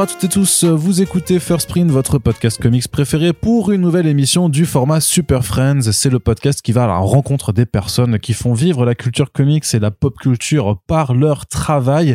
[0.00, 3.82] Bonjour à toutes et tous, vous écoutez First Print, votre podcast comics préféré pour une
[3.82, 5.92] nouvelle émission du format Super Friends.
[5.92, 9.30] C'est le podcast qui va à la rencontre des personnes qui font vivre la culture
[9.30, 12.14] comics et la pop culture par leur travail.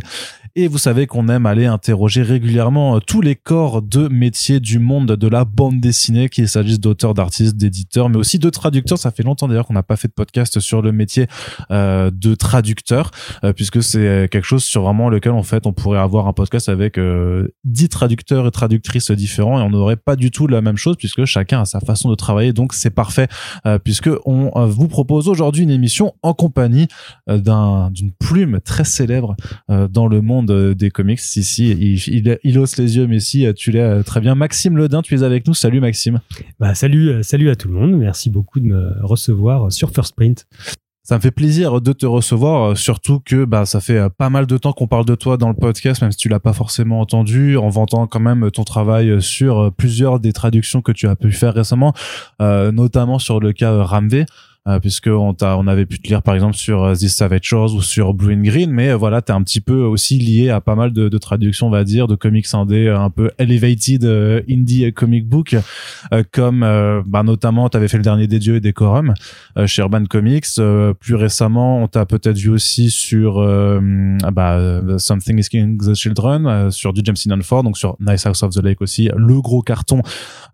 [0.58, 5.12] Et vous savez qu'on aime aller interroger régulièrement tous les corps de métier du monde
[5.12, 8.98] de la bande dessinée, qu'il s'agisse d'auteurs, d'artistes, d'éditeurs, mais aussi de traducteurs.
[8.98, 11.28] Ça fait longtemps d'ailleurs qu'on n'a pas fait de podcast sur le métier
[11.72, 13.12] euh, de traducteur,
[13.44, 16.70] euh, puisque c'est quelque chose sur vraiment lequel en fait on pourrait avoir un podcast
[16.70, 20.78] avec euh, dix traducteurs et traductrices différents et on n'aurait pas du tout la même
[20.78, 22.54] chose puisque chacun a sa façon de travailler.
[22.54, 23.28] Donc c'est parfait
[23.66, 26.88] euh, puisque on euh, vous propose aujourd'hui une émission en compagnie
[27.30, 29.36] euh, d'un d'une plume très célèbre
[29.70, 31.20] euh, dans le monde euh, des comics.
[31.20, 34.36] Si si, il, il, il hausse les yeux, mais si tu l'es euh, très bien.
[34.36, 35.54] Maxime Ledin, tu es avec nous.
[35.54, 36.22] Salut Maxime.
[36.60, 37.98] Bah, salut, euh, salut à tout le monde.
[37.98, 40.46] Merci beaucoup de me recevoir sur First Print.
[41.08, 44.32] Ça me fait plaisir de te recevoir, euh, surtout que bah ça fait euh, pas
[44.32, 46.52] mal de temps qu'on parle de toi dans le podcast, même si tu l'as pas
[46.52, 51.08] forcément entendu, en vantant quand même ton travail sur euh, plusieurs des traductions que tu
[51.08, 51.94] as pu faire récemment,
[52.42, 54.26] euh, notamment sur le cas Ramvé.
[54.68, 57.44] Euh, puisque on, t'a- on avait pu te lire par exemple sur euh, This Savage
[57.44, 60.50] Shores ou sur Blue and Green, mais euh, voilà, t'es un petit peu aussi lié
[60.50, 63.30] à pas mal de, de traductions, on va dire, de comics indés euh, un peu
[63.38, 64.04] elevated
[64.50, 65.56] indie comic book,
[66.14, 66.62] euh, comme
[67.06, 69.14] bah, notamment t'avais fait le dernier des dieux et Decorum
[69.68, 70.48] chez Urban Comics.
[71.00, 73.36] Plus récemment, on t'a peut-être vu aussi sur
[74.34, 78.52] bah, Something is Killing the Children, sur du James Ford, donc sur Nice House of
[78.56, 80.02] the Lake aussi, le gros carton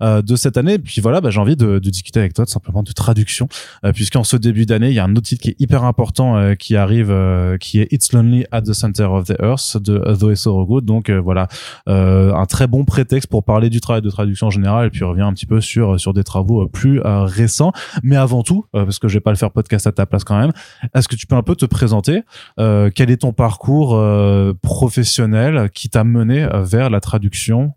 [0.01, 0.79] euh, de cette année.
[0.79, 3.47] Puis voilà, bah, j'ai envie de, de discuter avec toi tout simplement de traduction,
[3.85, 6.37] euh, puisqu'en ce début d'année, il y a un autre titre qui est hyper important
[6.37, 10.01] euh, qui arrive, euh, qui est It's Lonely at the Center of the Earth de
[10.13, 10.85] Zoe Sorogood.
[10.85, 11.47] Donc euh, voilà,
[11.87, 15.21] un très bon prétexte pour parler du travail de traduction en général, et puis revient
[15.21, 17.71] un petit peu sur sur des travaux plus récents.
[18.03, 20.39] Mais avant tout, parce que je vais pas le faire podcast à ta place quand
[20.39, 20.51] même,
[20.95, 22.23] est-ce que tu peux un peu te présenter
[22.57, 24.01] Quel est ton parcours
[24.61, 27.73] professionnel qui t'a mené vers la traduction?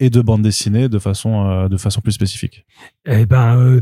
[0.00, 2.64] Et de bande dessinée de façon euh, de façon plus spécifique
[3.06, 3.80] Eh ben, euh,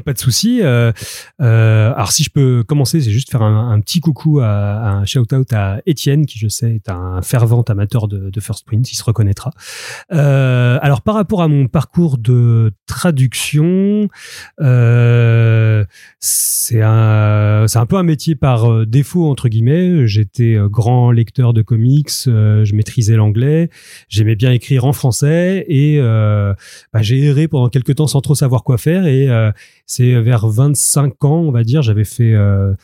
[0.04, 0.60] pas de souci.
[0.62, 0.92] Euh,
[1.38, 5.80] alors, si je peux commencer, c'est juste faire un, petit coucou, à, un shout-out à
[5.86, 9.52] Étienne, qui je sais est un fervent amateur de, First Print, il se reconnaîtra.
[10.10, 14.08] Alors, par rapport à mon parcours de traduction,
[16.20, 20.06] c'est un, c'est un peu un métier par défaut entre guillemets.
[20.06, 23.70] J'étais grand lecteur de comics, je maîtrisais l'anglais,
[24.08, 26.54] j'aimais bien écrire en français et euh,
[26.92, 29.50] bah, j'ai erré pendant quelques temps sans trop savoir quoi faire et euh,
[29.86, 32.74] c'est vers 25 ans on va dire j'avais fait euh,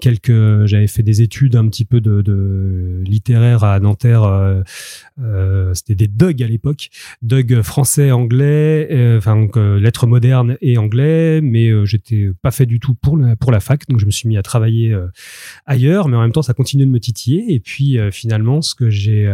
[0.00, 4.62] quelques j'avais fait des études un petit peu de, littéraire à Nanterre
[5.72, 6.90] c'était des Doug à l'époque
[7.22, 12.94] Doug français anglais enfin donc lettres modernes et anglais mais j'étais pas fait du tout
[12.94, 14.96] pour la, pour la fac donc je me suis mis à travailler
[15.66, 18.90] ailleurs mais en même temps ça continuait de me titiller et puis finalement ce que
[18.90, 19.26] j'ai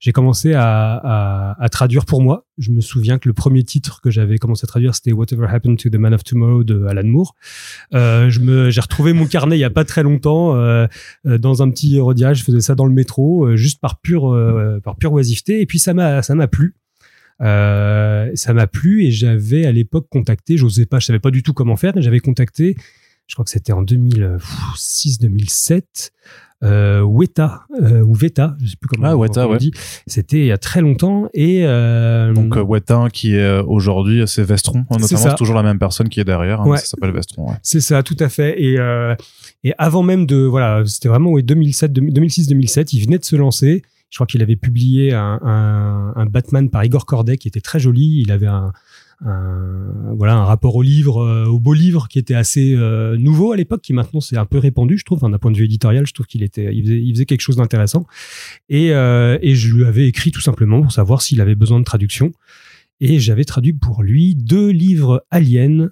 [0.00, 2.46] j'ai commencé à, à, à traduire pour moi.
[2.56, 5.78] Je me souviens que le premier titre que j'avais commencé à traduire, c'était Whatever Happened
[5.78, 7.34] to the Man of Tomorrow de Alan Moore.
[7.92, 10.86] Euh, j'ai retrouvé mon carnet il y a pas très longtemps euh,
[11.26, 12.38] euh, dans un petit rodiage.
[12.38, 15.60] Je faisais ça dans le métro, euh, juste par pure, euh, par pure oisiveté.
[15.60, 16.76] Et puis ça m'a, ça m'a plu.
[17.40, 21.52] Ça m'a plu et j'avais à l'époque contacté, j'osais pas, je savais pas du tout
[21.52, 22.76] comment faire, mais j'avais contacté,
[23.26, 26.10] je crois que c'était en 2006-2007,
[26.62, 29.58] euh, Weta euh, ou Veta, je sais plus comment, Ah, Weta, on ouais.
[29.58, 29.72] dit.
[30.06, 34.84] C'était il y a très longtemps et euh, donc Wettin qui est aujourd'hui c'est Vestron
[34.90, 36.76] notamment C'est toujours la même personne qui est derrière hein, Ouais.
[36.78, 37.56] ça s'appelle Vestron ouais.
[37.62, 38.60] c'est ça, tout à fait.
[38.62, 38.76] Et
[39.64, 43.82] et avant même de voilà, c'était vraiment ouais, 2007, 2006-2007, il venait de se lancer.
[44.10, 47.78] Je crois qu'il avait publié un, un, un Batman par Igor Corday qui était très
[47.78, 48.22] joli.
[48.22, 48.72] Il avait un,
[49.24, 53.52] un voilà un rapport au livre, euh, au beau livre qui était assez euh, nouveau
[53.52, 55.20] à l'époque, qui maintenant c'est un peu répandu, je trouve.
[55.20, 58.06] D'un point de vue éditorial, je trouve qu'il était, il faisait, quelque chose d'intéressant.
[58.68, 61.84] Et, euh, et je lui avais écrit tout simplement pour savoir s'il avait besoin de
[61.84, 62.32] traduction.
[63.00, 65.90] Et j'avais traduit pour lui deux livres aliens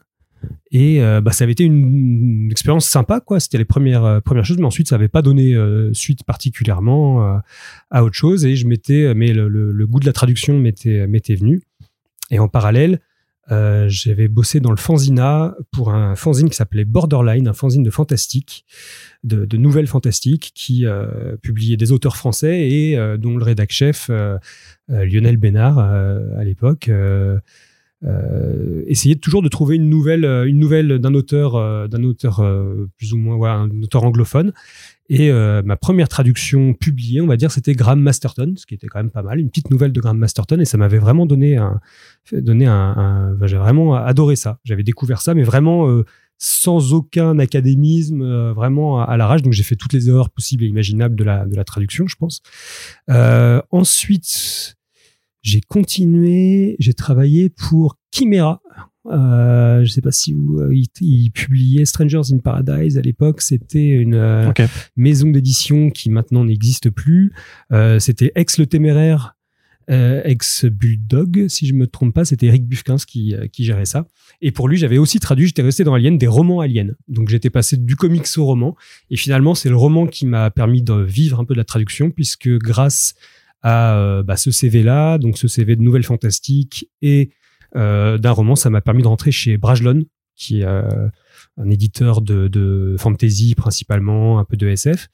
[0.71, 3.41] et euh, bah, ça avait été une, expérience sympa, quoi.
[3.41, 7.25] C'était les premières, euh, premières choses, mais ensuite, ça n'avait pas donné euh, suite particulièrement
[7.37, 7.39] euh,
[7.91, 8.45] à autre chose.
[8.45, 11.63] Et je m'étais, mais le, le- le goût de la traduction m'était, m'était venu.
[12.31, 13.01] Et en parallèle,
[13.51, 17.91] euh, j'avais bossé dans le fanzina pour un fanzine qui s'appelait Borderline, un fanzine de
[17.91, 18.65] fantastique,
[19.25, 24.11] de, nouvelles fantastiques, qui euh, publiait des auteurs français et euh, dont le rédac chef
[24.89, 26.91] Lionel Bénard à l'époque.
[28.87, 32.37] essayait toujours de trouver une nouvelle, une nouvelle d'un auteur, d'un auteur
[32.97, 34.53] plus ou moins, un auteur anglophone.
[35.11, 38.89] Et euh, ma première traduction publiée, on va dire, c'était Graham Masterton, ce qui était
[38.89, 41.57] quand même pas mal, une petite nouvelle de Graham Masterton, et ça m'avait vraiment donné
[41.57, 41.81] un,
[42.33, 42.75] donné un,
[43.41, 44.59] un- j'ai vraiment adoré ça.
[44.65, 46.05] J'avais découvert ça, mais vraiment euh,
[46.37, 49.43] sans aucun académisme, euh, vraiment à, la rage.
[49.43, 52.17] Donc j'ai fait toutes les erreurs possibles et imaginables de la, de la traduction, je
[52.17, 52.43] pense.
[53.11, 54.77] Euh, ensuite,
[55.43, 58.61] j'ai continué, j'ai travaillé pour Chimera.
[59.07, 63.41] Euh, je sais pas si vous, euh, il, publiait Strangers in Paradise à l'époque.
[63.41, 64.53] C'était une euh,
[64.97, 67.33] maison d'édition qui maintenant n'existe plus.
[67.99, 69.37] c'était Ex le téméraire
[69.91, 74.07] euh, ex-Bulldog, si je me trompe pas, c'était Eric Buffkins qui, euh, qui gérait ça.
[74.43, 76.95] Et pour lui, j'avais aussi traduit, j'étais resté dans Alien, des romans Alien.
[77.09, 78.77] Donc j'étais passé du comics au roman.
[79.11, 82.11] Et finalement, c'est le roman qui m'a permis de vivre un peu de la traduction,
[82.11, 83.15] puisque grâce
[83.63, 87.31] à euh, bah, ce CV-là, donc ce CV de Nouvelles Fantastiques et
[87.75, 90.05] d'un roman, ça m'a permis de rentrer chez Brajlon,
[90.35, 90.65] qui est
[91.59, 95.09] un éditeur de, fantasy principalement, un peu de SF.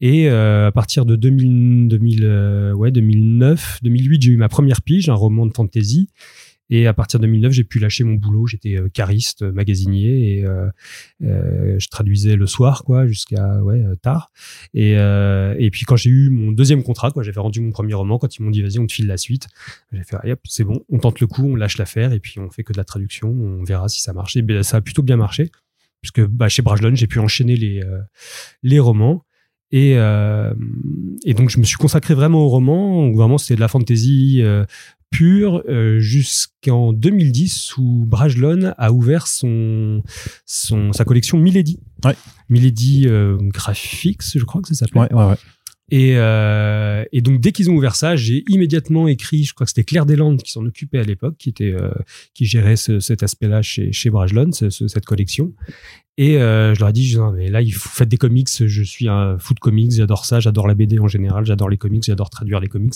[0.00, 4.80] Et euh, à partir de 2000, 2000, euh, ouais, 2009, 2008, j'ai eu ma première
[4.80, 6.08] pige, un roman de fantasy.
[6.70, 8.46] Et à partir de 2009, j'ai pu lâcher mon boulot.
[8.46, 10.70] J'étais euh, cariste, magasinier, et euh,
[11.20, 14.30] je traduisais le soir, quoi, jusqu'à ouais tard.
[14.72, 18.18] Et, et puis quand j'ai eu mon deuxième contrat, quoi, j'avais rendu mon premier roman.
[18.18, 19.48] Quand ils m'ont dit vas-y, on te file la suite,
[19.92, 22.50] j'ai fait hop, c'est bon, on tente le coup, on lâche l'affaire, et puis on
[22.50, 23.28] fait que de la traduction.
[23.28, 24.36] On verra si ça marche.
[24.36, 25.50] Et ben, ça a plutôt bien marché,
[26.00, 27.82] puisque bah, chez Brajlon, j'ai pu enchaîner les
[28.62, 29.24] les romans.
[29.72, 30.52] Et, euh,
[31.24, 33.06] et donc, je me suis consacré vraiment au roman.
[33.06, 34.64] Donc, vraiment, c'était de la fantasy euh,
[35.10, 40.02] pure euh, jusqu'en 2010 où Brajlon a ouvert son,
[40.46, 41.80] son, sa collection Milady.
[42.04, 42.16] Ouais.
[42.48, 45.02] Milady euh, Graphics, je crois que ça s'appelle.
[45.02, 45.36] Ouais, ouais, ouais.
[45.90, 49.70] Et, euh, et, donc dès qu'ils ont ouvert ça, j'ai immédiatement écrit, je crois que
[49.70, 51.90] c'était Claire Deslandes qui s'en occupait à l'époque, qui était euh,
[52.34, 55.52] qui gérait ce, cet aspect-là chez chez Brajlon, ce, cette collection.
[56.16, 58.48] Et euh, je leur ai dit, mais là, il faut faites des comics.
[58.48, 61.78] Je suis un fou de comics, j'adore ça, j'adore la BD en général, j'adore les
[61.78, 62.94] comics, j'adore traduire les comics.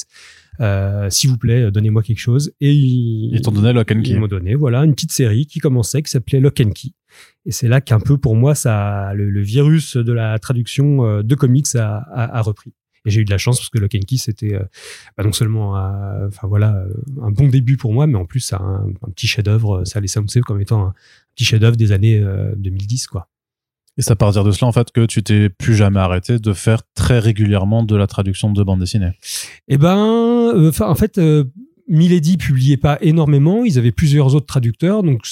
[0.61, 2.53] Euh, S'il vous plaît, donnez-moi quelque chose.
[2.61, 4.11] Et ils, t'ont donné Lock and Key.
[4.11, 6.91] Ils m'ont donné, voilà, une petite série qui commençait, qui s'appelait Lock and Key.
[7.47, 11.35] Et c'est là qu'un peu pour moi, ça, le, virus de la traduction euh, de
[11.35, 12.75] comics a, a, a repris.
[13.05, 14.63] Et j'ai eu de la chance parce que Lock and Key, c'était euh,
[15.17, 16.85] bah, non seulement un, enfin, voilà,
[17.23, 19.85] un bon début pour moi, mais en plus, un, un petit chef-d'œuvre.
[19.85, 20.95] Ça laissait laissé comme étant un
[21.35, 22.25] petit chef-d'œuvre des années
[22.57, 23.29] 2010, euh, quoi.
[23.97, 26.53] Et c'est à partir de cela, en fait, que tu t'es plus jamais arrêté de
[26.53, 29.13] faire très régulièrement de la traduction de bande dessinée.
[29.69, 29.97] Eh ben,
[30.55, 31.45] euh, en fait, euh,
[31.89, 33.65] Milady publiait pas énormément.
[33.65, 35.05] Ils avaient plusieurs autres traducteurs.
[35.05, 35.23] Donc,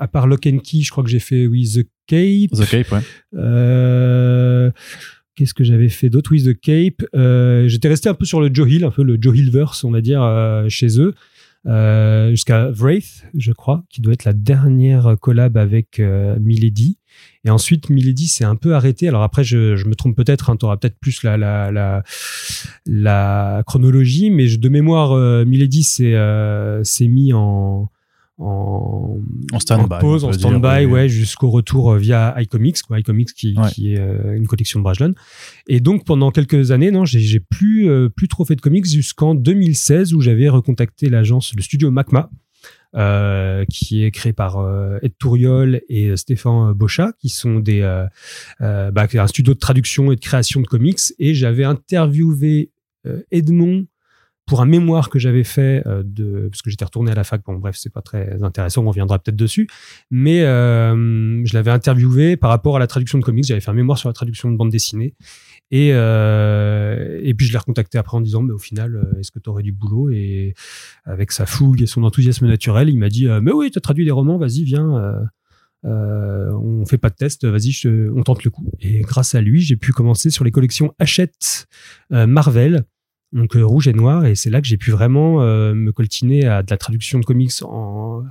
[0.00, 2.58] à part Lock and Key, je crois que j'ai fait, oui, The Cape.
[2.58, 3.00] The Cape, ouais.
[3.36, 4.72] Euh,
[5.38, 6.32] Qu'est-ce que j'avais fait d'autre?
[6.32, 7.08] Oui, The Cape.
[7.14, 9.92] Euh, J'étais resté un peu sur le Joe Hill, un peu le Joe Hillverse, on
[9.92, 11.14] va dire, euh, chez eux.
[11.66, 16.02] Euh, jusqu'à Wraith, je crois, qui doit être la dernière collab avec
[16.40, 16.98] Milady.
[17.44, 19.06] Et ensuite, Milady s'est un peu arrêté.
[19.06, 22.02] Alors après, je, me trompe peut-être, hein, tu auras peut-être plus la,
[23.64, 27.88] chronologie, mais de mémoire, Milady s'est mis en,
[28.38, 29.20] en,
[29.52, 29.98] en stand-by.
[30.00, 34.36] pause, en stand-by, ouais, jusqu'au retour euh, via iComics, quoi, iComics qui, qui est euh,
[34.36, 35.14] une collection de Brajlon.
[35.66, 39.34] Et donc pendant quelques années, non, j'ai plus euh, plus trop fait de comics jusqu'en
[39.34, 42.30] 2016 où j'avais recontacté l'agence, le studio Macma.
[42.96, 44.56] Euh, qui est créé par
[45.02, 47.82] Ed Touriol et Stéphane Bochat, qui sont des
[48.60, 50.98] bah, un studio de traduction et de création de comics.
[51.18, 52.72] Et j'avais interviewé
[53.30, 53.84] Edmond
[54.48, 57.42] pour un mémoire que j'avais fait euh, de parce que j'étais retourné à la fac
[57.44, 59.68] bon bref c'est pas très intéressant on reviendra peut-être dessus.
[60.10, 63.44] Mais euh, je l'avais interviewé par rapport à la traduction de comics.
[63.44, 65.14] J'avais fait un mémoire sur la traduction de bande dessinée.
[65.70, 69.30] Et euh, et puis je l'ai recontacté après en disant mais au final euh, est-ce
[69.30, 70.10] que tu aurais du boulot?
[70.10, 70.54] Et
[71.04, 74.06] avec sa fougue et son enthousiasme naturel il m'a dit mais oui tu as traduit
[74.06, 75.28] des romans vas-y viens
[75.84, 77.72] euh, on fait pas de test, vas-y,
[78.12, 78.68] on tente le coup.
[78.80, 81.68] Et grâce à lui, j'ai pu commencer sur les collections Hachette
[82.10, 82.84] Marvel,
[83.32, 86.46] donc euh, rouge et noir et c'est là que j'ai pu vraiment euh, me coltiner
[86.46, 87.52] à de la traduction de comics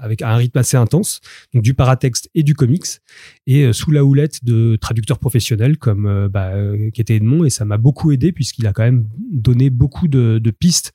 [0.02, 1.22] avec un rythme assez intense
[1.54, 2.88] donc du paratexte et du comics
[3.46, 6.54] et euh, sous la houlette de traducteurs professionnels comme bah,
[6.94, 10.40] qui était Edmond et ça m'a beaucoup aidé puisqu'il a quand même donné beaucoup de,
[10.40, 10.94] de, pistes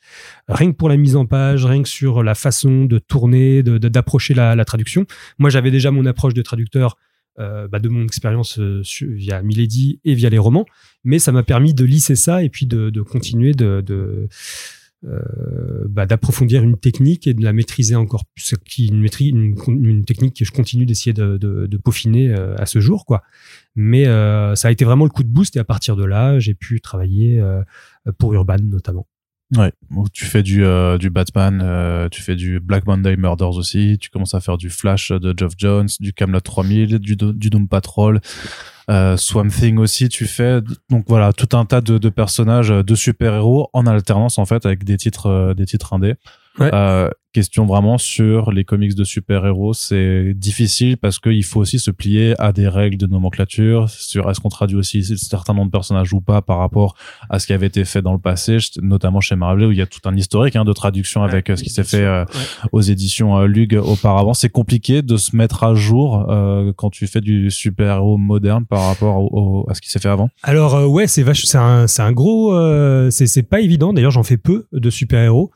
[0.48, 4.34] rien que pour la mise en page rien que sur la façon de tourner d'approcher
[4.34, 5.06] la, la traduction.
[5.38, 6.96] Moi j'avais déjà mon approche de traducteur
[7.38, 10.66] euh, bah, de mon expérience euh, via Milady et via les romans,
[11.04, 14.28] mais ça m'a permis de lisser ça et puis de, de continuer de, de
[15.04, 20.04] euh, bah, d'approfondir une technique et de la maîtriser encore plus, qui une, une, une
[20.04, 23.22] technique que je continue d'essayer de, de, peaufiner euh, à ce jour, quoi.
[23.74, 26.38] Mais euh, ça a été vraiment le coup de boost et à partir de là,
[26.38, 27.42] j'ai pu travailler
[28.18, 29.08] pour Urban notamment.
[29.56, 29.70] Ouais,
[30.14, 34.08] tu fais du, euh, du Batman, euh, tu fais du Black Monday Murders aussi, tu
[34.08, 38.22] commences à faire du Flash de Geoff Jones, du Camelot 3000, du, du Doom Patrol,
[38.88, 40.62] euh, Swamp Thing aussi, tu fais.
[40.88, 44.64] Donc voilà tout un tas de, de personnages, de super héros en alternance en fait
[44.64, 46.14] avec des titres, des titres indés.
[46.58, 46.70] Ouais.
[47.32, 49.72] question vraiment sur les comics de super-héros.
[49.72, 54.40] C'est difficile parce qu'il faut aussi se plier à des règles de nomenclature sur est-ce
[54.40, 56.94] qu'on traduit aussi certains noms de personnages ou pas par rapport
[57.30, 59.82] à ce qui avait été fait dans le passé, notamment chez Marvel où il y
[59.82, 62.24] a tout un historique hein, de traduction avec euh, ce qui s'est fait euh,
[62.72, 64.34] aux éditions euh, Lug auparavant.
[64.34, 66.26] C'est compliqué de se mettre à jour
[66.76, 70.28] quand tu fais du super-héros moderne par rapport à ce qui s'est fait avant.
[70.42, 72.52] Alors ouais, c'est c'est un, un gros,
[73.10, 73.92] c'est pas évident.
[73.92, 75.50] D'ailleurs, j'en fais peu de super-héros.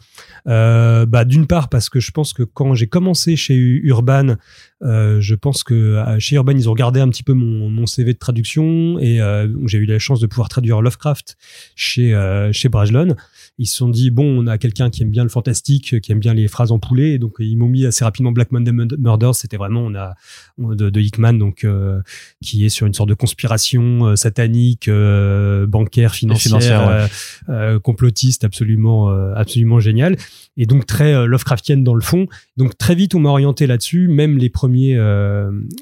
[0.48, 4.36] Euh, bah, D'une part parce que je pense que quand j'ai commencé chez Urban,
[4.82, 7.86] euh, je pense que euh, chez Urban, ils ont regardé un petit peu mon, mon
[7.86, 11.36] CV de traduction et euh, j'ai eu la chance de pouvoir traduire Lovecraft
[11.74, 13.16] chez, euh, chez Brajlon
[13.58, 16.18] ils se sont dit bon, on a quelqu'un qui aime bien le fantastique, qui aime
[16.18, 19.34] bien les phrases en poulet, et donc ils m'ont mis assez rapidement Black Monday Murders.
[19.34, 20.14] C'était vraiment on a
[20.58, 22.00] de, de Hickman donc euh,
[22.42, 27.08] qui est sur une sorte de conspiration euh, satanique, euh, bancaire, financière,
[27.82, 30.16] complotiste, absolument absolument génial,
[30.56, 32.26] et donc très Lovecraftienne dans le fond.
[32.56, 34.08] Donc très vite on m'a orienté là-dessus.
[34.08, 34.98] Même les premiers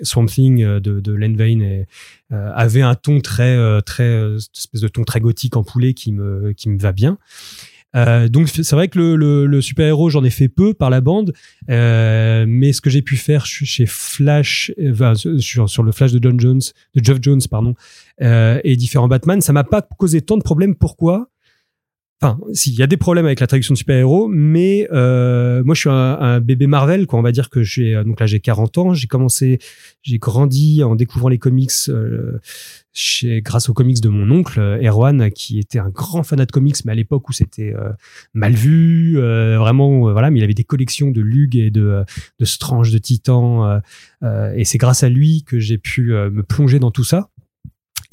[0.03, 1.87] Swamp Thing de, de Len et,
[2.31, 6.69] avait un ton très très espèce de ton très gothique en poulet qui me qui
[6.69, 7.19] me va bien.
[7.95, 11.01] Euh, donc c'est vrai que le, le, super héros j'en ai fait peu par la
[11.01, 11.33] bande,
[11.71, 14.73] euh, mais ce que j'ai pu faire chez Flash,
[15.39, 16.61] sur, le Flash de John Jones,
[16.95, 17.75] de Jeff Jones pardon,
[18.21, 20.75] euh, et différents Batman, ça m'a pas causé tant de problèmes.
[20.75, 21.29] Pourquoi?
[22.23, 25.81] Enfin, s'il y a des problèmes avec la traduction de super-héros, mais euh, moi je
[25.81, 27.19] suis un, un, bébé Marvel, quoi.
[27.19, 29.59] On va dire que j'ai donc là j'ai 40 ans, j'ai commencé,
[30.03, 32.39] j'ai grandi en découvrant les comics euh,
[32.93, 36.77] chez, grâce aux comics de mon oncle Erwan, qui était un grand fanat de comics,
[36.85, 37.91] mais à l'époque où c'était euh,
[38.33, 42.05] mal vu, euh, vraiment voilà, mais il avait des collections de Lug et de
[42.39, 43.81] de Strange, de Titan,
[44.23, 47.29] et c'est grâce à lui que j'ai pu me plonger dans tout ça.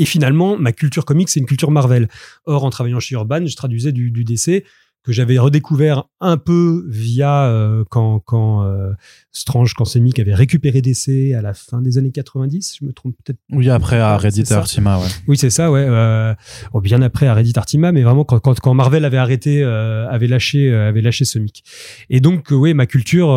[0.02, 2.10] Et finalement, ma culture comics, c'est une culture Marvel.
[2.46, 4.64] Or, en travaillant chez Urban, je traduisais du, du DC
[5.04, 8.94] que j'avais redécouvert un peu via euh, quand, quand euh,
[9.32, 13.16] Strange, quand Semic avait récupéré DC à la fin des années 90, je me trompe
[13.24, 13.38] peut-être.
[13.52, 15.08] Oui, après à Reddit Artima, ouais.
[15.28, 15.86] Oui, c'est ça, ouais.
[15.88, 16.34] Euh,
[16.74, 20.28] oh, bien après à Reddit Artima, mais vraiment quand, quand, quand Marvel avait arrêté, avait
[20.28, 21.64] lâché, avait lâché Semic.
[22.10, 23.36] Et donc, oui, ma culture,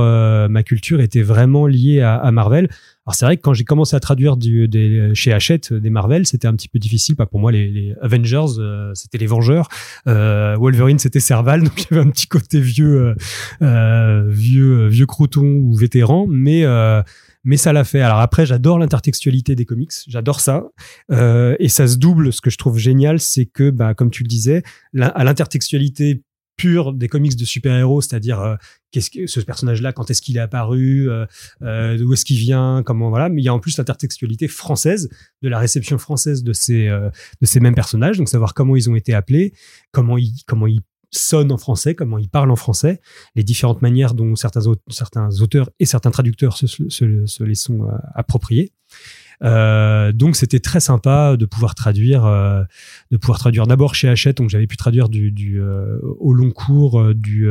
[0.48, 2.70] ma culture était vraiment liée à, à Marvel.
[3.06, 6.26] Alors c'est vrai que quand j'ai commencé à traduire du, des, chez Hachette des Marvel,
[6.26, 7.16] c'était un petit peu difficile.
[7.16, 9.68] Pas pour moi, les, les Avengers, euh, c'était les Vengeurs.
[10.08, 13.14] Euh, Wolverine, c'était Serval, donc il y avait un petit côté vieux, euh,
[13.62, 16.64] euh vieux, vieux crouton ou vétéran, mais
[17.46, 18.00] mais ça l'a fait.
[18.00, 20.64] Alors après, j'adore l'intertextualité des comics, j'adore ça,
[21.10, 22.32] et ça se double.
[22.32, 24.62] Ce que je trouve génial, c'est que, bah, comme tu le disais,
[24.98, 26.22] à l'intertextualité
[26.56, 28.56] pur des comics de super-héros, c'est-à-dire euh,
[28.92, 31.26] que ce personnage-là, quand est-ce qu'il est apparu, euh,
[31.62, 33.28] euh, d'où est-ce qu'il vient, comment voilà.
[33.28, 35.08] Mais il y a en plus l'intertextualité française,
[35.42, 38.94] de la réception française de ces de ces mêmes personnages, donc savoir comment ils ont
[38.94, 39.52] été appelés,
[39.90, 40.80] comment ils comment ils
[41.10, 43.00] sonnent en français, comment ils parlent en français,
[43.36, 44.66] les différentes manières dont certains,
[45.40, 48.72] auteurs et certains traducteurs se, se les sont appropriés.
[49.42, 52.62] Euh, donc c'était très sympa de pouvoir traduire, euh,
[53.10, 56.50] de pouvoir traduire d'abord chez Hachette, donc j'avais pu traduire du, du euh, au long
[56.50, 57.48] cours du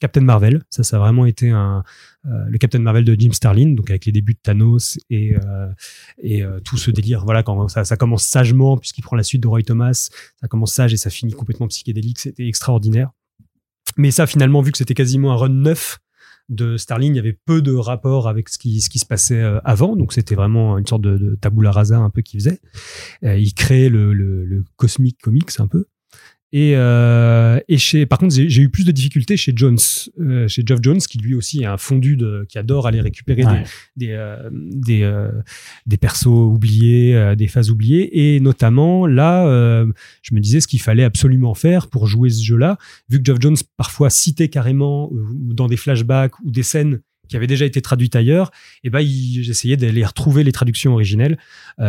[0.00, 0.62] Captain Marvel.
[0.70, 1.82] Ça, ça a vraiment été un
[2.26, 5.34] le Captain Marvel de Jim Starlin, donc avec les débuts de Thanos et
[6.22, 7.24] et tout ce délire.
[7.24, 10.72] Voilà, quand ça, ça commence sagement puisqu'il prend la suite de Roy Thomas, ça commence
[10.72, 12.18] sage et ça finit complètement psychédélique.
[12.18, 13.10] C'était extraordinaire.
[13.96, 15.98] Mais ça, finalement, vu que c'était quasiment un run neuf,
[16.48, 19.96] de Starling, il y avait peu de rapport avec ce qui, se passait euh, avant,
[19.96, 22.60] donc c'était vraiment une sorte de, de tabula rasa un peu qu'il faisait.
[23.24, 25.86] Euh, il créait le, le, le Cosmic Comics un peu.
[26.56, 29.76] Et, euh, et chez, par contre, j'ai eu plus de difficultés chez Jones,
[30.20, 33.42] euh, chez Geoff Jones, qui lui aussi est un fondu de, qui adore aller récupérer
[33.42, 33.64] des
[33.96, 35.30] des, euh, des,
[35.84, 38.36] des, persos oubliés, des phases oubliées.
[38.36, 39.84] Et notamment là,
[40.22, 43.40] je me disais ce qu'il fallait absolument faire pour jouer ce jeu-là, vu que Geoff
[43.40, 48.14] Jones parfois citait carrément dans des flashbacks ou des scènes qui avaient déjà été traduites
[48.14, 48.52] ailleurs,
[48.84, 51.36] et ben j'essayais d'aller retrouver les traductions originelles.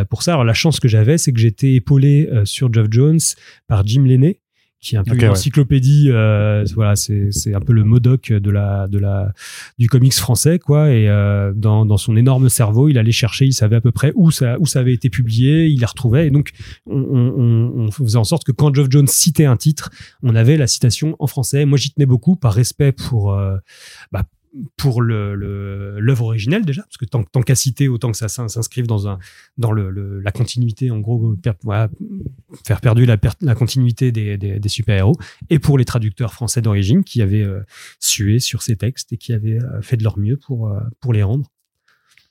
[0.10, 3.20] pour ça, alors la chance que j'avais, c'est que j'étais épaulé sur Geoff Jones
[3.68, 4.40] par Jim Lenné,
[4.86, 6.10] qui est un peu une encyclopédie.
[6.12, 9.34] Euh, voilà, c'est c'est un peu le Modoc de la de la
[9.80, 10.92] du comics français, quoi.
[10.92, 14.12] Et euh, dans dans son énorme cerveau, il allait chercher, il savait à peu près
[14.16, 16.28] où ça où ça avait été publié, il les retrouvait.
[16.28, 16.52] Et donc
[16.86, 19.90] on, on, on faisait en sorte que quand Geoff Jones citait un titre,
[20.22, 21.66] on avait la citation en français.
[21.66, 23.58] Moi, j'y tenais beaucoup par respect pour euh,
[24.12, 24.24] bah,
[24.78, 29.18] pour l'œuvre originelle déjà parce que tant, qu'à citer autant que ça s'inscrive dans
[29.58, 31.36] la continuité en gros
[32.66, 33.18] faire perdu la,
[33.56, 35.18] continuité des, des, des super héros
[35.50, 37.62] et pour les traducteurs français d'origine qui avaient euh,
[38.00, 41.14] sué sur ces textes et qui avaient euh, fait de leur mieux pour euh, pour
[41.14, 41.46] les rendre.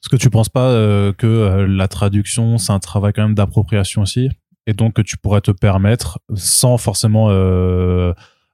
[0.02, 0.74] Est-ce que tu penses pas
[1.16, 4.28] que la traduction c'est un travail quand même d'appropriation aussi?
[4.66, 7.30] Et donc que tu pourrais te permettre sans forcément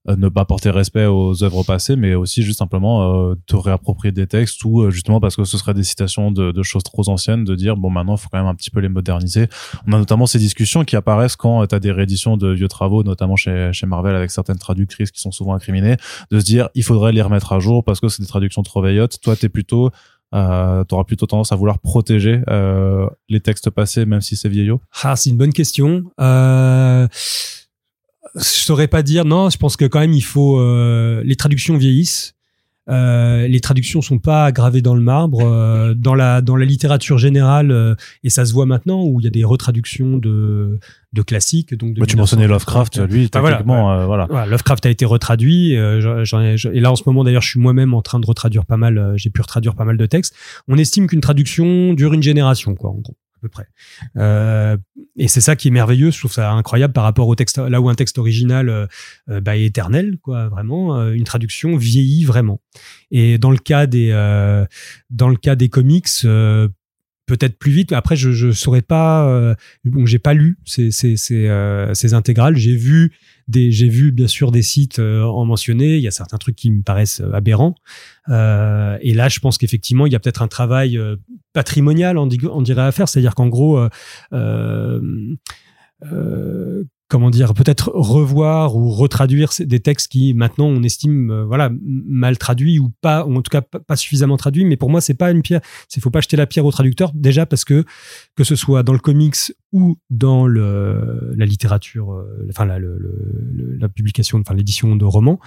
[0.07, 4.27] ne pas porter respect aux œuvres passées, mais aussi juste simplement euh, te réapproprier des
[4.27, 7.45] textes ou euh, justement parce que ce serait des citations de, de, choses trop anciennes,
[7.45, 9.49] de dire bon maintenant il faut quand même un petit peu les moderniser.
[9.87, 13.03] On a notamment ces discussions qui apparaissent quand tu as des rééditions de vieux travaux,
[13.03, 15.97] notamment chez, chez Marvel avec certaines traductrices qui sont souvent incriminées,
[16.31, 18.83] de se dire il faudrait les remettre à jour parce que c'est des traductions trop
[18.83, 19.21] vieillottes.
[19.21, 19.91] Toi, t'es plutôt
[20.35, 24.81] euh, tu plutôt tendance à vouloir protéger euh, les textes passés, même si c'est vieillot
[25.03, 26.05] Ah, c'est une bonne question.
[26.21, 27.09] Euh,
[28.35, 29.25] je saurais pas dire.
[29.25, 30.59] Non, je pense que quand même il faut.
[30.59, 32.35] Euh, les traductions vieillissent.
[32.89, 35.43] Euh, les traductions sont pas gravées dans le marbre.
[35.43, 37.95] Euh, dans la dans la littérature générale, euh,
[38.25, 40.81] et ça se voit maintenant où il y a des retraductions de
[41.13, 41.75] de classiques.
[41.75, 44.47] Donc de bah, tu mentionnais Lovecraft, lui, ah, techniquement, voilà, voilà.
[44.47, 45.77] Lovecraft a été retraduit.
[46.01, 48.67] J'en ai, et là en ce moment d'ailleurs, je suis moi-même en train de retraduire
[48.67, 49.13] pas mal.
[49.17, 50.35] J'ai pu retraduire pas mal de textes.
[50.67, 53.67] On estime qu'une traduction dure une génération, quoi, en gros peu près.
[54.17, 54.77] Euh,
[55.17, 57.81] et c'est ça qui est merveilleux, je trouve ça incroyable par rapport au texte, là
[57.81, 58.87] où un texte original euh,
[59.29, 62.61] euh bah, est éternel, quoi, vraiment, une traduction vieillit vraiment.
[63.11, 64.11] Et dans le cas des,
[65.11, 66.09] dans le cas des comics,
[67.37, 67.93] peut-être plus vite.
[67.93, 69.55] Après, je je saurais pas.
[69.85, 71.51] bon, j'ai pas lu ces ces ces,
[71.95, 72.57] ces intégrales.
[72.57, 73.13] J'ai vu
[73.53, 75.97] j'ai vu bien sûr des sites euh, en mentionner.
[75.97, 77.75] Il y a certains trucs qui me paraissent euh, aberrants.
[78.29, 80.99] Euh, et là, je pense qu'effectivement, il y a peut-être un travail
[81.53, 83.09] patrimonial, on, dirait à faire.
[83.09, 83.81] C'est-à-dire qu'en gros,
[87.11, 92.39] comment dire, peut-être revoir ou retraduire des textes qui maintenant on estime euh, voilà mal
[92.39, 94.65] traduits ou pas, ou en tout cas pas, suffisamment traduits.
[94.65, 95.61] Mais pour moi, c'est pas une pierre.
[95.89, 97.85] C'est faut pas jeter la pierre au traducteur déjà parce que
[98.37, 103.89] que ce soit dans le comics ou dans le, la littérature, euh, enfin la, la
[103.89, 105.41] publication, enfin l'édition de romans,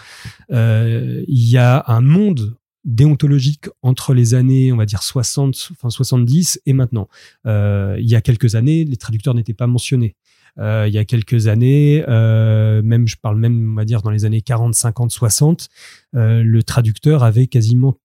[0.52, 5.90] euh, il y a un monde déontologique entre les années, on va dire 60, enfin
[5.90, 7.08] 70 et maintenant.
[7.46, 10.18] Il y a quelques années, les traducteurs n'étaient pas mentionnés.
[10.60, 14.12] Euh, il y a quelques années, euh, même je parle même on va dire dans
[14.12, 15.70] les années 40, 50, 60,
[16.14, 17.98] le traducteur avait quasiment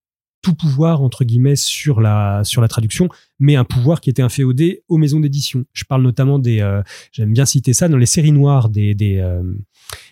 [0.42, 3.08] tout pouvoir entre guillemets sur la sur la traduction,
[3.38, 5.64] mais un pouvoir qui était inféodé aux maisons d'édition.
[5.72, 6.82] Je parle notamment des, euh,
[7.12, 9.42] j'aime bien citer ça dans les séries noires des des euh,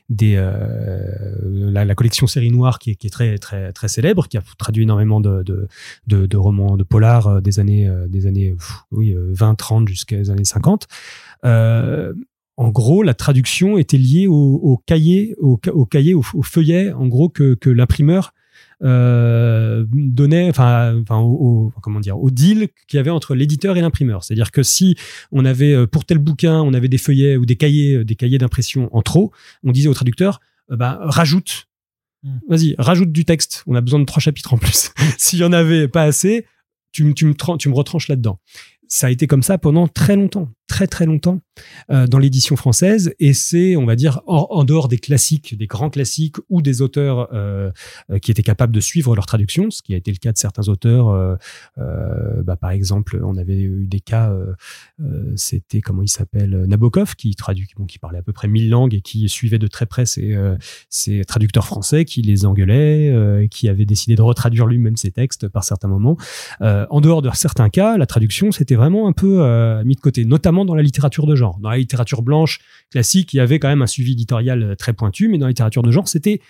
[0.09, 4.37] des euh, la, collection série noire qui est, qui est très très très célèbre, qui
[4.37, 8.57] a traduit énormément de de, de, romans de polar des années des années
[8.90, 10.87] oui 20 30 jusqu'à les années 50
[11.44, 17.07] en gros, la traduction était liée au, au cahier, au, au cahier, au, feuillet, en
[17.07, 18.33] gros que, que l'imprimeur
[18.83, 23.81] euh, donnait, enfin, enfin, au, comment dire, au deal qu'il y avait entre l'éditeur et
[23.81, 24.25] l'imprimeur.
[24.25, 24.96] C'est-à-dire que si
[25.33, 28.16] on avait euh, pour tel bouquin, on avait des feuillets ou des cahiers, euh, des
[28.16, 31.68] cahiers d'impression en trop, on disait au traducteur, euh, bah, rajoute,
[32.22, 32.38] hmm.
[32.49, 33.64] vas-y, rajoute du texte.
[33.66, 34.92] On a besoin de trois chapitres en plus.
[35.18, 36.46] S'il y en avait pas assez,
[36.92, 38.38] tu, tu, me, tu me retranches là-dedans
[38.88, 41.41] ça a été comme ça pendant très longtemps, très très longtemps
[41.91, 43.15] euh, dans l'édition française.
[43.19, 47.29] Et c'est, on va dire, en, dehors des classiques, des grands classiques ou des auteurs
[47.33, 47.71] euh,
[48.11, 50.39] euh, qui étaient capables de suivre leur traduction, ce qui a été le cas de
[50.39, 51.37] certains auteurs.
[51.77, 54.35] Bah, par exemple, on avait eu des cas,
[55.37, 59.01] c'était comment il s'appelle, Nabokov, qui traduit, qui parlait à peu près mille langues et
[59.01, 60.37] qui suivait de très près ces,
[60.91, 65.65] ces traducteurs français, qui les engueulait, qui avait décidé de retraduire lui-même ses textes par
[65.65, 66.17] certains moments.
[66.61, 70.56] en dehors de certains cas, la traduction, c'était vraiment un peu mis de côté, notamment
[70.64, 71.59] dans la littérature de genre.
[71.61, 74.92] Dans la littérature blanche classique, il y avait quand même un suivi éditorial euh, très
[74.92, 76.40] pointu, mais dans la littérature de genre, c'était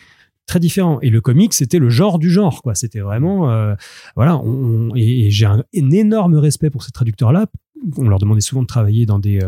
[0.46, 1.00] très différent.
[1.00, 2.74] Et le comic, c'était le genre du genre, quoi.
[2.74, 3.74] C'était vraiment, euh,
[4.14, 4.36] voilà.
[4.38, 7.46] On, et, j'ai un, énorme respect pour ces traducteurs-là.
[7.96, 9.40] On leur demandait souvent de travailler dans des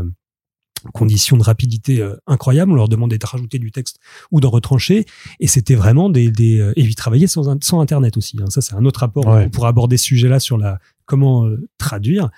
[0.92, 2.72] conditions de rapidité incroyables.
[2.72, 3.98] On leur demandait de rajouter du texte
[4.30, 5.06] ou d'en retrancher.
[5.40, 8.36] Et c'était vraiment des, des et ils travaillaient sans, sans Internet aussi.
[8.40, 8.50] Hein.
[8.50, 9.26] Ça, c'est un autre rapport.
[9.26, 12.30] On pourra aborder ce sujet-là sur la comment traduire.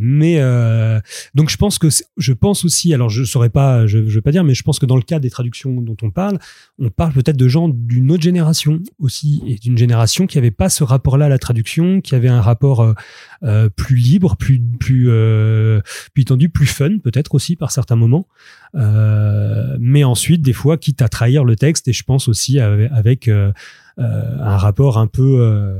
[0.00, 1.00] Mais euh,
[1.34, 4.30] donc je pense que je pense aussi, alors je saurais pas, je, je veux pas
[4.30, 6.38] dire, mais je pense que dans le cas des traductions dont on parle,
[6.78, 10.68] on parle peut-être de gens d'une autre génération aussi et d'une génération qui avait pas
[10.68, 12.94] ce rapport-là à la traduction, qui avait un rapport euh,
[13.42, 15.80] euh plus libre, plus plus euh,
[16.14, 18.28] plus tendu, plus fun peut-être aussi par certains moments.
[18.76, 23.28] Euh, mais ensuite, des fois, quitte à trahir le texte, et je pense aussi avec
[23.28, 25.74] un rapport un peu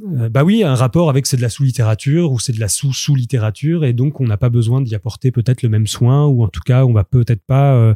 [0.00, 3.84] euh, bah oui, un rapport avec c'est de la sous-littérature ou c'est de la sous-sous-littérature
[3.84, 6.62] et donc on n'a pas besoin d'y apporter peut-être le même soin ou en tout
[6.64, 7.94] cas on va peut-être pas, euh,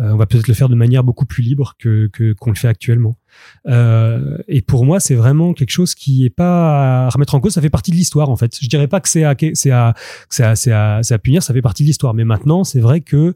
[0.00, 2.66] euh, on va peut-être le faire de manière beaucoup plus libre que qu'on le fait
[2.66, 3.18] actuellement.
[3.66, 7.52] et pour moi, c'est vraiment quelque chose qui est pas à remettre en cause.
[7.52, 8.58] Ça fait partie de l'histoire en fait.
[8.60, 9.94] Je dirais pas que c'est à c'est à
[10.28, 10.72] c'est à, c'est
[11.14, 11.42] à, punir.
[11.44, 12.14] Ça fait partie de l'histoire.
[12.14, 13.34] Mais maintenant, c'est vrai que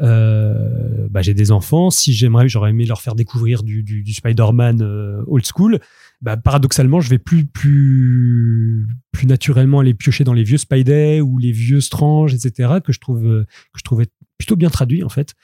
[0.00, 4.80] euh, bah, j'ai des enfants, si j'aimerais, j'aurais aimé leur faire découvrir du, du, Spider-Man
[4.82, 5.80] euh, old school,
[6.22, 11.38] bah, paradoxalement, je vais plus, plus, plus naturellement aller piocher dans les vieux Spidey ou
[11.38, 14.06] les vieux Strange, etc., que je trouve, que je trouvais
[14.38, 15.34] plutôt bien traduit, en fait.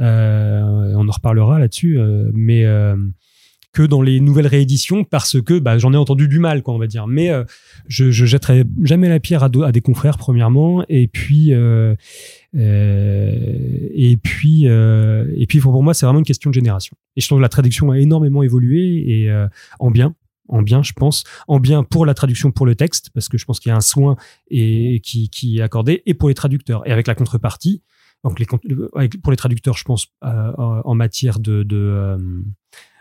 [0.00, 2.96] Euh, on en reparlera là-dessus, euh, mais euh,
[3.72, 6.78] que dans les nouvelles rééditions parce que bah, j'en ai entendu du mal, quoi, on
[6.78, 7.06] va dire.
[7.06, 7.30] Mais
[7.88, 11.96] je, je jetterai jamais la pierre à, des confrères, premièrement, et puis et
[14.22, 16.96] puis et puis pour moi, c'est vraiment une question de génération.
[17.16, 19.30] Et je trouve que la traduction a énormément évolué et
[19.78, 20.14] en bien
[20.48, 23.44] en bien, je pense, en bien pour la traduction pour le texte, parce que je
[23.44, 24.16] pense qu'il y a un soin
[24.48, 26.86] et, qui, est accordé, et pour les traducteurs.
[26.86, 27.82] Et avec la contrepartie,
[28.24, 28.42] donc
[29.22, 32.42] pour les traducteurs, je pense euh, en matière de, de, euh,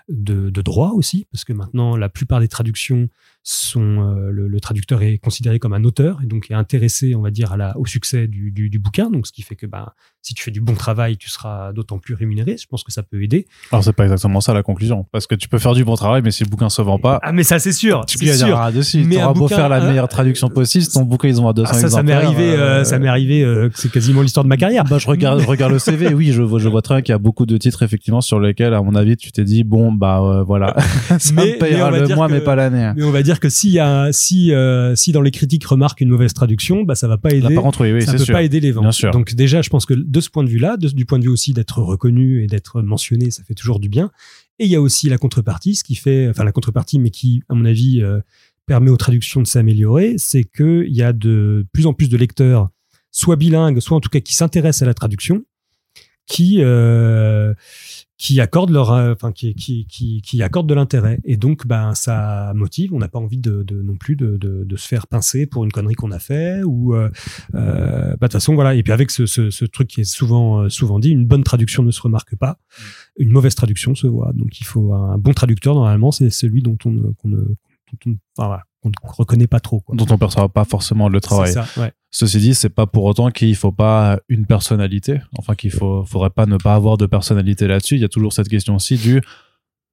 [0.09, 3.09] de, de, droit aussi, parce que maintenant la plupart des traductions
[3.45, 7.29] sont euh, le, traducteur est considéré comme un auteur et donc est intéressé, on va
[7.29, 9.11] dire, à la, au succès du, du, du bouquin.
[9.11, 9.93] Donc ce qui fait que bah,
[10.25, 12.57] si tu fais du bon travail, tu seras d'autant plus rémunéré.
[12.59, 13.45] Je pense que ça peut aider.
[13.71, 16.23] Alors c'est pas exactement ça la conclusion, parce que tu peux faire du bon travail,
[16.23, 18.59] mais si le bouquin se vend pas, ah mais ça c'est sûr, tu peux sûr.
[18.73, 19.03] Dessus.
[19.05, 21.79] Mais auras beau faire la meilleure traduction possible, ton bouquin ils ont à 200 ah,
[21.79, 24.85] ça, ça m'est arrivé, euh, ça m'est arrivé, c'est quasiment l'histoire de ma carrière.
[24.85, 27.13] Bah je regarde, je regarde le CV, oui, je vois, je vois très bien qu'il
[27.13, 29.91] y a beaucoup de titres effectivement sur lesquels, à mon avis, tu t'es dit bon
[29.91, 30.75] bah euh, voilà,
[31.19, 32.91] ça mais, me payera le mois, mais pas l'année.
[32.95, 36.01] Mais on va dire que s'il y a si euh, si dans les critiques remarquent
[36.01, 37.55] une mauvaise traduction, bah ça va pas aider.
[38.01, 39.01] ça peut pas aider les ventes.
[39.11, 41.53] Donc déjà, je pense que de ce point de vue-là, du point de vue aussi
[41.53, 44.11] d'être reconnu et d'être mentionné, ça fait toujours du bien.
[44.59, 47.43] Et il y a aussi la contrepartie, ce qui fait, enfin la contrepartie, mais qui,
[47.49, 48.21] à mon avis, euh,
[48.65, 52.69] permet aux traductions de s'améliorer, c'est qu'il y a de plus en plus de lecteurs,
[53.11, 55.43] soit bilingues, soit en tout cas qui s'intéressent à la traduction,
[56.25, 57.53] qui euh,
[58.17, 61.19] qui accordent leur euh, enfin qui, qui, qui, qui accordent de l'intérêt.
[61.25, 62.93] Et donc ben ça motive.
[62.93, 65.65] On n'a pas envie de, de, non plus de, de, de, se faire pincer pour
[65.65, 67.09] une connerie qu'on a fait ou euh,
[67.55, 68.75] euh, bah, de toute façon voilà.
[68.75, 71.43] Et puis avec ce, ce, ce, truc qui est souvent euh, souvent dit une bonne
[71.43, 72.57] traduction ne se remarque pas.
[73.17, 74.31] Une mauvaise traduction se voit.
[74.33, 77.43] Donc il faut un bon traducteur normalement c'est celui dont on qu'on ne
[78.37, 79.95] enfin, voilà, qu'on ne reconnaît pas trop quoi.
[79.95, 81.93] dont on perçoit pas forcément le travail ça, ouais.
[82.17, 85.19] Ceci dit, c'est pas pour autant qu'il faut pas une personnalité.
[85.37, 87.95] Enfin, qu'il faut, faudrait pas ne pas avoir de personnalité là-dessus.
[87.95, 89.21] Il y a toujours cette question aussi du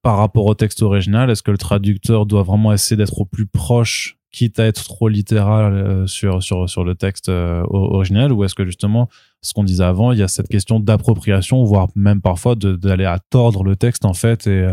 [0.03, 1.29] par rapport au texte original.
[1.29, 5.09] Est-ce que le traducteur doit vraiment essayer d'être au plus proche, quitte à être trop
[5.09, 9.09] littéral euh, sur, sur, sur le texte euh, original, ou est-ce que justement,
[9.41, 13.19] ce qu'on disait avant, il y a cette question d'appropriation, voire même parfois d'aller à
[13.19, 14.65] tordre le texte en fait et,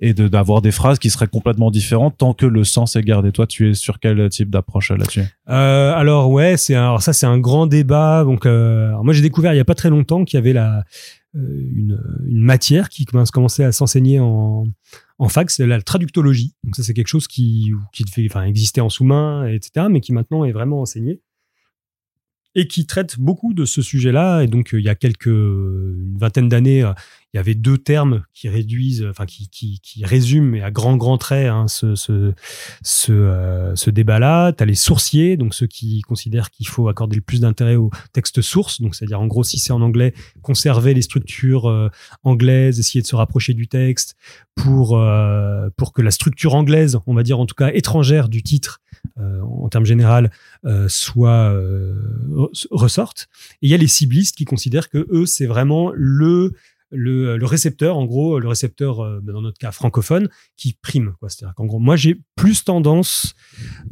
[0.00, 3.32] et d'avoir des phrases qui seraient complètement différentes tant que le sens est gardé.
[3.32, 5.22] Toi, tu es sur quel type d'approche là-dessus?
[5.48, 8.24] Euh, Alors ouais, c'est alors ça c'est un grand débat.
[8.24, 10.84] Donc euh, moi j'ai découvert il y a pas très longtemps qu'il y avait la
[11.34, 14.66] euh, une, une matière qui commençait à s'enseigner en
[15.18, 16.54] en fac, c'est la traductologie.
[16.62, 19.86] Donc ça c'est quelque chose qui qui enfin existait en sous-main etc.
[19.90, 21.20] mais qui maintenant est vraiment enseigné
[22.58, 24.40] et qui traite beaucoup de ce sujet-là.
[24.40, 26.90] Et donc, il y a quelques une vingtaine d'années,
[27.32, 31.18] il y avait deux termes qui réduisent, enfin qui, qui, qui résument à grands grands
[31.18, 32.32] traits hein, ce, ce,
[32.82, 34.52] ce, euh, débat-là.
[34.52, 37.90] Tu as les sourciers, donc ceux qui considèrent qu'il faut accorder le plus d'intérêt au
[38.12, 41.90] texte source, donc c'est-à-dire en gros si c'est en anglais, conserver les structures euh,
[42.22, 44.16] anglaises, essayer de se rapprocher du texte
[44.54, 48.42] pour euh, pour que la structure anglaise, on va dire en tout cas étrangère du
[48.42, 48.80] titre
[49.18, 50.32] en termes général
[50.88, 51.54] soit
[52.72, 53.28] ressorte.
[53.62, 56.54] Et il y a les ciblistes qui considèrent que eux c'est vraiment le
[56.90, 61.14] le, récepteur, en gros, le récepteur, euh, dans notre cas francophone, qui prime.
[61.28, 63.34] C'est-à-dire qu'en gros, moi, j'ai plus tendance,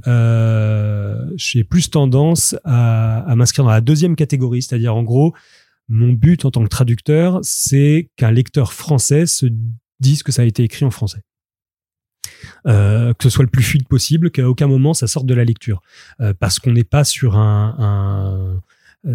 [0.07, 5.35] euh, j'ai plus tendance à, m'inscrire dans la deuxième catégorie, c'est-à-dire en gros,
[5.89, 9.47] mon but en tant que traducteur, c'est qu'un lecteur français se
[10.01, 11.23] dise que ça a été écrit en français.
[12.67, 15.45] Euh, que ce soit le plus fluide possible, qu'à aucun moment ça sorte de la
[15.45, 15.83] lecture,
[16.41, 18.61] parce qu'on n'est pas sur un,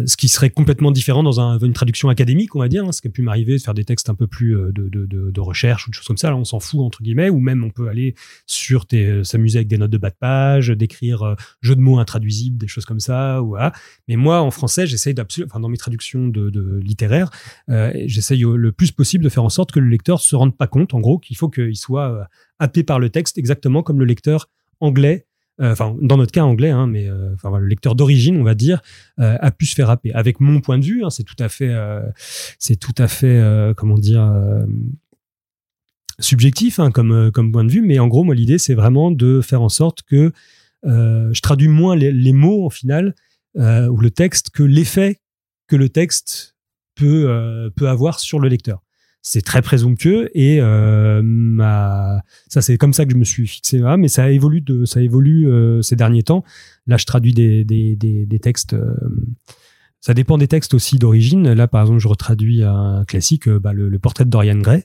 [0.06, 2.84] ce qui serait complètement différent dans un, une traduction académique, on va dire.
[2.84, 5.40] Hein, ce qui a pu m'arriver de faire des textes un peu plus euh, de,
[5.40, 6.30] recherche ou de choses comme ça.
[6.30, 8.14] Là, on s'en fout entre guillemets, ou même on peut aller
[8.46, 11.98] sur euh, s'amuser avec des notes de bas de page, d'écrire euh, jeux de mots
[11.98, 13.42] intraduisibles, des choses comme ça.
[13.42, 13.72] Ou, voilà.
[14.08, 17.30] Mais moi, en français, j'essaye d'absolument, enfin dans mes traductions de, littéraires,
[17.68, 20.66] euh, j'essaye le plus possible de faire en sorte que le lecteur se rende pas
[20.66, 24.48] compte, en gros, qu'il faut qu'il soit happé par le texte exactement comme le lecteur
[24.80, 25.29] anglais euh,
[25.60, 28.80] enfin dans notre cas anglais, hein, mais euh, enfin le lecteur d'origine, on va dire,
[29.18, 30.12] euh, a pu se faire happer.
[30.12, 31.74] Avec mon point de vue, hein, c'est tout à fait,
[32.58, 33.42] c'est tout à fait,
[33.76, 34.32] comment dire
[36.18, 39.40] subjectif hein, comme, comme point de vue, mais en gros, moi, l'idée, c'est vraiment de
[39.40, 40.32] faire en sorte que
[40.86, 43.14] euh, je traduis moins les, mots, en final,
[43.56, 45.20] euh, ou le texte, que l'effet
[45.66, 46.56] que le texte
[46.94, 48.82] peut, euh, peut avoir sur le lecteur
[49.22, 52.22] c'est très présomptueux et euh, ma...
[52.48, 55.02] ça c'est comme ça que je me suis fixé là mais ça évolue de ça
[55.02, 56.42] évolue euh, ces derniers temps
[56.86, 58.94] là je traduis des des, des, textes euh,
[60.00, 61.52] Ça dépend des textes aussi d'origine.
[61.52, 64.84] Là, par exemple, je retraduis un classique, bah, le, portrait de Dorian Gray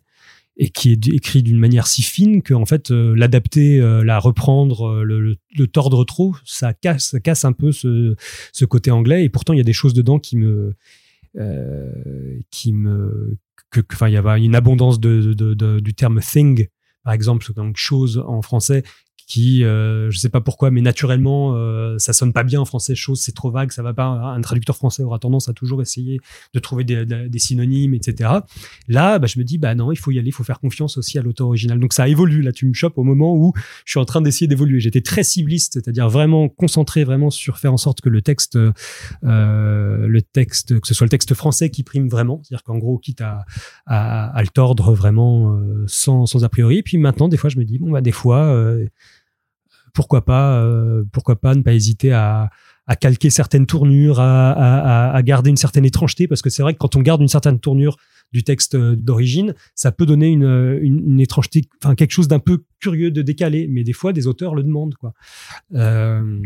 [0.57, 5.37] et qui est écrit d'une manière si fine que en fait l'adapter, la reprendre, le,
[5.67, 8.15] tordre trop, ça casse, ça casse un peu ce,
[8.51, 9.23] ce, côté anglais.
[9.23, 10.75] Et pourtant, il y a des choses dedans qui me,
[12.51, 13.37] qui me,
[13.77, 16.67] il y avait une abondance de, du terme thing,
[17.03, 18.83] par exemple, donc chose en français,
[19.27, 22.95] qui, euh, je sais pas pourquoi, mais naturellement, euh, ça sonne pas bien en français.
[22.95, 24.05] Chose, c'est trop vague, ça va pas.
[24.05, 26.19] Un traducteur français aura tendance à toujours essayer
[26.53, 28.29] de trouver des, des synonymes, etc.
[28.87, 30.97] Là, bah, je me dis, bah non, il faut y aller, il faut faire confiance
[30.97, 31.79] aussi à l'auteur original.
[31.79, 32.41] Donc ça évolue.
[32.41, 33.53] Là, tu me chopes au moment où
[33.85, 34.79] je suis en train d'essayer d'évoluer.
[34.79, 38.57] J'étais très cibliste, c'est-à-dire vraiment concentré vraiment sur faire en sorte que le texte,
[39.23, 42.97] euh, le texte, que ce soit le texte français qui prime vraiment, c'est-à-dire qu'en gros,
[42.97, 43.45] quitte à,
[43.85, 46.77] à, à, le tordre vraiment euh, sans, sans a priori.
[46.77, 48.85] Et puis maintenant, des fois, je me dis, bon, bah des fois euh,
[49.95, 52.51] pourquoi pas, euh, pourquoi pas ne pas hésiter à,
[52.99, 57.01] calquer certaines tournures, à, garder une certaine étrangeté, parce que c'est vrai que quand on
[57.01, 57.97] garde une certaine tournure
[58.31, 63.09] du texte euh, d'origine, ça peut donner une, étrangeté, enfin quelque chose d'un peu curieux,
[63.09, 65.13] de décalé, mais des fois des auteurs le demandent, quoi.
[65.73, 66.43] Euh,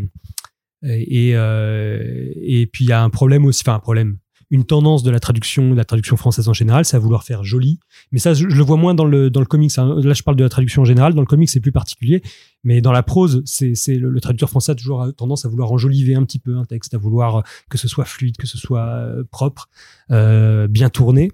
[0.81, 4.17] et, et puis il y a un problème aussi, enfin un problème
[4.51, 7.43] une tendance de la traduction, de la traduction française en général, c'est à vouloir faire
[7.43, 7.79] joli.
[8.11, 9.77] Mais ça, je, le vois moins dans le, dans le comics.
[9.77, 9.99] Hein.
[10.03, 11.13] Là, je parle de la traduction en général.
[11.13, 12.23] Dans le comics, c'est plus particulier.
[12.63, 16.15] Mais dans la prose, c'est, c'est le, traducteur français a toujours tendance à vouloir enjoliver
[16.15, 19.23] un petit peu un texte, à vouloir que ce soit fluide, que ce soit euh,
[19.29, 19.69] propre,
[20.11, 21.31] euh, bien tourné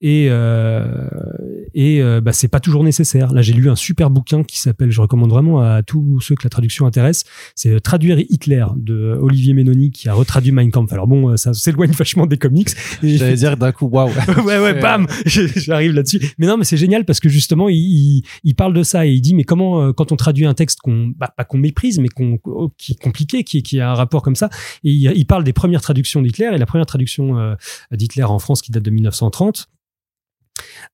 [0.00, 1.08] et euh,
[1.76, 3.32] et euh, bah, c'est pas toujours nécessaire.
[3.34, 6.42] Là, j'ai lu un super bouquin qui s'appelle, je recommande vraiment à tous ceux que
[6.42, 10.90] la traduction intéresse, c'est euh, Traduire Hitler de Olivier Ménoni qui a retraduit Mein Kampf.
[10.94, 12.70] Alors bon, euh, ça s'éloigne vachement des comics.
[13.02, 14.08] J'allais dire d'un coup, waouh.
[14.46, 16.32] ouais, ouais, bam, j'arrive là-dessus.
[16.38, 19.20] Mais non, mais c'est génial parce que justement, il, il, parle de ça et il
[19.20, 22.38] dit, mais comment, quand on traduit un texte qu'on, bah, pas qu'on méprise, mais qu'on,
[22.78, 24.48] qui est compliqué, qui, qui a un rapport comme ça,
[24.82, 27.54] et il, il parle des premières traductions d'Hitler et la première traduction
[27.92, 29.68] d'Hitler en France qui date de 1930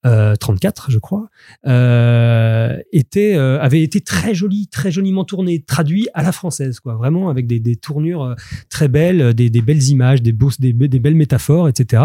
[0.06, 1.28] euh, 34, je crois,
[1.66, 6.94] euh, était, euh, avait été très joli, très joliment tourné, traduit à la française, quoi,
[6.94, 8.34] vraiment avec des, des tournures euh,
[8.68, 12.02] très belles, des, des, belles images, des, beaux, des, des, belles métaphores, etc.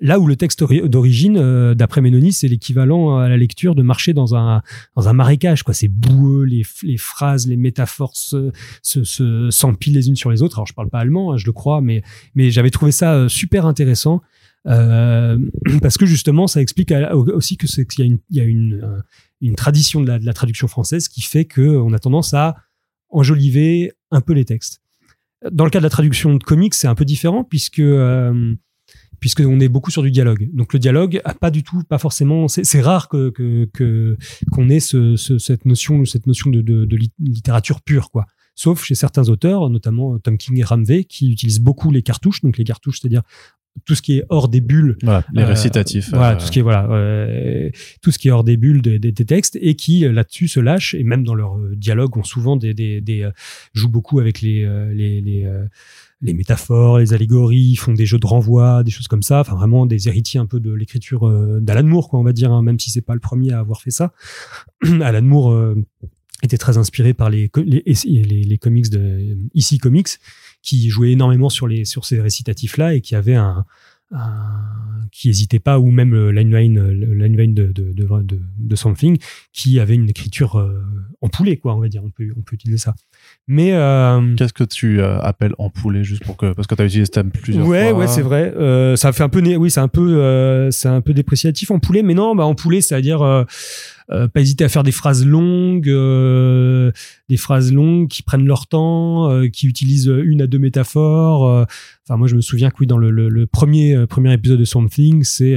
[0.00, 4.12] Là où le texte d'origine, euh, d'après Ménonis, c'est l'équivalent à la lecture de marcher
[4.12, 4.62] dans un,
[4.96, 5.74] dans un marécage, quoi.
[5.74, 8.50] C'est boueux, les, les phrases, les métaphores se,
[8.82, 10.58] se, se, s'empilent les unes sur les autres.
[10.58, 12.02] Alors, je parle pas allemand, hein, je le crois, mais,
[12.34, 14.20] mais j'avais trouvé ça super intéressant.
[14.68, 15.38] Euh,
[15.82, 19.02] parce que justement, ça explique aussi que c'est qu'il y a une, a
[19.40, 22.56] une, tradition de la, traduction française qui fait que on a tendance à
[23.10, 24.82] enjoliver un peu les textes.
[25.50, 28.54] Dans le cas de la traduction de comics, c'est un peu différent puisque euh,
[29.20, 30.48] puisqu'on est beaucoup sur du dialogue.
[30.52, 32.48] Donc le dialogue a pas du tout, pas forcément.
[32.48, 33.32] C'est rare que
[34.50, 38.26] qu'on ait ce, ce, cette notion cette notion de, littérature pure quoi.
[38.54, 42.42] Sauf chez certains auteurs, notamment Tom King et Ramvé, qui utilisent beaucoup les cartouches.
[42.42, 43.22] Donc les cartouches, c'est-à-dire
[43.84, 44.96] tout ce qui est hors des bulles.
[45.02, 46.10] les euh, récitatifs.
[46.10, 47.70] Voilà, tout ce qui est voilà, euh,
[48.02, 50.60] tout ce qui est hors des bulles des, des, textes et qui euh, là-dessus se
[50.60, 53.28] lâchent et même dans leur dialogue ont souvent des, des, des
[53.74, 55.48] jouent beaucoup avec les les, les
[56.20, 59.40] les métaphores, les allégories, font des jeux de renvoi, des choses comme ça.
[59.40, 62.60] Enfin, vraiment des héritiers un peu de l'écriture d'Alan Moore, quoi, on va dire, hein,
[62.60, 64.12] même si c'est pas le premier à avoir fait ça.
[64.82, 65.76] Alan Moore
[66.42, 70.08] était très inspiré par les, les, les, les comics de ici Comics
[70.68, 73.64] qui jouait énormément sur les sur ces récitatifs là et qui avait un,
[75.10, 79.16] qui hésitait pas ou même le line line de de, de, de, something
[79.54, 80.82] qui avait une écriture euh,
[81.22, 82.02] en poulet quoi on va dire.
[82.04, 82.94] On peut on peut utiliser ça.
[83.46, 86.82] Mais euh, qu'est-ce que tu euh, appelles en poulet juste pour que parce que tu
[86.82, 88.00] as utilisé ce thème plusieurs ouais, fois.
[88.00, 88.52] ouais c'est vrai.
[88.96, 92.14] Ça fait un peu oui c'est un peu c'est un peu dépréciatif en poulet mais
[92.14, 93.46] non bah en poulet c'est à dire
[94.10, 96.90] euh, pas hésiter à faire des phrases longues, euh,
[97.28, 101.66] des phrases longues qui prennent leur temps, euh, qui utilisent une à deux métaphores.
[102.04, 105.56] Enfin, moi, je me souviens que oui, dans le, premier premier épisode de Something, c'est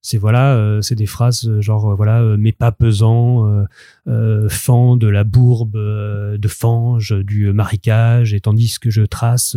[0.00, 3.64] c'est voilà, c'est des phrases genre voilà, mes pas pesants,
[4.06, 9.56] fan de la bourbe de fange du marécage, et tandis que je trace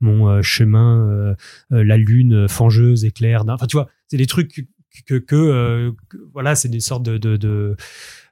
[0.00, 1.34] mon chemin,
[1.70, 3.44] la lune fangeuse éclaire.
[3.48, 4.66] Enfin, tu vois, c'est des trucs
[5.06, 7.76] que, euh, que, voilà, c'est des sortes de, de, de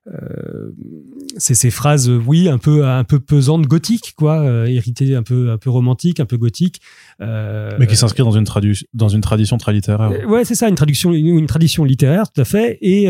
[0.08, 0.70] euh,
[1.36, 5.50] c'est ces phrases, oui, un peu un peu pesantes, gothiques, quoi, euh, héritées un peu
[5.50, 6.80] un peu romantiques, un peu gothiques.
[7.20, 8.44] Euh, Mais qui s'inscrit dans une
[8.94, 10.10] dans une tradition très littéraire.
[10.12, 13.08] Euh, ouais, c'est ça, une tradition une tradition littéraire, tout à fait, et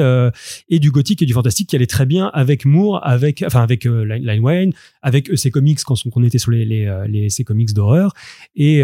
[0.68, 3.84] et du gothique et du fantastique qui allait très bien avec Moore, avec enfin avec
[3.84, 8.14] Line Wayne, avec EC Comics quand on, était sur les les, les EC Comics d'horreur,
[8.54, 8.80] et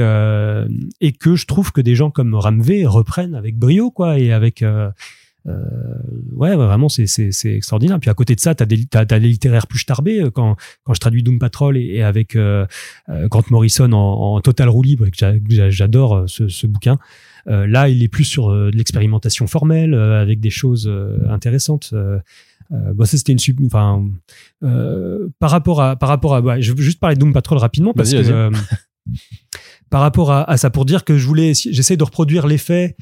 [1.00, 4.62] et que je trouve que des gens comme Ramvé reprennent avec brio, quoi, et avec
[5.46, 7.98] ouais, vraiment, c'est, c'est, c'est extraordinaire.
[8.00, 10.24] Puis à côté de ça, t'as des, t'as, t'as des littéraires plus tarbés.
[10.34, 12.36] Quand, quand je traduis Doom Patrol et, et avec
[13.08, 16.98] Grant Morrison en, en total roue libre, que j'adore ce, ce bouquin.
[17.46, 20.92] là, il est plus sur de l'expérimentation formelle, avec des choses
[21.28, 21.94] intéressantes.
[22.72, 24.02] Euh, bah ça c'était une enfin
[24.62, 27.58] euh, par rapport à par rapport à bah, je veux juste parler de Doom Patrol
[27.58, 28.50] rapidement parce que euh,
[29.90, 32.96] par rapport à, ça pour dire que je voulais j'essaie de reproduire l'effet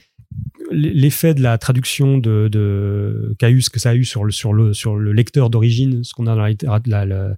[0.71, 4.97] l'effet de la traduction de, de que ça a eu sur le sur le sur
[4.97, 7.37] le lecteur d'origine ce qu'on a dans la, la,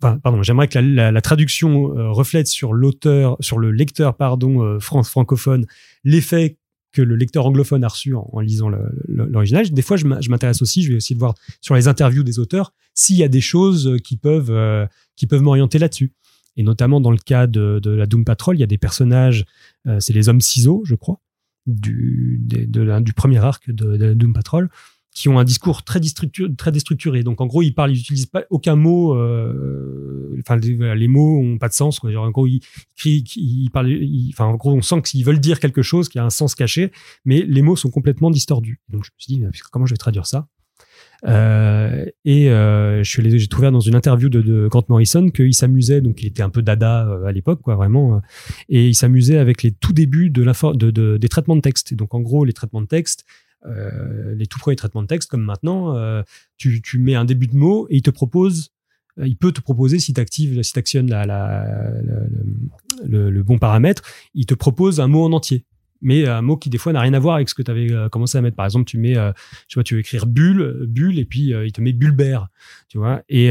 [0.00, 5.66] pardon, j'aimerais que la, traduction reflète sur l'auteur, sur le lecteur, pardon, France francophone,
[6.04, 6.56] l'effet
[6.92, 8.70] que le lecteur anglophone a reçu en, lisant
[9.08, 9.68] l'original.
[9.70, 12.72] Des fois, je m'intéresse aussi, je vais essayer de voir sur les interviews des auteurs
[12.94, 16.12] s'il y a des choses qui peuvent, euh, qui peuvent m'orienter là-dessus.
[16.56, 19.46] Et notamment dans le cas de, la Doom Patrol, il y a des personnages,
[19.86, 21.18] euh, c'est les hommes ciseaux, je crois,
[21.66, 24.68] du, du premier arc de, Doom Patrol,
[25.14, 26.00] qui ont un discours très,
[26.56, 27.22] très déstructuré.
[27.22, 29.14] Donc en gros, ils parlent, ils n'utilisent aucun mot.
[29.14, 32.00] Euh, enfin, les, mots ont pas de sens.
[32.00, 32.14] Quoi.
[32.16, 33.94] en gros, ils, parlent.
[34.30, 36.92] enfin, en gros, on sent qu'ils veulent dire quelque chose qui a un sens caché,
[37.24, 38.80] mais les mots sont complètement distordus.
[38.88, 40.48] Donc je me suis dit, comment je vais traduire ça?
[41.26, 46.00] Euh, Et euh, j'ai trouvé dans une interview de, de Grant Morrison qu'il s'amusait.
[46.00, 48.16] Donc il était un peu dada euh, à l'époque, quoi, vraiment.
[48.16, 48.18] Euh,
[48.68, 51.92] et il s'amusait avec les tout débuts de, la de, de, des traitements de texte.
[51.92, 53.24] Et donc en gros, les traitements de texte
[53.66, 56.22] euh, les tout premiers traitements de texte, comme maintenant, euh,
[56.56, 58.72] tu, mets un début de mot et il te propose,
[59.18, 61.10] euh, il peut te proposer, si tu si tu actionnes
[63.04, 64.02] le, bon paramètre,
[64.34, 65.64] il te propose un mot en entier
[66.02, 67.88] mais un mot qui des fois n'a rien à voir avec ce que tu avais
[68.10, 68.56] commencé à mettre.
[68.56, 69.16] Par exemple, tu mets,
[69.68, 72.48] tu vois, tu veux écrire bulle, bulle, et puis il te met bulbert,
[72.88, 73.22] tu vois.
[73.28, 73.48] Et,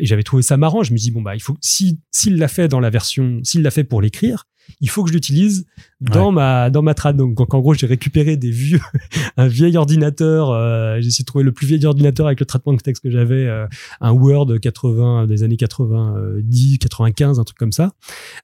[0.00, 0.82] j'avais trouvé ça marrant.
[0.82, 3.62] Je me dis bon bah il faut si s'il l'a fait dans la version, s'il
[3.62, 4.44] l'a fait pour l'écrire,
[4.80, 5.66] il faut que je l'utilise
[6.00, 7.16] dans ma dans ma trad.
[7.16, 8.80] Donc, en gros, j'ai récupéré des vieux
[9.36, 10.50] un vieil ordinateur.
[10.50, 13.10] Euh, j'ai essayé de trouver le plus vieil ordinateur avec le traitement de texte que
[13.10, 13.66] j'avais, euh,
[14.00, 17.92] un Word 80 des années 90, 95, un truc comme ça.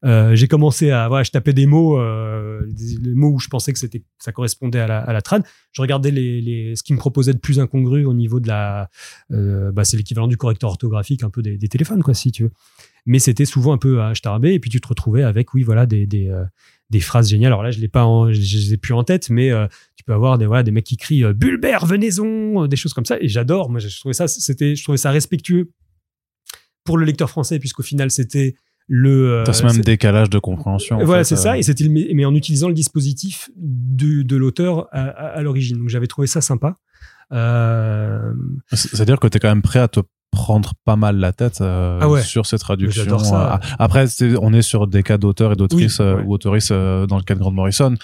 [0.05, 1.99] Euh, j'ai commencé à voilà, je tapais des mots,
[2.67, 5.43] des, mots où je pensais que c'était ça correspondait à la, à la trad.
[5.73, 8.89] Je regardais les, les ce qui me proposait de plus incongru au niveau de la,
[9.31, 12.51] bah, c'est l'équivalent du correcteur orthographique un peu des, des téléphones quoi, si tu veux
[13.07, 14.13] mais c'était souvent un peu à
[14.45, 16.45] et puis tu te retrouvais avec oui voilà des des, euh,
[16.91, 19.51] des phrases géniales alors là je l'ai pas je les ai plus en tête mais
[19.51, 22.95] euh, tu peux avoir des voilà des mecs qui crient euh, Bulbert venaison des choses
[22.95, 25.71] comme ça et j'adore moi je trouvais ça c'était je trouvais ça respectueux
[26.85, 28.55] pour le lecteur français puisqu'au final c'était
[28.87, 31.03] le T'as ce même décalage de compréhension.
[31.03, 31.57] Voilà, c'est ça.
[31.57, 35.79] Et c'était mais en utilisant le dispositif de, de l'auteur à, à, l'origine.
[35.79, 36.77] Donc j'avais trouvé ça sympa.
[37.33, 38.35] Euh...
[38.73, 40.01] C'est-à-dire que tu es quand même prêt à te
[40.35, 43.19] prendre pas mal la tête euh, ah sur ces traductions.
[43.19, 43.55] Ça.
[43.55, 44.07] Euh, après,
[44.41, 47.41] on est sur des cas d'auteurs et d'autrices euh, ou autoristes dans le cas de
[47.41, 47.95] Grant Morrison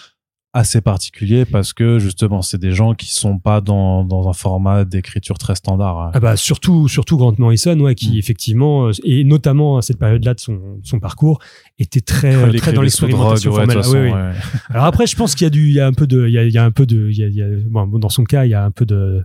[0.53, 4.85] assez particulier parce que justement c'est des gens qui sont pas dans, dans un format
[4.85, 6.01] d'écriture très standard.
[6.01, 6.11] Hein.
[6.13, 8.19] Ah bah surtout surtout Grant Morrison ouais qui mm.
[8.19, 11.39] effectivement et notamment à cette période-là de son, son parcours
[11.79, 13.81] était très très dans l'expérimentation formelle.
[14.13, 14.33] Ah
[14.71, 16.33] Alors après je pense qu'il y a du il y a un peu de il
[16.33, 17.87] y a, il y a un peu de il y a, il y a bon,
[17.87, 19.23] dans son cas il y a un peu de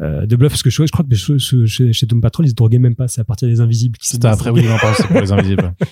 [0.00, 2.54] euh, de bluff parce que je, je crois que chez, chez Doom Patrol ils se
[2.54, 5.20] droguaient même pas c'est à partir des invisibles qui c'était après oui non c'est pour
[5.20, 5.74] les invisibles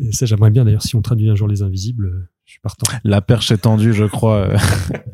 [0.00, 2.88] et ça j'aimerais bien d'ailleurs si on traduit un jour les invisibles je suis partant.
[3.04, 4.48] La perche est tendue, je crois.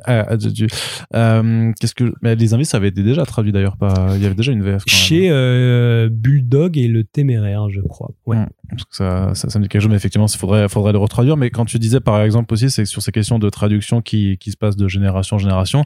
[0.09, 0.25] euh,
[1.79, 3.77] Qu'est-ce que mais les invités, ça avait été déjà traduit d'ailleurs.
[3.77, 4.85] Pas, il y avait déjà une VF.
[4.87, 8.13] Chez euh, Bulldog et le Téméraire, je crois.
[8.25, 8.39] Ouais.
[8.39, 8.47] Hmm.
[8.91, 11.37] ça, ça, ça, me dit quelque chose, mais effectivement, il faudrait, faudrait le retraduire.
[11.37, 14.51] Mais quand tu disais, par exemple aussi, c'est sur ces questions de traduction qui, qui
[14.51, 15.85] se passent de génération en génération.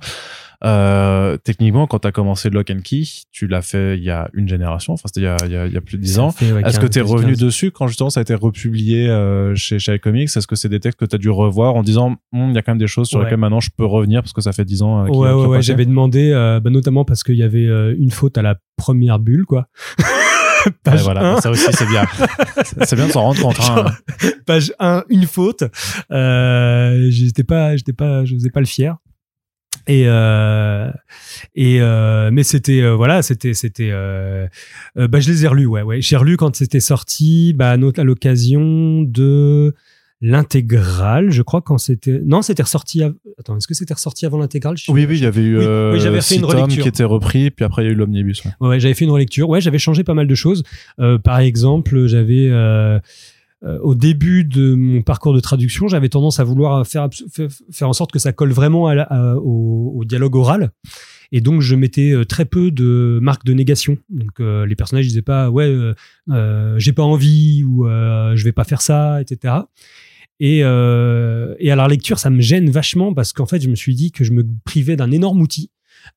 [0.62, 4.28] Euh, techniquement, quand tu as commencé Lock and Key, tu l'as fait il y a
[4.34, 6.34] une génération, enfin c'était il, il, y a plus de 10 ans.
[6.64, 9.94] Est-ce que tu es revenu dessus quand justement ça a été republié euh, chez, chez
[9.94, 10.28] iComics?
[10.36, 12.58] Est-ce que c'est des textes que tu as dû revoir en disant hum, il y
[12.58, 14.64] a quand même des choses sur lesquelles maintenant je peux revenir parce que ça fait
[14.64, 17.66] 10 ans euh, Ouais, ouais, ouais j'avais demandé, euh, bah, notamment parce qu'il y avait
[17.66, 19.68] euh, une faute à la première bulle, quoi.
[20.84, 22.04] page voilà, ça aussi c'est bien.
[22.84, 23.58] c'est bien de s'en rendre compte.
[23.60, 23.86] Hein.
[24.46, 25.64] Page 1, une faute.
[26.10, 28.96] Euh, j'étais pas, j'étais pas, je faisais pas le fier.
[29.86, 30.90] Et euh,
[31.54, 34.46] et euh, mais c'était euh, voilà c'était c'était euh,
[34.98, 36.00] euh, bah je les ai relus ouais ouais.
[36.00, 39.74] J'ai relu quand c'était sorti bah à l'occasion de
[40.20, 43.02] l'intégrale je crois quand c'était non c'était ressorti
[43.38, 44.76] attends est-ce que c'était ressorti avant l'intégrale?
[44.88, 46.82] Oui oui il y avait eu oui, j'avais fait une relecture.
[46.82, 49.10] qui était repris puis après il y a eu l'omnibus ouais, ouais j'avais fait une
[49.12, 49.48] relecture.
[49.48, 50.62] Ouais j'avais changé pas mal de choses.
[51.24, 53.00] Par exemple j'avais euh,
[53.62, 57.08] au début de mon parcours de traduction, j'avais tendance à vouloir faire,
[57.70, 58.84] faire en sorte que ça colle vraiment
[59.42, 60.70] au, dialogue oral.
[61.32, 63.96] Et donc, je mettais euh, très peu de marques de négation.
[64.08, 65.72] Donc, euh, les personnages disaient pas, ouais,
[66.78, 69.54] j'ai pas envie ou je vais pas faire ça, etc.
[70.40, 73.74] Et, euh, et à la lecture, ça me gêne vachement parce qu'en fait, je me
[73.74, 75.70] suis dit que je me privais d'un énorme outil.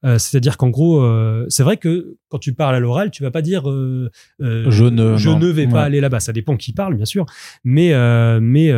[0.06, 3.32] Euh, C'est-à-dire qu'en gros, euh, c'est vrai que quand tu parles à l'oral, tu vas
[3.32, 4.10] pas dire euh,
[4.40, 5.40] Je ne- je non.
[5.40, 6.20] ne vais pas aller là-bas.
[6.20, 7.26] Ça dépend qui parle, bien sûr,
[7.64, 7.92] mais
[8.42, 8.72] mais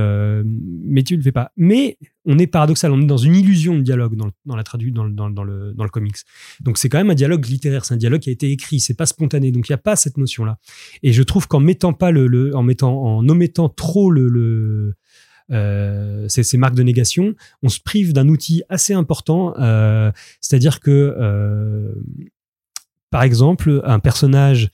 [0.44, 1.52] mais tu ne le fais pas.
[1.58, 1.98] Mais
[2.28, 4.92] on est paradoxal, on est dans une illusion de dialogue dans, le- dans la tradu
[4.92, 6.16] dans, le- dans, le- dans le dans le comics.
[6.62, 8.96] Donc c'est quand même un dialogue littéraire, c'est un dialogue qui a été écrit, c'est
[8.96, 9.52] pas spontané.
[9.52, 10.58] Donc il y a pas cette notion là.
[11.04, 14.96] Et je trouve qu'en mettant pas le, le- en mettant en omettant trop le, le
[15.52, 19.54] euh, ces, marques de négation, on se prive d'un outil assez important.
[19.60, 21.94] euh, C'est-à-dire que, euh,
[23.12, 24.72] par exemple, un personnage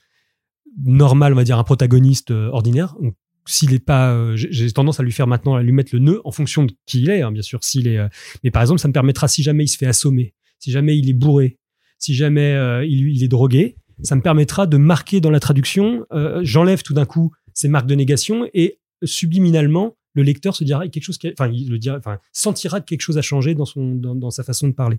[0.84, 2.96] normal, on va dire un protagoniste ordinaire,
[3.44, 6.64] s'il est pas, j'ai tendance à lui faire maintenant, lui mettre le nœud en fonction
[6.64, 7.62] de qui il est, hein, bien sûr.
[7.62, 7.98] S'il est,
[8.42, 11.10] mais par exemple, ça me permettra si jamais il se fait assommer, si jamais il
[11.10, 11.58] est bourré,
[11.98, 12.52] si jamais
[12.88, 16.06] il, est drogué, ça me permettra de marquer dans la traduction.
[16.42, 21.02] J'enlève tout d'un coup ces marques de négation et subliminalement, le lecteur se dira quelque
[21.04, 24.14] chose, qui enfin, le dira, enfin, sentira que quelque chose a changé dans son, dans,
[24.14, 24.98] dans sa façon de parler.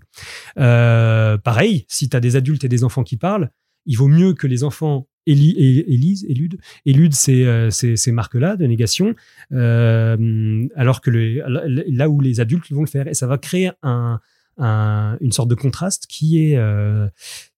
[0.58, 3.50] Euh, pareil, si tu as des adultes et des enfants qui parlent,
[3.86, 8.66] il vaut mieux que les enfants élisent, éludent, éludent ces, euh, ces, ces marques-là de
[8.66, 9.14] négation,
[9.52, 11.42] euh, alors que le,
[11.88, 13.08] là où les adultes vont le faire.
[13.08, 14.20] Et ça va créer un,
[14.58, 16.58] un- une sorte de contraste qui est,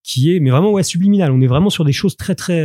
[0.02, 1.32] qui est, mais vraiment ouais, subliminal.
[1.32, 2.64] On est vraiment sur des choses très très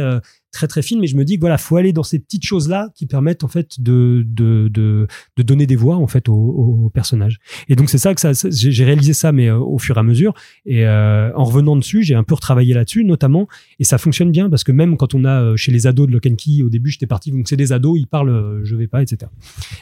[0.51, 0.99] très très fines.
[0.99, 3.43] Mais je me dis que voilà, faut aller dans ces petites choses là qui permettent
[3.43, 7.39] en fait de de, de, de donner des voix en fait aux, aux personnages.
[7.69, 10.03] Et donc c'est ça que ça, j'ai réalisé ça, mais euh, au fur et à
[10.03, 10.33] mesure.
[10.65, 13.47] Et euh, en revenant dessus, j'ai un peu retravaillé là-dessus, notamment.
[13.79, 16.11] Et ça fonctionne bien parce que même quand on a euh, chez les ados de
[16.13, 18.75] Lock and Key, au début j'étais parti, donc c'est des ados, ils parlent, euh, je
[18.75, 19.29] vais pas, etc.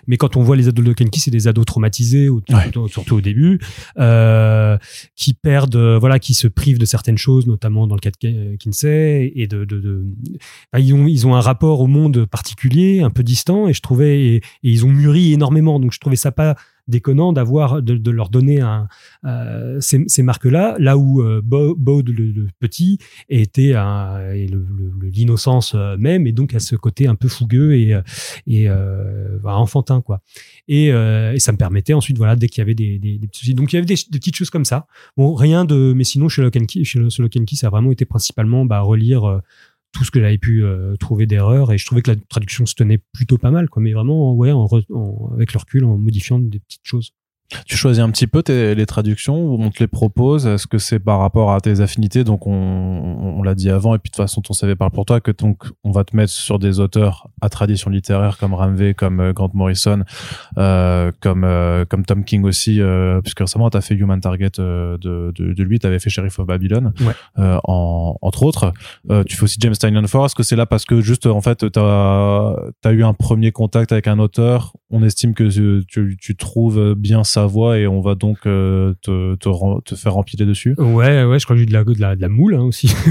[0.07, 2.41] Mais quand on voit les ados de Lock and Key, c'est des ados traumatisés, au-
[2.49, 2.63] Ouais.
[2.63, 3.59] surtout, surtout au début,
[3.99, 4.77] euh,
[5.15, 8.57] qui perdent, voilà, qui se privent de certaines choses, notamment dans le cas de Kin-
[8.57, 10.05] Kinsey, et de, de, de-
[10.77, 14.21] Ils ont, ils ont un rapport au monde particulier, un peu distant, et je trouvais,
[14.21, 16.55] et, ils ont mûri énormément, donc je trouvais ça pas
[16.89, 18.87] déconnant d'avoir de, leur donner un,
[19.23, 22.97] euh, ces, ces marques-là, là où euh, Bo- Bode le, petit
[23.29, 23.73] était
[25.01, 28.01] l'innocence euh, même, et donc à ce côté un peu fougueux et, euh,
[28.47, 30.21] et euh, voilà, enfantin quoi.
[30.67, 33.27] Et, euh, et ça me permettait ensuite voilà dès qu'il y avait des, des, des
[33.27, 33.53] petits soucis.
[33.53, 34.87] donc il y avait des, des petites choses comme ça.
[35.15, 38.81] Bon rien de, mais sinon chez Key, chez, Key, ça a vraiment été principalement bah,
[38.81, 39.41] relire
[39.91, 42.75] tout ce que j'avais pu euh, trouver d'erreurs et je trouvais que la traduction se
[42.75, 43.81] tenait plutôt pas mal quoi.
[43.81, 47.11] Mais vraiment ouais en en- avec le recul en modifiant des petites choses
[47.65, 50.45] Tu choisis un petit peu tes, les traductions ou on te les propose?
[50.45, 52.23] Est-ce que c'est par rapport à tes affinités?
[52.23, 54.91] Donc on, on, on l'a dit avant et puis de toute façon ton CV parle
[54.91, 58.53] pour toi que donc on va te mettre sur des auteurs à tradition littéraire comme
[58.53, 60.03] Ramvé, comme euh, Grant Morrison,
[60.57, 64.97] euh, comme euh, comme Tom King aussi, euh, puisque récemment t'as fait Human Target euh,
[64.97, 67.13] de, de, de lui, t'avais fait Sheriff of Babylon, Ouais.
[67.39, 68.73] euh, en, entre autres.
[69.09, 70.25] Euh, tu fais aussi James Tynion Ford.
[70.25, 73.91] Est-ce que c'est là parce que juste en fait t'as as eu un premier contact
[73.91, 78.39] avec un auteur, on estime que tu, trouves bien sa voix et on va donc
[78.45, 80.75] euh, te, faire empiler dessus.
[80.77, 82.91] Ouais, ouais, je crois que j'ai eu de la, de la, moule hein, aussi.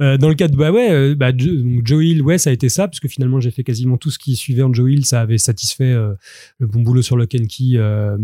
[0.00, 2.68] Euh, dans le cas de bah ouais, euh, bah, Joe Hill, ouais, ça a été
[2.68, 5.20] ça parce que finalement j'ai fait quasiment tout ce qui suivait en Joe Hill, ça
[5.20, 6.14] avait satisfait euh,
[6.58, 8.16] le bon boulot sur le Key euh,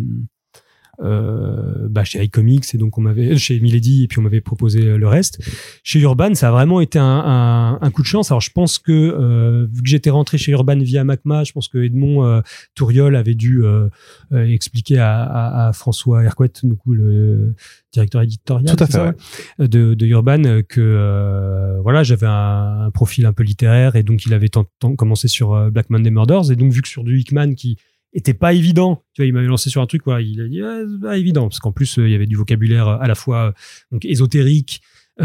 [1.02, 4.82] euh, bah, chez iComics et donc on m'avait chez Milady et puis on m'avait proposé
[4.86, 5.40] euh, le reste.
[5.82, 8.30] Chez Urban, ça a vraiment été un, un, un coup de chance.
[8.30, 11.68] Alors je pense que euh, vu que j'étais rentré chez Urban via Macma, je pense
[11.68, 12.40] que Edmond euh,
[12.74, 13.88] Touriol avait dû euh,
[14.32, 17.54] euh, expliquer à, à, à François Hercouet, du coup le
[17.92, 19.14] directeur éditorial, Tout à fait, ça,
[19.58, 19.68] ouais.
[19.68, 24.02] de, de Urban, euh, que euh, voilà, j'avais un, un profil un peu littéraire et
[24.02, 26.88] donc il avait tant- tant- commencé sur euh, Black Monday Murders et donc vu que
[26.88, 27.76] sur du Hickman qui
[28.12, 30.60] était pas évident, tu vois, il m'avait lancé sur un truc, voilà, il a dit
[30.60, 33.14] c'est pas évident parce qu'en plus euh, il y avait du vocabulaire euh, à la
[33.14, 33.52] fois euh,
[33.90, 34.82] donc ésotérique,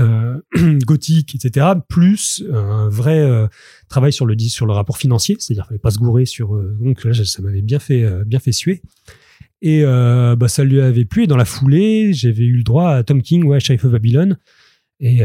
[0.86, 1.66] gothique, etc.
[1.88, 3.50] Plus un vrai
[3.90, 7.14] travail sur le sur le rapport financier, c'est-à-dire fallait pas se gourer sur donc là
[7.14, 8.82] ça m'avait bien fait bien fait suer.
[9.64, 11.24] Et bah, ça lui avait plu.
[11.24, 14.38] Et dans la foulée, j'avais eu le droit à Tom King, ouais, Sheriff of Babylon.
[15.00, 15.22] Et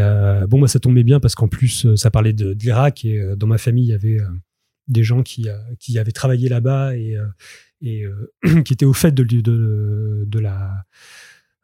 [0.49, 3.05] bon, bah, ça tombait bien parce qu'en plus, ça parlait de, l'Irak.
[3.05, 4.19] Et dans ma famille, il y avait
[4.89, 7.27] des gens qui, euh, qui avaient travaillé là-bas et, euh,
[7.81, 10.85] et euh, qui étaient au fait de, de, de la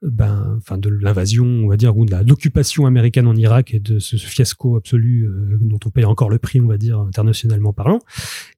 [0.02, 3.98] ben, enfin de l'invasion, on va dire, ou de l'occupation américaine en Irak et de
[3.98, 7.72] ce, ce fiasco absolu euh, dont on paye encore le prix, on va dire, internationalement
[7.72, 7.98] parlant.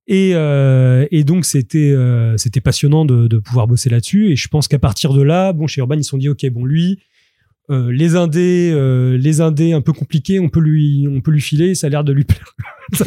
[0.07, 4.31] Et, euh, et donc c'était euh, c'était passionnant de, de pouvoir bosser là-dessus.
[4.31, 6.47] Et je pense qu'à partir de là, bon, chez Urban, ils se sont dit, ok,
[6.51, 6.99] bon, lui,
[7.71, 11.41] euh, les indés, euh, les indés un peu compliqués, on peut lui, on peut lui
[11.41, 12.55] filer, ça a l'air de lui plaire.
[12.99, 13.05] Parce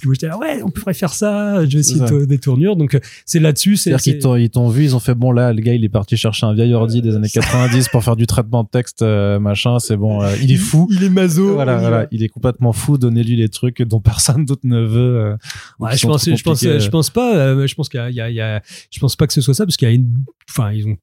[0.00, 1.66] que moi, j'étais là, ouais, on pourrait faire ça.
[1.66, 2.74] Je essayer de, des tournures.
[2.76, 3.76] Donc, euh, c'est là-dessus.
[3.76, 5.84] C'est, C'est-à-dire qu'ils t'ont, ils t'ont vu, ils ont fait bon là, le gars il
[5.84, 9.02] est parti chercher un vieil ordi des années 90 pour faire du traitement de texte,
[9.02, 9.78] euh, machin.
[9.78, 10.88] C'est bon, euh, il est fou.
[10.90, 11.52] Il est maso.
[11.52, 12.96] Voilà, voilà, il est complètement fou.
[12.96, 15.16] Donnez-lui les trucs dont personne d'autre ne veut.
[15.18, 15.36] euh,
[15.78, 17.36] ou Ouais, je pense, je pense, je pense pas.
[17.36, 19.66] euh, je pense qu'il y y y a- je pense pas que ce soit ça
[19.66, 20.14] parce qu'il y a une,
[20.48, 20.96] enfin, ils ont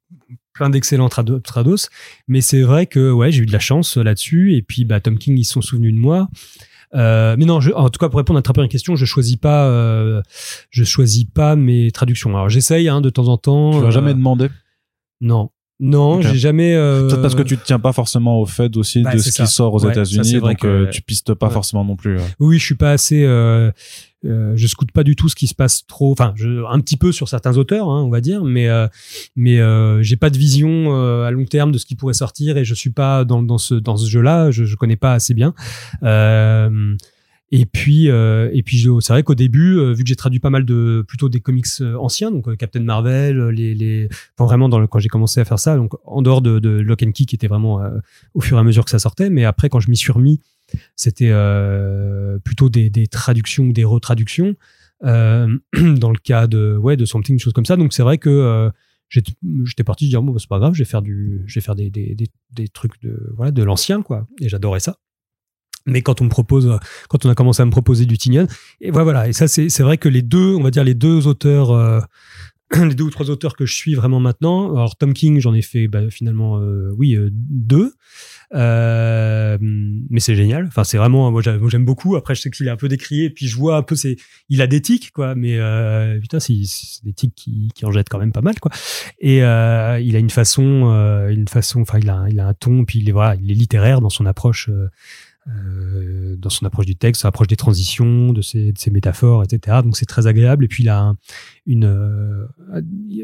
[0.58, 1.88] plein d'excellents trado- trados,
[2.28, 4.55] mais c'est vrai que ouais, j'ai eu de la chance euh, là-dessus.
[4.55, 6.28] Et puis, bah, Tom King, ils se sont souvenus de moi.
[6.95, 9.36] Euh, mais non, je, en tout cas, pour répondre à ta première question, je choisis
[9.36, 10.22] pas, euh,
[10.70, 12.30] je choisis pas mes traductions.
[12.32, 13.72] Alors, j'essaye hein, de temps en temps.
[13.72, 14.47] Tu euh, vas jamais demander?
[15.20, 15.49] Non,
[15.80, 16.22] non, Ok.
[16.24, 16.74] j'ai jamais.
[16.76, 19.43] Peut-être parce que tu te tiens pas forcément au fait aussi bah, de ce ça.
[19.45, 21.53] qui sort aux Ouais, États-Unis, donc que- tu pistes pas ouais.
[21.53, 22.18] forcément non plus.
[22.39, 23.26] Oui, je suis pas assez.
[24.26, 26.11] Euh, je scoute pas du tout ce qui se passe trop.
[26.11, 26.34] Enfin,
[26.70, 28.88] un petit peu sur certains auteurs, hein, on va dire, mais euh,
[29.36, 32.57] mais euh, j'ai pas de vision euh, à long terme de ce qui pourrait sortir
[32.57, 34.49] et je suis pas dans dans ce dans ce jeu-là.
[34.49, 35.53] Je, je connais pas assez bien.
[36.01, 36.95] Euh,
[37.51, 40.65] et puis euh, et puis c'est vrai qu'au début, vu que j'ai traduit pas mal
[40.65, 41.68] de plutôt des comics
[41.99, 45.59] anciens, donc Captain Marvel, les les enfin, vraiment dans le, quand j'ai commencé à faire
[45.59, 47.82] ça, donc en dehors de, de Lock and Key qui était vraiment
[48.34, 50.41] au fur et à mesure que ça sortait, mais après quand je m'y suis remis
[50.95, 54.55] c'était euh, plutôt des, traductions ou des retraductions
[55.03, 57.78] euh, dans le cas de ouais de something une chose comme ça.
[57.78, 58.70] Donc c'est vrai que euh,
[59.09, 61.76] j'étais parti dire bon bah, c'est pas grave je vais faire du je vais faire
[61.76, 62.15] des, des,
[62.51, 64.28] des, trucs de voilà de l'ancien quoi.
[64.41, 64.97] Et j'adorais ça.
[65.86, 68.47] Mais quand on me propose quand on a commencé à me proposer du Tinian
[68.82, 71.28] et voilà, et ça c'est c'est vrai que les deux on va dire les deux
[71.28, 71.72] auteurs
[72.76, 75.61] les deux ou trois auteurs que je suis vraiment maintenant alors Tom King j'en ai
[75.61, 77.93] fait bah, finalement euh, oui euh, deux
[78.53, 80.65] euh, mais c'est génial.
[80.68, 82.15] Enfin, c'est vraiment, moi j'aime beaucoup.
[82.15, 84.15] Après, je sais qu'il est un peu décrié, puis je vois un peu, c'est,
[84.49, 85.36] il a des tics, quoi.
[85.36, 86.53] Mais euh, putain, c'est
[87.03, 88.72] des tics qui, qui en jettent quand même pas mal, quoi.
[89.20, 92.53] Et euh, il a une façon, euh, une façon, enfin, il a, il a un
[92.53, 94.70] ton, puis il est voilà, il est littéraire dans son approche.
[95.47, 99.43] Euh, dans son approche du texte, son approche des transitions, de ses, de ses métaphores,
[99.43, 99.77] etc.
[99.83, 100.65] Donc c'est très agréable.
[100.65, 101.17] Et puis il a un,
[101.65, 102.45] une, euh,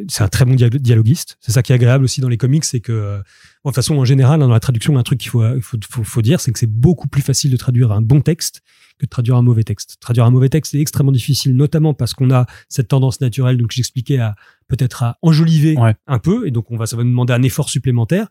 [0.07, 1.38] c'est un très bon dialo- dialoguiste.
[1.41, 3.17] C'est ça qui est agréable aussi dans les comics, c'est que euh,
[3.63, 5.78] Bon, de toute façon, en général, hein, dans la traduction, un truc qu'il faut, faut,
[5.89, 8.61] faut, faut dire, c'est que c'est beaucoup plus facile de traduire un bon texte
[8.99, 9.95] que de traduire un mauvais texte.
[10.01, 13.71] Traduire un mauvais texte, c'est extrêmement difficile, notamment parce qu'on a cette tendance naturelle, donc
[13.71, 14.36] j'expliquais, à
[14.67, 15.95] peut-être à enjoliver Ouais.
[16.07, 18.28] un peu, et donc on va, ça va nous demander un effort supplémentaire.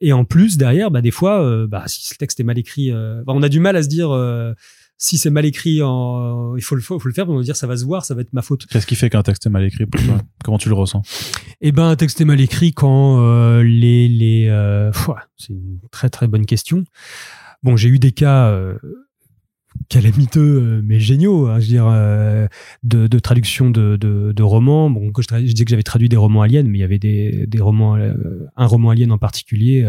[0.00, 2.90] Et en plus, derrière, bah, des fois, euh, bah, si le texte est mal écrit,
[2.90, 4.52] euh, bah, on a du mal à se dire, euh,
[4.98, 7.56] si c'est mal écrit, en, il faut le, faut, faut le faire, on va dire,
[7.56, 8.66] ça va se voir, ça va être ma faute.
[8.66, 10.18] Qu'est-ce qui fait qu'un texte est mal écrit pour toi?
[10.44, 11.02] Comment tu le ressens?
[11.60, 14.48] Eh ben, un texte est mal écrit quand euh, les les.
[14.48, 14.92] euh,
[15.36, 16.84] c'est une très très bonne question.
[17.62, 18.76] Bon, j'ai eu des cas euh,
[19.88, 21.46] calamiteux, euh, mais géniaux.
[21.46, 22.46] hein, je veux dire, euh,
[22.82, 24.90] de, de traduction de, de, romans.
[24.90, 27.60] Bon, je, disais que j'avais traduit des romans aliens, mais il y avait des, des
[27.60, 28.14] romans, euh,
[28.56, 29.86] un roman alien en particulier.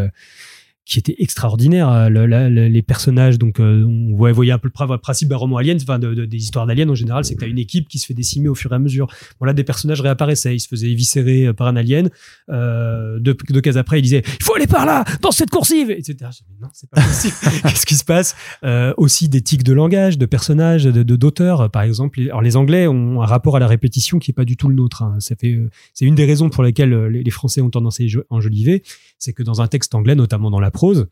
[0.86, 1.89] Qui était extraordinaire.
[1.89, 5.27] Euh, le- la- le- les personnages, donc, euh, on voyait, voyait un peu le principe
[5.29, 7.47] d'un roman alien, enfin, de, de- des histoires d'aliens en général, c'est que tu as
[7.49, 9.07] une équipe qui se fait décimer au fur et à mesure.
[9.39, 12.09] Bon, là, des personnages réapparaissaient, ils se faisaient éviscérer euh, par un alien.
[12.49, 15.89] Euh, deux, deux cases après, il disait Il faut aller par là, dans cette coursive
[15.91, 16.15] etc.
[16.61, 17.33] Non, c'est pas possible.
[17.63, 18.36] Qu'est-ce qui se passe?
[18.63, 21.69] Euh, Aussi des tics de langage, de personnages, de d'auteurs.
[21.71, 24.55] Par exemple, alors les Anglais ont un rapport à la répétition qui est pas du
[24.57, 25.01] tout le nôtre.
[25.03, 25.15] hein.
[25.19, 25.59] Ça fait,
[25.93, 28.83] c'est une des raisons pour lesquelles les, les Français ont tendance à enjoliver.
[29.17, 31.07] C'est que dans un texte anglais, notamment dans la prose,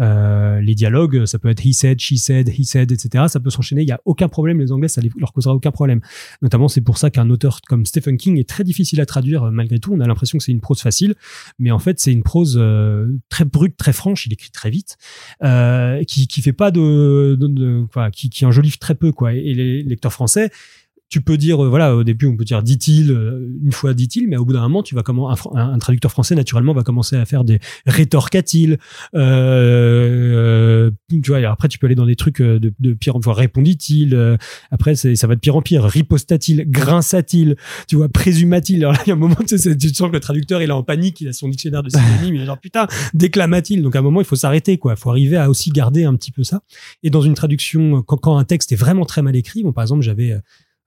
[0.00, 3.24] euh, les dialogues, ça peut être he said, she said, he said, etc.
[3.28, 3.82] Ça peut s'enchaîner.
[3.82, 4.60] Il y a aucun problème.
[4.60, 6.00] Les Anglais, ça leur causera aucun problème.
[6.40, 9.50] Notamment, c'est pour ça qu'un auteur comme Stephen King est très difficile à traduire euh,
[9.50, 9.92] malgré tout.
[9.92, 11.14] On a l'impression que c'est une prose facile,
[11.58, 14.26] mais en fait, c'est une prose euh, très brute, très franche.
[14.26, 14.96] Il écrit très vite,
[16.06, 17.36] qui qui fait pas de,
[18.12, 19.34] qui, qui enjolive très peu quoi.
[19.34, 20.50] Et les lecteurs français.
[21.10, 24.28] Tu peux dire, euh, voilà, au début, on peut dire dit-il, euh, une fois dit-il,
[24.28, 27.16] mais au bout d'un moment, tu vas comment, un, un- traducteur français, naturellement, va commencer
[27.16, 28.78] à faire des rétorqua-t-il,
[29.14, 33.34] euh, tu vois, après, tu peux aller dans des trucs euh, de, pire en pire,
[33.34, 34.36] répondit-il, euh,
[34.70, 37.56] après, ça va de pire en pire, riposta-t-il, grinça-t-il,
[37.86, 38.84] tu vois, présuma-t-il.
[38.84, 40.72] Alors là, il y a un moment, tu, tu sens que le traducteur, il est
[40.72, 43.82] en panique, il a son dictionnaire de synonymes, il est genre, putain, déclama-t-il.
[43.82, 44.94] Donc, à un moment, il faut s'arrêter, quoi.
[44.96, 46.60] Il faut arriver à aussi garder un petit peu ça.
[47.02, 49.82] Et dans une traduction, quand, quand un texte est vraiment très mal écrit, bon, par
[49.82, 50.38] exemple, j'avais euh,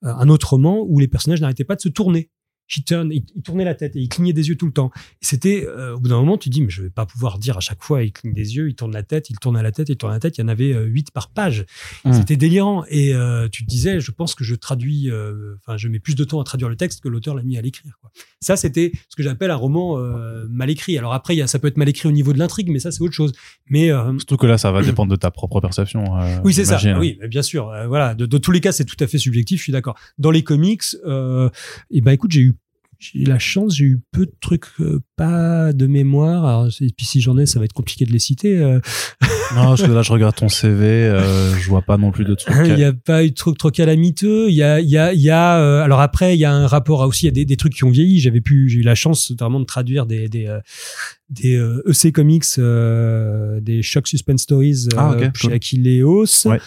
[0.01, 2.31] un autre roman où les personnages n'arrêtaient pas de se tourner.
[2.75, 4.91] Il, il tournait la tête et il clignait des yeux tout le temps.
[5.21, 7.57] Et c'était, euh, au bout d'un moment, tu dis, mais je vais pas pouvoir dire
[7.57, 9.71] à chaque fois, il cligne des yeux, il tourne la tête, il tourne à la
[9.71, 10.37] tête, il tourne la tête.
[10.37, 11.65] Il y en avait euh, huit par page.
[12.05, 12.13] Mm.
[12.13, 12.83] C'était délirant.
[12.89, 16.15] Et euh, tu te disais, je pense que je traduis, euh, enfin, je mets plus
[16.15, 17.97] de temps à traduire le texte que l'auteur l'a mis à l'écrire.
[18.01, 18.11] quoi.
[18.39, 20.97] Ça, c'était ce que j'appelle un roman euh, mal écrit.
[20.97, 22.91] Alors après, y a, ça peut être mal écrit au niveau de l'intrigue, mais ça,
[22.91, 23.33] c'est autre chose.
[23.69, 26.05] Mais euh, Surtout que là, ça va dépendre de ta propre perception.
[26.43, 26.79] oui, c'est ça.
[26.97, 27.69] oui, bien sûr.
[27.69, 28.15] Euh, voilà.
[28.15, 29.59] De, de tous les cas, c'est tout à fait subjectif.
[29.59, 29.95] Je suis d'accord.
[30.17, 31.49] Dans les comics, euh,
[31.91, 32.53] eh ben, écoute, j'ai eu
[33.01, 36.45] j'ai eu la chance, j'ai eu peu de trucs euh, pas de mémoire.
[36.45, 38.57] Alors, et puis si j'en ai, ça va être compliqué de les citer.
[38.57, 38.79] euh.
[39.55, 42.35] Non, parce que là, je regarde ton CV, euh, je vois pas non plus de
[42.35, 42.55] trucs.
[42.67, 44.47] Il n'y a pas eu de trucs trop calamiteux.
[44.49, 45.59] Il y a, il y a, il y a.
[45.59, 47.25] euh, alors après, il y a un rapport à aussi.
[47.25, 48.19] Il y a des, des trucs qui ont vieilli.
[48.21, 50.59] J'avais pu, j'ai eu la chance vraiment de traduire des des euh,
[51.31, 55.53] des euh, EC comics, euh, des Shock Suspense Stories euh, Ah, ok, chez cool.
[56.45, 56.59] Ouais.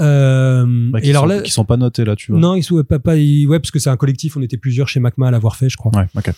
[0.00, 2.40] Euh, Bah, et alors sont, là, qui sont pas notés là, tu vois.
[2.40, 4.36] non, ils sont pas, pas ils- ouais, parce que c'est un collectif.
[4.36, 5.92] On était plusieurs chez Macma à l'avoir fait, je crois.
[5.94, 6.30] Ouais, ok.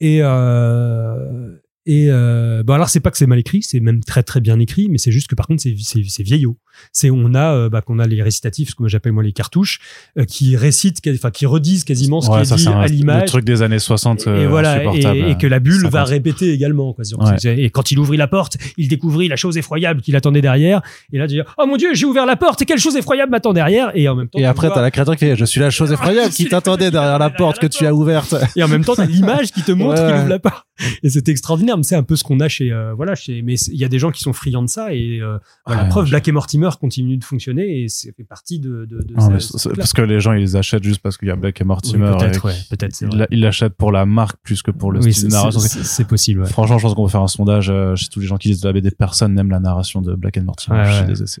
[0.00, 1.56] Et euh,
[1.86, 4.58] et euh, bon alors c'est pas que c'est mal écrit, c'est même très très bien
[4.60, 6.56] écrit, mais c'est juste que par contre c'est c'est c'est vieillot.
[6.92, 9.80] C'est on a euh, bah, qu'on a les récitatifs, ce que j'appelle moi les cartouches,
[10.18, 12.92] euh, qui récitent, enfin qui redisent quasiment ce Ouais, qui est dit un- à le
[12.94, 13.28] l'image.
[13.28, 16.08] truc des années 60 Et euh, voilà, et, et que la bulle va 50.
[16.08, 16.94] répéter également.
[16.94, 17.62] Quoi, Ouais.
[17.62, 20.80] Et quand il ouvrit la porte, il découvrit la chose effroyable qu'il attendait derrière.
[21.12, 23.30] Et là, tu dis Oh mon Dieu, j'ai ouvert la porte et quelle chose effroyable
[23.32, 23.90] m'attend derrière.
[23.94, 25.92] Et en même temps, Et après, t'as la créature qui fait Je suis la chose
[25.92, 28.34] effroyable qui t'attendait derrière la porte que tu as ouverte.
[28.56, 30.64] et en même temps, t'as l'image qui te montre qu'il ouvre la porte.
[31.02, 31.71] Et c'est extraordinaire.
[31.82, 33.98] C'est un peu ce qu'on a chez, euh, voilà, chez, mais il y a des
[33.98, 34.92] gens qui sont friands de ça.
[34.94, 35.88] Et euh, Ouais.
[35.88, 39.30] preuve, Black et Mortimer continue de fonctionner et c'est fait partie de, Non,
[39.76, 41.68] parce que les gens, ils les achètent juste parce qu'il y a Black et Oui,
[41.68, 42.12] Mortimer.
[42.18, 45.32] peut-être, ouais, peut-être, Ils l'achètent pour la marque plus que pour le Oui, style de
[45.32, 45.60] narration.
[45.60, 46.40] c'est possible.
[46.42, 46.48] ouais.
[46.48, 48.60] Franchement, je pense qu'on va faire un sondage euh, chez tous les gens qui lisent
[48.60, 48.90] de la BD.
[48.90, 50.82] Personne n'aime la narration de Black and Mortimer.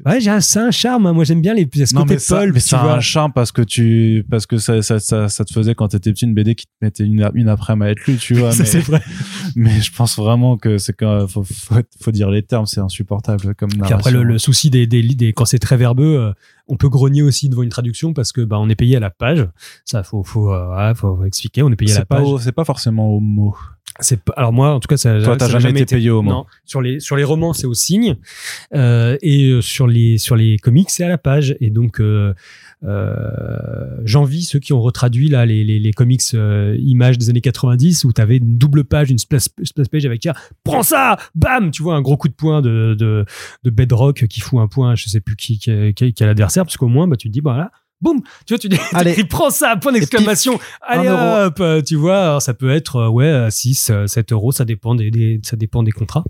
[0.06, 1.06] Ouais, j'ai un, charme.
[1.06, 1.12] hein.
[1.12, 2.20] Moi, j'aime bien les ce Non, côté mais
[2.60, 5.74] tu c'est un charme parce que tu, parce que ça, ça, ça, ça te faisait
[5.74, 8.34] quand t'étais petit une BD qui te mettait une, une après-midi à être lue, tu
[8.34, 8.52] vois.
[8.52, 9.02] C'est vrai.
[9.56, 13.54] mais je pense vraiment que c'est quand, faut, faut, faut dire les termes, c'est insupportable
[13.54, 16.32] comme Puis après, le, le souci des, des, des- quand c'est très verbeux, euh,
[16.72, 19.10] on peut grogner aussi devant une traduction parce que bah, on est payé à la
[19.10, 19.46] page.
[19.84, 21.62] Ça, faut, faut, euh, faut expliquer.
[21.62, 22.28] On est payé à la pas, page.
[22.40, 23.54] c'est pas forcément au mot.
[24.00, 25.20] C'est alors moi, en tout cas, ça.
[25.20, 26.30] Toi, t'as jamais été payé au mot.
[26.30, 28.16] Non, sur les sur les romans, c'est au signe,
[28.74, 31.56] euh, et euh, sur les sur les comics, c'est à la page.
[31.60, 32.32] Et donc, euh,
[34.04, 38.12] j'envie ceux qui ont retraduit là les les, les comics images des années 90 où
[38.12, 41.94] t'avais une double page, une splash, splash page avec tiens, prends ça, bam, tu vois
[41.94, 43.26] un gros coup de poing de de,
[43.62, 46.61] de Bedrock qui fout un point, je sais plus qui qui, qui, qui est l'adversaire,
[46.64, 47.70] parce qu'au moins, bah tu te dis bah là.
[48.02, 49.24] Boum, tu vois, tu dis, Allez.
[49.24, 50.58] prends ça, point d'exclamation.
[50.82, 51.46] Allez euro.
[51.46, 54.94] hop, euh, tu vois, alors ça peut être euh, ouais 6 7 euros, ça dépend
[54.94, 56.24] des, des- ça dépend des contrats.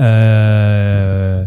[0.00, 1.44] Euh,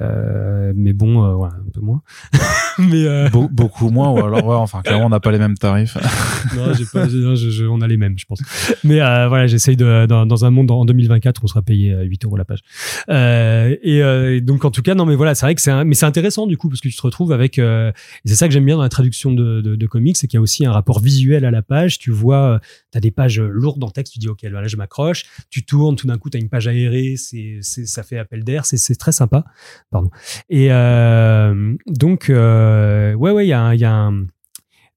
[0.00, 2.02] euh, mais bon, euh, ouais, un peu moins.
[2.78, 5.56] mais euh, Be- beaucoup moins, ou alors, ouais, enfin, clairement, on n'a pas les mêmes
[5.56, 5.96] tarifs.
[6.56, 8.40] non, j'ai pas, non, je- je- on a les mêmes, je pense.
[8.84, 12.02] Mais euh, voilà, j'essaye de dans, dans un monde en 2024, on sera payé euh,
[12.02, 12.60] 8 euros la page.
[13.08, 15.70] Euh, et, euh, et donc en tout cas, non, mais voilà, c'est vrai que c'est,
[15.70, 17.58] un- mais c'est intéressant du coup parce que tu te retrouves avec.
[17.58, 17.92] euh,
[18.24, 20.66] c'est ça que j'aime bien dans la traduction de, comics, c'est qu'il y a aussi
[20.66, 21.98] un rapport visuel à la page.
[21.98, 22.60] Tu vois,
[22.92, 25.24] tu as des pages lourdes en texte, tu dis ok, là je m'accroche.
[25.50, 28.66] Tu tournes, tout d'un coup, tu as une page aérée, c'est, ça fait appel d'air,
[28.66, 29.44] c'est, très sympa.
[29.90, 30.10] Pardon.
[30.48, 34.10] Et euh, donc, euh, ouais, ouais, il y a, un- il y a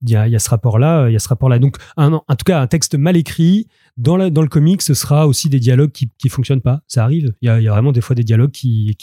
[0.01, 1.59] il y a, ce rapport-là, il y a ce rapport-là.
[1.59, 5.27] Donc, en tout cas, un texte mal écrit dans, la, dans le comic, ce sera
[5.27, 6.81] aussi des dialogues qui, qui fonctionnent pas.
[6.87, 7.33] Ça arrive.
[7.41, 8.95] Il y a, vraiment des fois des dialogues qui,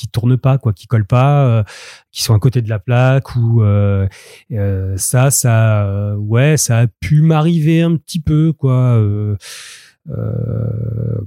[0.00, 1.62] qui tournent pas, quoi, qui collent pas, euh,
[2.10, 4.06] qui sont à côté de la plaque ou euh,
[4.52, 8.98] euh, ça, ça, ouais, ça a pu m'arriver un petit peu, quoi.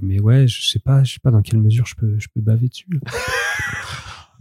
[0.02, 2.40] mais ouais, je sais pas, je sais pas dans quelle mesure je peux, je peux
[2.40, 2.86] baver dessus.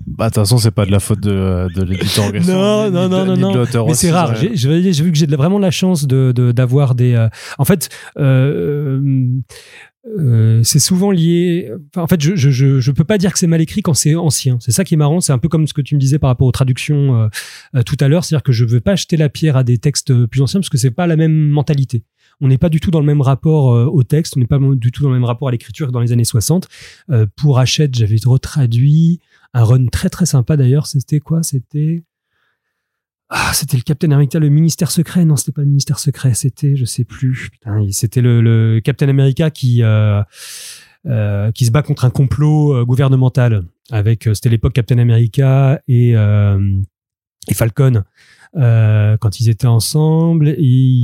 [0.06, 2.92] Bah, de toute façon, c'est pas de la faute de, de l'éditeur en question, Non,
[2.92, 3.88] non, de- non, non, de non.
[3.88, 4.36] Mais c'est rare.
[4.36, 4.50] J'ai
[4.92, 7.14] vu que j'ai de vraiment de la chance de de- d'avoir des.
[7.14, 9.00] euh, En fait, euh,
[10.06, 11.72] euh, c'est souvent lié.
[11.93, 13.93] enfin, en fait, je, je je je peux pas dire que c'est mal écrit quand
[13.93, 14.58] c'est ancien.
[14.60, 15.22] C'est ça qui est marrant.
[15.22, 17.28] C'est un peu comme ce que tu me disais par rapport aux traductions euh,
[17.76, 18.26] euh, tout à l'heure.
[18.26, 20.78] C'est-à-dire que je veux pas jeter la pierre à des textes plus anciens parce que
[20.78, 22.04] c'est pas la même mentalité.
[22.41, 24.36] On n'est pas du tout dans le même rapport euh, au texte.
[24.38, 26.26] On n'est pas du tout dans le même rapport à l'écriture que dans les années
[26.26, 26.68] 60.
[27.10, 29.20] Euh, pour Hachette, j'avais retraduit
[29.54, 30.88] un run très très sympa d'ailleurs.
[30.88, 31.43] C'était quoi?
[31.43, 32.04] C'était
[33.36, 35.26] ah, c'était le Captain America, le ministère secret.
[35.26, 36.36] Non, c'était pas le ministère secret.
[36.36, 37.50] C'était, je sais plus.
[37.90, 40.22] C'était le, le Captain America qui euh,
[41.08, 43.66] euh, qui se bat contre un complot euh, gouvernemental.
[43.92, 48.04] Avec, c'était l'époque Captain America et et Falcon
[48.54, 50.56] quand ils étaient ensemble.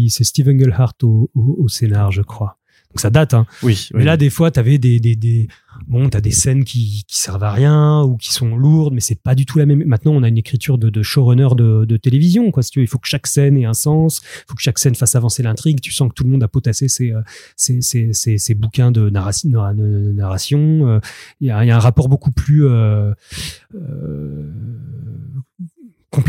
[0.09, 2.58] C'est Steve Englehart au, au, au scénar, je crois.
[2.91, 3.45] Donc ça date, hein.
[3.61, 4.05] Oui, Mais oui.
[4.05, 5.47] là, des fois, t'avais des, des, des,
[5.87, 9.21] bon, t'as des scènes qui, qui servent à rien ou qui sont lourdes, mais c'est
[9.21, 9.83] pas du tout la même.
[9.85, 12.63] Maintenant, on a une écriture de, de showrunner de, de télévision, quoi.
[12.63, 14.79] Si tu veux, il faut que chaque scène ait un sens, il faut que chaque
[14.79, 15.81] scène fasse avancer l'intrigue.
[15.81, 17.21] Tu sens que tout le monde a potassé ses, euh,
[17.55, 19.49] ses, ses, ses, ses bouquins de narration.
[19.51, 20.87] narration.
[20.87, 20.99] Euh,
[21.41, 23.13] Il y, a, il y a un rapport beaucoup plus euh,
[23.75, 24.51] euh,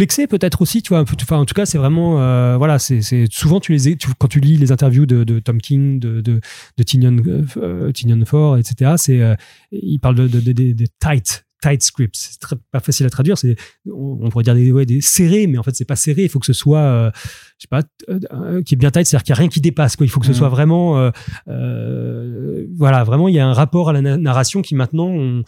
[0.00, 2.78] complexé peut-être aussi tu vois un peu enfin en tout cas c'est vraiment euh, voilà
[2.78, 6.22] c'est souvent tu les tu, quand tu lis les interviews de, de Tom King de
[6.22, 6.40] de,
[6.78, 7.16] de Tynion
[7.58, 9.34] euh, Tynion Ford etc c'est euh,
[9.72, 12.14] il parle de, de, tight tight script.
[12.16, 12.40] C'est
[12.72, 13.36] pas facile à traduire.
[13.36, 13.54] C'est,
[13.86, 16.22] on, pourrait dire des, ouais, des serrés, mais en fait, c'est pas serré.
[16.22, 17.10] Il faut que ce soit, euh,
[17.58, 19.96] je sais pas, euh, qui est bien tight, c'est-à-dire qu'il n'y a rien qui dépasse.
[19.96, 20.06] Quoi.
[20.06, 20.36] Il faut que ce mm.
[20.36, 21.10] soit vraiment,
[21.48, 25.42] euh, voilà, vraiment, il y a un rapport à la narration qui maintenant,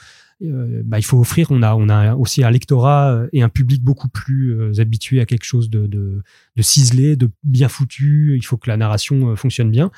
[0.85, 1.51] bah, il faut offrir.
[1.51, 5.45] On a, on a aussi un lectorat et un public beaucoup plus habitué à quelque
[5.45, 6.23] chose de, de,
[6.57, 8.35] de ciselé, de bien foutu.
[8.37, 9.91] Il faut que la narration fonctionne bien.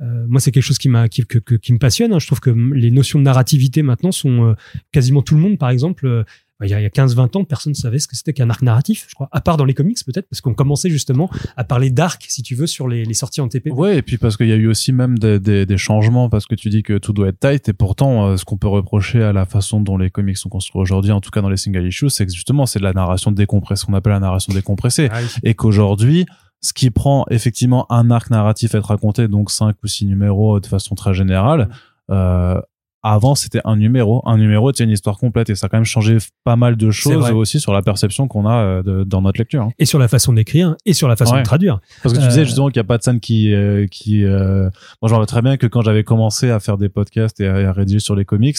[0.00, 1.24] Euh, moi, c'est quelque chose qui, qui,
[1.60, 2.12] qui me passionne.
[2.12, 2.18] Hein.
[2.18, 4.54] Je trouve que les notions de narrativité maintenant sont euh,
[4.92, 6.24] quasiment tout le monde, par exemple.
[6.62, 9.06] Euh, il y a, 15-20 ans, personne ne savait ce que c'était qu'un arc narratif,
[9.08, 9.28] je crois.
[9.32, 12.54] À part dans les comics, peut-être, parce qu'on commençait justement à parler d'arc, si tu
[12.54, 13.70] veux, sur les, les sorties en TP.
[13.70, 16.46] Ouais, et puis parce qu'il y a eu aussi même des, des, des, changements, parce
[16.46, 19.32] que tu dis que tout doit être tight, et pourtant, ce qu'on peut reprocher à
[19.32, 22.10] la façon dont les comics sont construits aujourd'hui, en tout cas dans les single issues,
[22.10, 25.08] c'est que justement, c'est de la narration décompressée, qu'on appelle la narration décompressée.
[25.12, 26.26] Ah et qu'aujourd'hui,
[26.60, 30.60] ce qui prend effectivement un arc narratif à être raconté, donc cinq ou six numéros
[30.60, 31.70] de façon très générale,
[32.10, 32.60] euh,
[33.02, 34.22] avant c'était un numéro.
[34.26, 36.90] Un numéro c'est une histoire complète et ça a quand même changé pas mal de
[36.90, 39.72] choses aussi sur la perception qu'on a euh, dans notre lecture hein.
[39.78, 41.80] et sur la façon d'écrire et sur la façon de traduire.
[42.02, 44.22] Parce que tu disais euh, justement qu'il n'y a pas de scène qui euh, qui
[44.24, 47.72] moi je me très bien que quand j'avais commencé à faire des podcasts et à,
[47.72, 48.58] rédiger sur les comics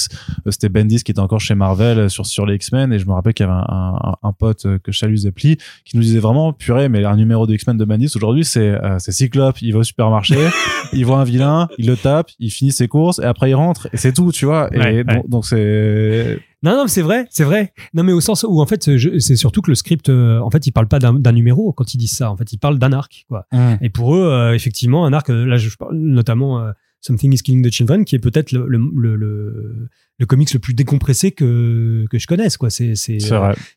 [0.49, 2.93] c'était Bendis qui était encore chez Marvel sur sur les X-Men.
[2.93, 5.97] Et je me rappelle qu'il y avait un, un, un pote que Chalus Zepli qui
[5.97, 9.61] nous disait vraiment purée mais un numéro de X-Men de Bendis aujourd'hui c'est c'est Cyclope.
[9.61, 10.37] Il va au supermarché
[10.93, 13.87] il voit un vilain il le tape il finit ses courses et après il rentre.
[13.93, 14.69] Et c'est tout tu vois.
[14.73, 16.39] Et donc c'est.
[16.63, 17.73] Non, non, c'est vrai, c'est vrai.
[17.93, 18.83] Non, mais au sens où en fait,
[19.19, 21.97] c'est surtout que le script, euh, en fait, il parle pas d'un numéro quand ils
[21.97, 22.29] disent ça.
[22.29, 23.47] En fait, il parle d'un arc, quoi.
[23.51, 23.73] Mmh.
[23.81, 25.29] Et pour eux, euh, effectivement, un arc.
[25.29, 26.63] Euh, là, je parle notamment
[26.99, 28.77] Something is Killing the Children, qui est peut-être le, le,
[29.15, 32.69] le, le, comics le plus décompressé que que je connaisse, quoi.
[32.69, 33.17] C'est c'est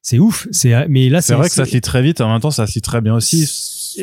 [0.02, 0.46] c'est ouf.
[0.50, 2.20] C'est mais là, c'est vrai que ça se lit très vite.
[2.20, 3.48] En même temps, ça se lit très bien aussi.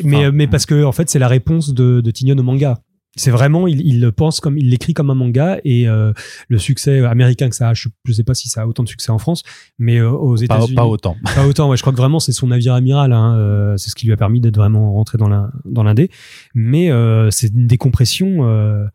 [0.02, 2.82] mais mais parce que en fait, c'est la réponse de de Tignon au manga
[3.16, 6.12] c'est vraiment il, il, le pense comme il l'écrit comme un manga et euh,
[6.48, 8.88] le succès américain que ça a je, je, sais pas si ça a autant de
[8.88, 9.42] succès en France
[9.78, 10.74] mais euh, aux États-Unis.
[10.74, 11.16] pas, autant.
[11.34, 13.94] Pas autant ouais, je crois que vraiment c'est son navire amiral hein, euh, c'est ce
[13.94, 16.10] qui lui a permis d'être vraiment rentré dans la dans l'indé.
[16.54, 16.90] Mais
[17.30, 18.88] c'est une décompression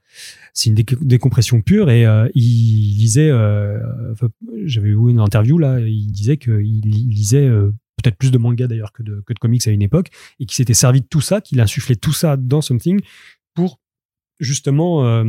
[0.53, 3.31] c'est une décompression pure et il lisait
[4.65, 7.49] j'avais vu une interview là il disait qu'il il lisait
[8.01, 10.09] peut-être plus de manga d'ailleurs que de, que de comics à une époque,
[10.39, 13.01] et qu'il s'était servi de tout ça, qu'il insufflait tout ça dans Something
[13.55, 13.79] pour
[14.39, 15.23] justement, euh,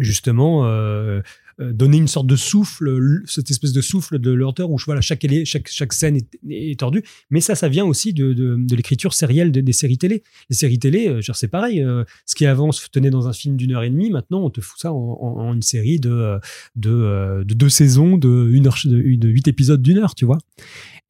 [0.00, 1.20] justement euh,
[1.60, 5.24] euh, donner une sorte de souffle, cette espèce de souffle de l'auteur où voilà, chaque,
[5.44, 6.18] chaque, scène
[6.50, 7.04] est, tordue.
[7.30, 10.24] Mais ça, ça vient aussi de, de, l'écriture sérielle des séries télé.
[10.50, 11.84] Les séries télé, c'est pareil.
[12.26, 14.60] ce qui avant se tenait dans un film d'une heure et demie, maintenant on te
[14.60, 16.40] fout ça en, une série de,
[16.74, 20.38] de, de, deux saisons, de, une heure, de huit épisodes d'une heure, tu vois.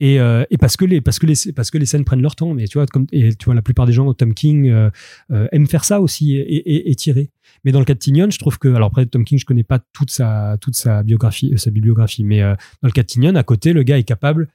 [0.00, 2.52] Et, et, parce que les parce que les parce que les scènes prennent leur temps.
[2.52, 4.90] Mais tu vois comme et tu vois la plupart des gens Tom King euh,
[5.52, 7.30] aiment faire ça aussi et, tirer.
[7.64, 9.64] Mais dans le cas de Tignon, je trouve que, alors après Tom King, je connais
[9.64, 13.06] pas toute sa toute sa biographie, euh, sa bibliographie, mais euh, dans le cas de
[13.06, 14.46] Tignon, à côté, le gars est capable euh,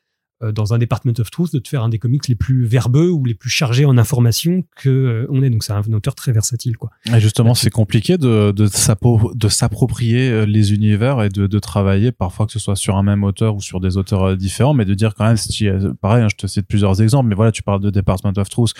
[0.41, 3.25] dans un Department of Truth de te faire un des comics les plus verbeux ou
[3.25, 5.49] les plus chargés en information que on est.
[5.49, 6.91] Donc c'est un auteur très versatile, quoi.
[7.13, 12.51] Et justement, c'est compliqué de de s'approprier les univers et de, de travailler parfois que
[12.51, 15.25] ce soit sur un même auteur ou sur des auteurs différents, mais de dire quand
[15.25, 15.67] même, si,
[16.01, 18.73] pareil, hein, je te cite plusieurs exemples, mais voilà, tu parles de Department of Truth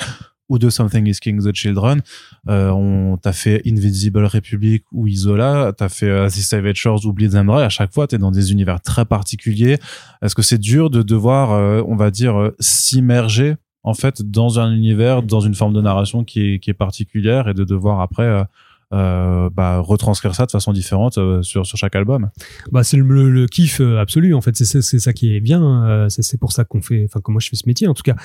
[0.49, 2.01] ou de Something is King the Children.
[2.49, 7.13] Euh, on t'a fait Invisible Republic ou Isola, t'as fait euh, The Savage Shores ou
[7.13, 7.47] Bleeds and.
[7.49, 9.77] À chaque fois, t'es dans des univers très particuliers.
[10.21, 14.59] Est-ce que c'est dur de devoir, euh, on va dire, euh, s'immerger en fait dans
[14.59, 18.01] un univers, dans une forme de narration qui est, qui est particulière et de devoir
[18.01, 18.45] après
[18.91, 22.31] euh, bah, retranscrire ça de façon différente euh, sur, sur chaque album.
[22.71, 24.55] Bah, c'est le, le, kiff euh, absolu en fait.
[24.55, 25.61] C'est ça qui est bien.
[25.61, 26.07] Hein.
[26.09, 28.15] c'est pour ça qu'on fait, enfin que moi je fais ce métier en tout cas.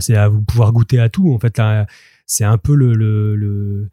[0.00, 1.60] c'est à vous pouvoir goûter à tout en fait.
[2.26, 3.90] C'est un peu le, le, le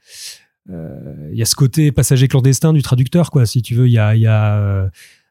[0.70, 4.00] il y a ce côté passager clandestin du traducteur quoi si tu veux il y
[4.00, 4.90] a, y a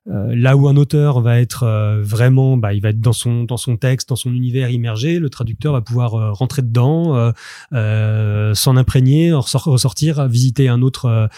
[0.08, 3.44] euh, là où un auteur va être euh, vraiment, bah, il va être dans son
[3.44, 7.32] dans son texte, dans son univers immergé, le traducteur va pouvoir euh, rentrer dedans,
[8.54, 11.28] s'en imprégner, ressortir, visiter un autre,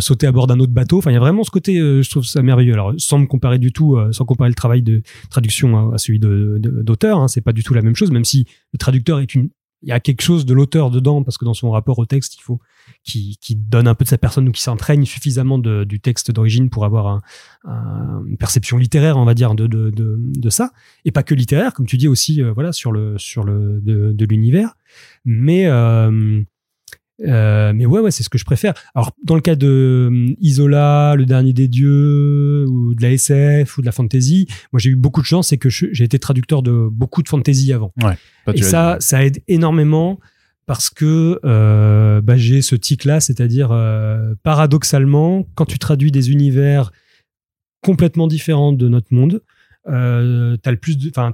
[0.00, 0.98] sauter à bord d'un autre bateau.
[0.98, 2.72] Enfin, il y a vraiment ce côté, je trouve ça merveilleux.
[2.72, 6.58] Alors, sans me comparer du tout, sans comparer le travail de traduction à, celui de
[6.58, 9.50] d'auteur, hein, c'est pas du tout la même chose, même si le traducteur est une
[9.82, 12.36] il y a quelque chose de l'auteur dedans parce que dans son rapport au texte,
[12.36, 12.60] il faut
[13.04, 16.68] qui, qui donne un peu de sa personne ou qui s'entraîne suffisamment du texte d'origine
[16.70, 17.20] pour avoir
[17.64, 20.70] un, une perception littéraire, on va dire, de, de, de, ça.
[21.04, 24.24] Et pas que littéraire, comme tu dis aussi, euh, voilà, sur le sur le de
[24.24, 24.74] l'univers,
[25.24, 26.42] mais euh,
[27.26, 28.74] euh, mais ouais, ouais, c'est ce que je préfère.
[28.94, 33.78] Alors, dans le cas de euh, Isola, Le Dernier des Dieux, ou de la SF,
[33.78, 36.62] ou de la fantasy, moi j'ai eu beaucoup de chance, c'est que j'ai été traducteur
[36.62, 37.92] de beaucoup de fantasy avant.
[38.02, 38.16] Ouais,
[38.54, 40.18] Et ça, ça aide énormément
[40.66, 46.92] parce que euh, bah, j'ai ce tic-là, c'est-à-dire, euh, paradoxalement, quand tu traduis des univers
[47.82, 49.42] complètement différents de notre monde,
[49.86, 51.32] t'as le plus de, enfin,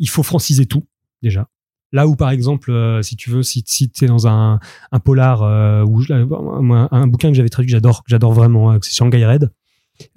[0.00, 0.84] il faut franciser tout
[1.22, 1.48] déjà.
[1.92, 4.60] Là où par exemple, euh, si tu veux, si, si t'es dans un,
[4.92, 8.32] un polar euh, ou je- moi, un, bouquin que j'avais traduit, que j'adore, que j'adore
[8.32, 9.50] vraiment, euh, c'est Shanghai Red.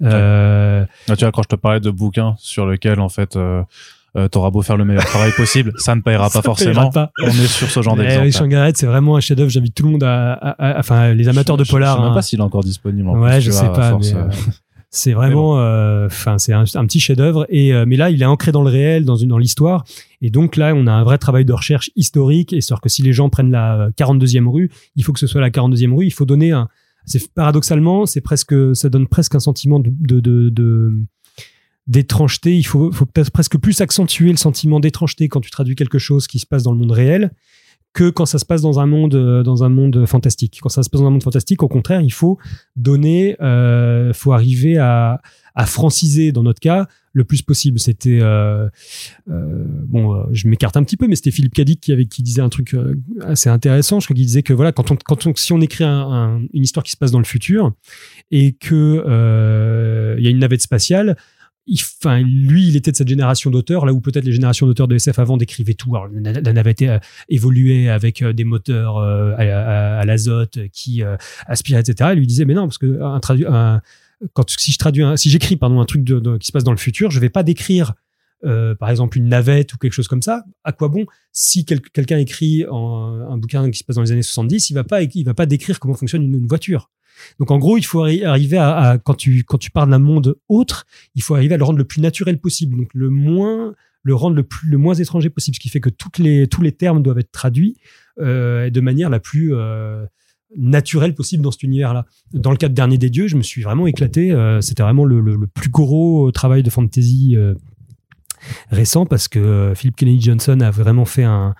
[0.02, 3.62] Euh, Ah, tu vois, quand je te parlais de bouquins sur lesquels, en fait, euh,
[4.16, 6.90] euh, t'auras beau faire le meilleur travail possible, ça ne payera ça pas forcément.
[6.90, 7.10] payera pas.
[7.22, 8.30] On est sur ce genre Mais d'exemple.
[8.50, 9.50] Shanghai Red, c'est vraiment un chef-d'œuvre.
[9.50, 11.96] J'invite tout le monde à, enfin, les amateurs de polar.
[11.96, 12.14] Je sais même hein.
[12.14, 13.08] pas s'il est encore disponible.
[13.08, 14.30] En Ouais, plus, je tu sais vois, pas, mais, euh, euh,
[14.96, 17.46] C'est vraiment, euh, enfin, c'est un, un petit chef-d'œuvre.
[17.48, 19.84] Et euh, mais là, il est ancré dans le réel, dans une dans l'histoire.
[20.22, 22.52] Et donc là, on a un vrai travail de recherche historique.
[22.52, 25.40] Et c'est que si les gens prennent la 42e rue, il faut que ce soit
[25.40, 26.06] la 42e rue.
[26.06, 26.68] Il faut donner un.
[27.06, 30.92] C'est paradoxalement, c'est presque, ça donne presque un sentiment de, de, de, de-
[31.86, 32.56] d'étrangeté.
[32.56, 36.26] Il faut, faut peut-être presque plus accentuer le sentiment d'étrangeté quand tu traduis quelque chose
[36.26, 37.32] qui se passe dans le monde réel
[37.94, 40.58] que quand ça se passe dans un monde euh, dans un monde fantastique.
[40.60, 42.38] Quand ça se passe dans un monde fantastique, au contraire, il faut
[42.76, 45.22] donner, euh, faut arriver à,
[45.54, 47.78] à franciser dans notre cas le plus possible.
[47.78, 48.68] C'était euh,
[49.30, 52.24] euh, bon, euh, je m'écarte un petit peu, mais c'était Philippe Cadic qui avait qui
[52.24, 54.00] disait un truc euh, assez intéressant.
[54.00, 56.40] Je crois qu'il disait que voilà, quand on quand on si on écrit un- un-
[56.52, 57.72] une histoire qui se passe dans le futur
[58.32, 61.16] et que il y a une navette spatiale.
[61.66, 64.96] Il- lui, il était de cette génération d'auteurs, là où peut-être les générations d'auteurs de
[64.96, 65.94] SF avant décrivaient tout.
[65.96, 66.98] Alors, la, navette euh,
[67.28, 71.02] évoluait avec euh, des moteurs euh, à, l'azote qui
[71.46, 72.10] aspiraient, etc.
[72.12, 72.98] Il lui disait, mais non, parce que
[74.32, 76.76] quand si je traduis, si j'écris pardon un truc de- qui se passe dans le
[76.76, 77.94] futur, je vais pas décrire
[78.78, 80.44] par exemple une navette ou quelque chose comme ça.
[80.64, 84.22] À quoi bon si quel- quelqu'un écrit un bouquin qui se passe dans les années
[84.22, 86.90] 70, il va va pas décrire comment fonctionne une voiture.
[87.38, 90.36] Donc en gros, il faut arri- arriver à, quand tu quand tu parles d'un monde
[90.48, 92.76] autre, il faut arriver à le rendre le plus naturel possible.
[92.76, 95.90] Donc le moins le rendre le plus le moins étranger possible, ce qui fait que
[96.18, 97.76] les tous les termes doivent être traduits
[98.20, 100.04] euh, de manière la plus euh,
[100.56, 102.04] naturelle possible dans cet univers-là.
[102.32, 104.30] Dans le cas de Dernier des Dieux, je me suis vraiment éclaté.
[104.30, 107.54] euh, C'était vraiment le, le- plus gros travail de fantasy euh,
[108.70, 111.54] récent parce que euh, Philip Kennedy Johnson a vraiment fait un,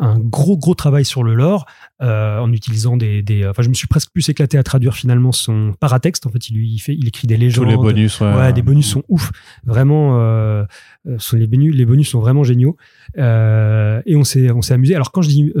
[0.00, 1.66] un gros gros travail sur le lore
[2.02, 5.32] euh, en utilisant des, des enfin je me suis presque plus éclaté à traduire finalement
[5.32, 8.34] son paratexte en fait il fait il écrit des Tous légendes les bonus, ouais.
[8.34, 9.30] Ouais, des bonus sont ouf.
[9.64, 10.64] Vraiment, euh,
[11.08, 12.76] euh, sont les bonus, les bonus sont vraiment géniaux.
[13.18, 14.94] Euh, et on s'est, on s'est amusé.
[14.94, 15.52] Alors quand je dis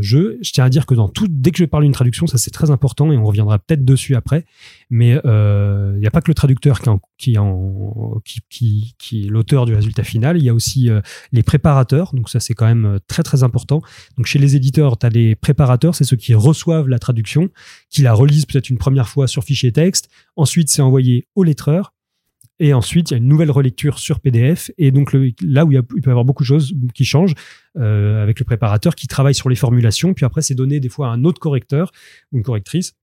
[0.00, 2.38] jeu, je tiens à dire que dans tout, dès que je parle d'une traduction, ça
[2.38, 4.44] c'est très important et on reviendra peut-être dessus après.
[4.88, 6.80] Mais euh, il n'y a pas que le traducteur
[7.18, 10.36] qui, est l'auteur du résultat final.
[10.36, 11.00] Il y a aussi euh,
[11.32, 12.14] les préparateurs.
[12.14, 13.82] Donc ça c'est quand même euh, très très important.
[14.16, 17.48] Donc chez les éditeurs, tu as les préparateurs, c'est ceux qui reçoivent la traduction,
[17.90, 20.08] qui la relisent peut-être une première fois sur fichier texte.
[20.36, 21.92] Ensuite, c'est envoyé au lettreur.
[22.58, 24.70] Et ensuite, il y a une nouvelle relecture sur PDF.
[24.78, 27.34] Et donc, là où il, peut y avoir beaucoup de choses qui changent
[27.74, 30.14] avec le préparateur qui travaille sur les formulations.
[30.14, 31.92] Puis après, c'est donné des fois à un autre correcteur
[32.32, 32.94] ou une correctrice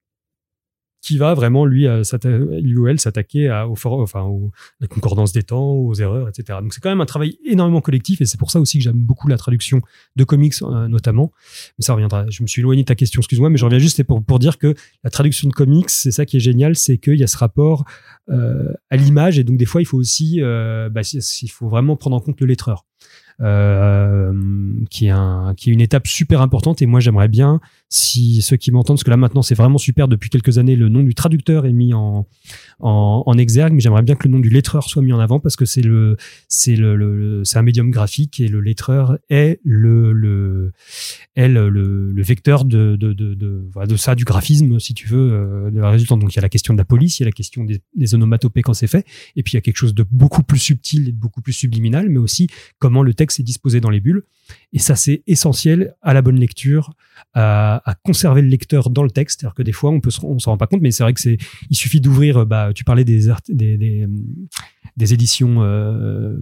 [1.03, 2.01] qui va vraiment, lui, euh,
[2.61, 4.27] lui ou elle, s'attaquer à, enfin, à
[4.79, 6.59] la concordance des temps, aux erreurs, etc.
[6.61, 8.21] Donc, c'est quand même un travail énormément collectif.
[8.21, 9.81] Et c'est pour ça aussi que j'aime beaucoup la traduction
[10.15, 11.33] de comics, euh, notamment.
[11.77, 12.25] Mais ça reviendra.
[12.29, 14.57] Je me suis éloigné de ta question, excuse-moi, mais je reviens juste pour, pour dire
[14.57, 17.37] que la traduction de comics, c'est ça qui est génial, c'est qu'il y a ce
[17.37, 17.83] rapport
[18.29, 22.15] euh, à l'image et donc des fois il faut aussi bah, il faut vraiment prendre
[22.15, 22.85] en compte le lettreur
[24.89, 25.09] qui
[25.57, 27.59] qui est une étape super importante et moi j'aimerais bien
[27.93, 30.89] si ceux qui m'entendent parce que là maintenant c'est vraiment super depuis quelques années le
[30.89, 32.25] nom du traducteur est mis en
[32.79, 35.55] en, exergue mais j'aimerais bien que le nom du lettreur soit mis en avant parce
[35.55, 36.17] que c'est le
[36.47, 40.71] c'est le, c'est un médium graphique et le lettreur est le le
[41.35, 45.31] est le, le, vecteur de de, de, de, de ça du graphisme si tu veux
[45.31, 46.19] euh, de la résultante.
[46.19, 47.79] Donc il y a la question de la police il y a la question des,
[47.95, 50.59] des onomatopées quand c'est fait et puis il y a quelque chose de beaucoup plus
[50.59, 52.47] subtil et de beaucoup plus subliminal mais aussi
[52.79, 54.23] comment le texte est disposé dans les bulles
[54.73, 56.93] et ça c'est essentiel à la bonne lecture
[57.33, 60.39] à, à conserver le lecteur dans le texte c'est-à-dire que des fois on peut on
[60.39, 61.37] s'en rend pas compte mais c'est vrai que c'est
[61.69, 64.07] il suffit d'ouvrir euh, bah tu parlais des art- des,
[65.13, 66.37] éditions euh,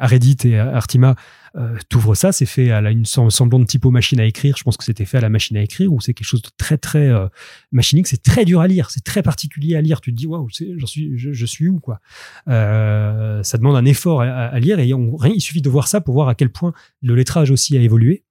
[0.00, 1.16] Reddit et Artima
[1.56, 4.56] euh, t'ouvres ça, c'est fait à la, une sem- semblant de typo machine à écrire.
[4.56, 6.50] Je pense que c'était fait à la machine à écrire ou c'est quelque chose de
[6.56, 7.26] très très euh,
[7.72, 8.06] machinique.
[8.06, 10.00] C'est très dur à lire, c'est très particulier à lire.
[10.00, 12.00] Tu te dis waouh, j'en suis, je, suis où quoi?
[12.48, 16.28] Euh, ça demande un effort à, lire et il suffit de voir ça pour voir
[16.28, 16.72] à quel point
[17.02, 18.24] le lettrage aussi a évolué.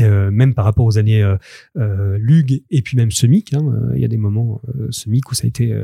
[0.00, 1.36] Euh, même par rapport aux années euh,
[1.76, 5.34] euh, Lug et puis même Semic, hein, euh, il y a des moments Semic où
[5.34, 5.74] ça a été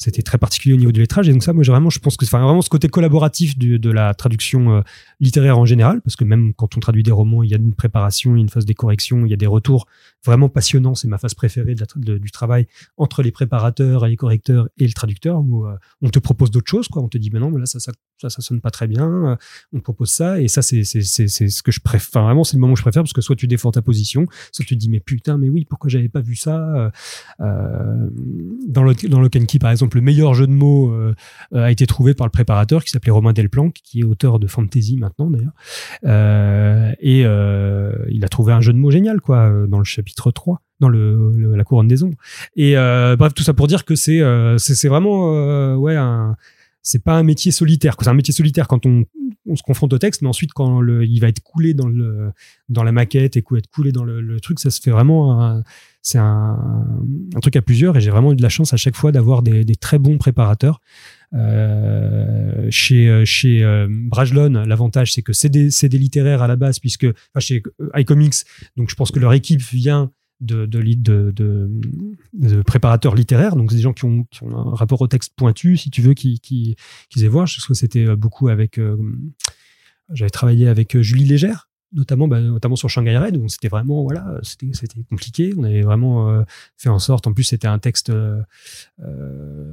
[0.00, 1.28] c'était très particulier au niveau du lettrage.
[1.28, 4.14] Et donc ça moi vraiment je pense que enfin vraiment ce côté collaboratif de la
[4.14, 4.80] traduction euh,
[5.20, 7.74] littéraire en général parce que même quand on traduit des romans il y a une
[7.74, 9.86] préparation il y a une phase des corrections il y a des retours
[10.24, 10.94] vraiment passionnants.
[10.94, 14.92] C'est ma phase préférée de du travail entre les préparateurs et les correcteurs et le
[14.94, 17.02] traducteur où euh, on te propose d'autres choses quoi.
[17.02, 19.36] On te dit mais non mais là ça ça ça, sonne pas très bien euh,
[19.74, 20.40] on te propose ça.
[20.40, 22.84] Et ça c'est c'est ce que je préfère enfin vraiment c'est le moment que je
[22.84, 25.50] préfère parce que soit tu défends ta position soit tu te dis mais putain mais
[25.50, 26.90] oui pourquoi j'avais pas vu ça
[27.38, 31.14] dans le dans le Kenki par exemple le meilleur jeu de mots euh,
[31.54, 34.46] euh, a été trouvé par le préparateur qui s'appelait Romain Delplanque, qui est auteur de
[34.46, 35.52] Fantasy maintenant d'ailleurs.
[36.04, 40.62] Euh, et il a trouvé un jeu de mots génial, quoi, dans le chapitre 3
[40.80, 42.16] dans le, la couronne des ombres.
[42.56, 44.22] Et bref, tout ça pour dire que c'est
[44.58, 46.36] c'est vraiment ouais un
[46.82, 47.96] c'est pas un métier solitaire.
[47.98, 49.04] C'est un métier solitaire quand on,
[49.54, 53.40] se confronte au texte, mais ensuite quand il va être coulé dans la maquette et
[53.40, 55.62] être coulé dans le, truc, ça se fait vraiment.
[56.02, 56.84] C'est un,
[57.42, 59.64] truc à plusieurs et j'ai vraiment eu de la chance à chaque fois d'avoir des,
[59.76, 60.80] très bons préparateurs.
[61.32, 67.06] Euh, chez chez euh, Brajlon, l'avantage c'est que c'est des, littéraires à la base puisque
[67.38, 68.44] chez euh, iComics,
[68.76, 70.10] donc je pense que leur équipe vient
[70.40, 71.70] de, de, de, de,
[72.34, 75.76] de préparateurs littéraires, donc des gens qui ont, qui ont un rapport au texte pointu,
[75.76, 76.76] si tu veux, qui, qui,
[77.08, 77.46] qui voir.
[77.46, 78.78] Je sais que c'était euh, beaucoup avec.
[78.78, 78.96] euh,
[80.12, 84.02] J'avais travaillé avec euh, Julie Légère, notamment, bah, notamment sur Shanghai Red, où c'était vraiment,
[84.02, 85.52] voilà, c'était c'était compliqué.
[85.56, 86.42] On avait vraiment euh,
[86.76, 88.10] fait en sorte, en plus, c'était un texte.
[88.10, 88.40] euh,
[89.02, 89.64] euh,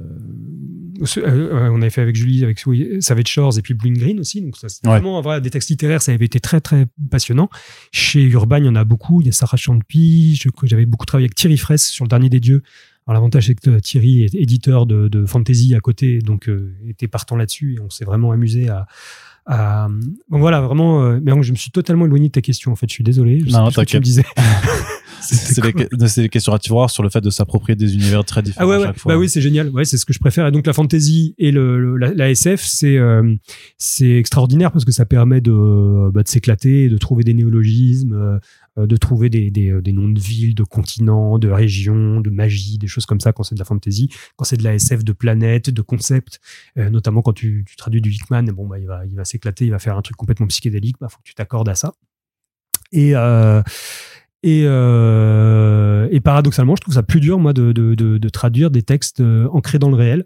[1.18, 4.40] euh, on avait fait avec Julie, avec oui, Savage Shores et puis Blue Green aussi,
[4.42, 4.94] donc ça, c'était Ouais.
[4.94, 7.48] vraiment voilà, des textes littéraires, ça avait été très, très passionnant.
[7.92, 9.20] Chez Urban, il y en a beaucoup.
[9.20, 10.38] Il y a Sarah Champy.
[10.64, 12.62] J'avais beaucoup travaillé avec Thierry Fraisse sur le dernier des dieux.
[13.08, 16.74] Alors l'avantage c'est que euh, Thierry est éditeur de, de fantasy à côté, donc euh,
[16.86, 18.86] était partant là-dessus et on s'est vraiment amusé à.
[19.46, 19.88] à-
[20.30, 21.02] Donc voilà, vraiment.
[21.04, 22.70] euh, mais je me suis totalement éloigné de ta question.
[22.70, 23.40] En fait, je suis désolé.
[23.40, 24.24] Je sais Non, plus ce que tu me disais.
[25.20, 25.60] C'est
[26.08, 28.68] c'est des questions à tiroir sur le fait de s'approprier des univers très différents Ah
[28.68, 28.86] ouais, à ouais.
[28.86, 29.14] chaque fois.
[29.14, 29.70] Bah oui, c'est génial.
[29.70, 30.46] Ouais, c'est ce que je préfère.
[30.46, 33.34] Et donc la fantasy et le, le- la, la SF, c'est euh,
[33.76, 38.38] c'est extraordinaire parce que ça permet de, bah, de s'éclater, de trouver des néologismes,
[38.78, 42.30] euh, de trouver des, des, euh, des noms de villes, de continents, de régions, de
[42.30, 44.08] magie, des choses comme ça quand c'est de la fantasy.
[44.36, 46.38] Quand c'est de la SF, de planètes, de concepts,
[46.78, 49.64] euh, notamment quand tu, tu traduis du Hickman, bon bah il va il va s'éclater,
[49.64, 50.96] il va faire un truc complètement psychédélique.
[51.00, 51.92] Bah faut que tu t'accordes à ça.
[52.92, 53.62] Et euh,
[54.42, 58.70] et, euh, et paradoxalement, je trouve ça plus dur, moi, de, de, de, de traduire
[58.70, 60.24] des textes euh, ancrés dans le réel.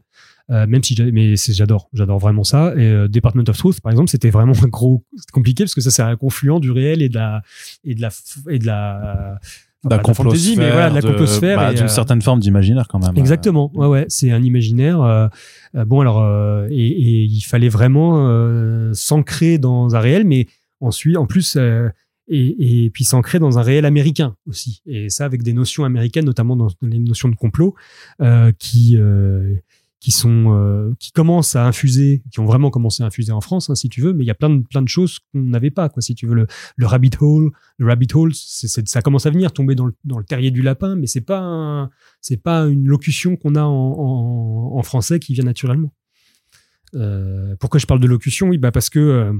[0.51, 2.75] Euh, même si mais j'adore, j'adore vraiment ça.
[2.77, 5.91] Et euh, Department of Truth, par exemple, c'était vraiment un gros, compliqué parce que ça
[5.91, 7.43] c'est un confluent du réel et de la
[7.85, 8.11] et de la
[8.51, 9.39] et de la,
[9.85, 12.89] de la pas fantasy, mais voilà, de la complosphère bah, d'une euh, certaine forme d'imaginaire
[12.89, 13.17] quand même.
[13.17, 13.71] Exactement.
[13.75, 14.05] Ouais, ouais.
[14.09, 15.01] C'est un imaginaire.
[15.01, 15.29] euh,
[15.87, 20.49] bon, alors, euh, et, et il fallait vraiment s'ancrer dans un réel, mais
[20.81, 21.57] ensuite, en plus,
[22.33, 24.83] et, puis s'ancrer dans un réel américain aussi.
[24.87, 27.74] Et ça, avec des notions américaines, notamment dans les notions de complot,
[28.20, 29.57] euh, qui euh,
[30.01, 33.70] qui sont euh, qui commencent à infuser, qui ont vraiment commencé à infuser en France,
[33.70, 34.12] hein, si tu veux.
[34.12, 36.01] Mais il y a plein de plein de choses qu'on n'avait pas, quoi.
[36.01, 39.87] Si tu veux le, rabbit hole, le rabbit hole, ça commence à venir tomber dans
[39.87, 43.64] le, dans le terrier du lapin, mais c'est pas c'est pas une locution qu'on a
[43.64, 45.93] en, français qui vient naturellement.
[47.61, 48.51] Pourquoi je parle de locution?
[48.55, 49.33] Bah parce que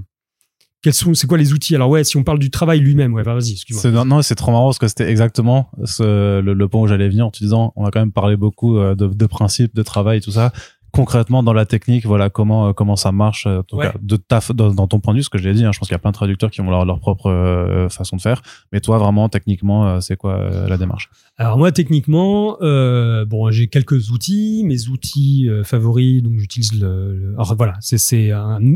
[0.83, 1.75] quels sont, c'est quoi les outils?
[1.77, 4.05] Alors ouais, si on parle du travail lui-même, ouais, bah vas-y, excuse-moi.
[4.05, 7.27] Non, c'est trop marrant parce que c'était exactement ce, le, le point où j'allais venir
[7.27, 10.21] en te disant, on a quand même parlé beaucoup euh, de, de principes, de travail,
[10.21, 10.53] tout ça.
[10.93, 13.87] Concrètement, dans la technique, voilà comment euh, comment ça marche, euh, en tout Ouais.
[13.87, 15.65] cas, de ta, dans, dans ton point de vue, ce que je l'ai dit.
[15.65, 17.89] hein, je pense qu'il y a plein de traducteurs qui ont leur, leur propre euh,
[17.89, 18.43] façon de faire.
[18.73, 21.09] Mais toi, vraiment, techniquement, euh, c'est quoi la démarche?
[21.39, 27.55] Alors moi, techniquement, bon, j'ai quelques outils, mes outils favoris, donc j'utilise le, le- Alors
[27.57, 28.31] voilà, c'est, c'est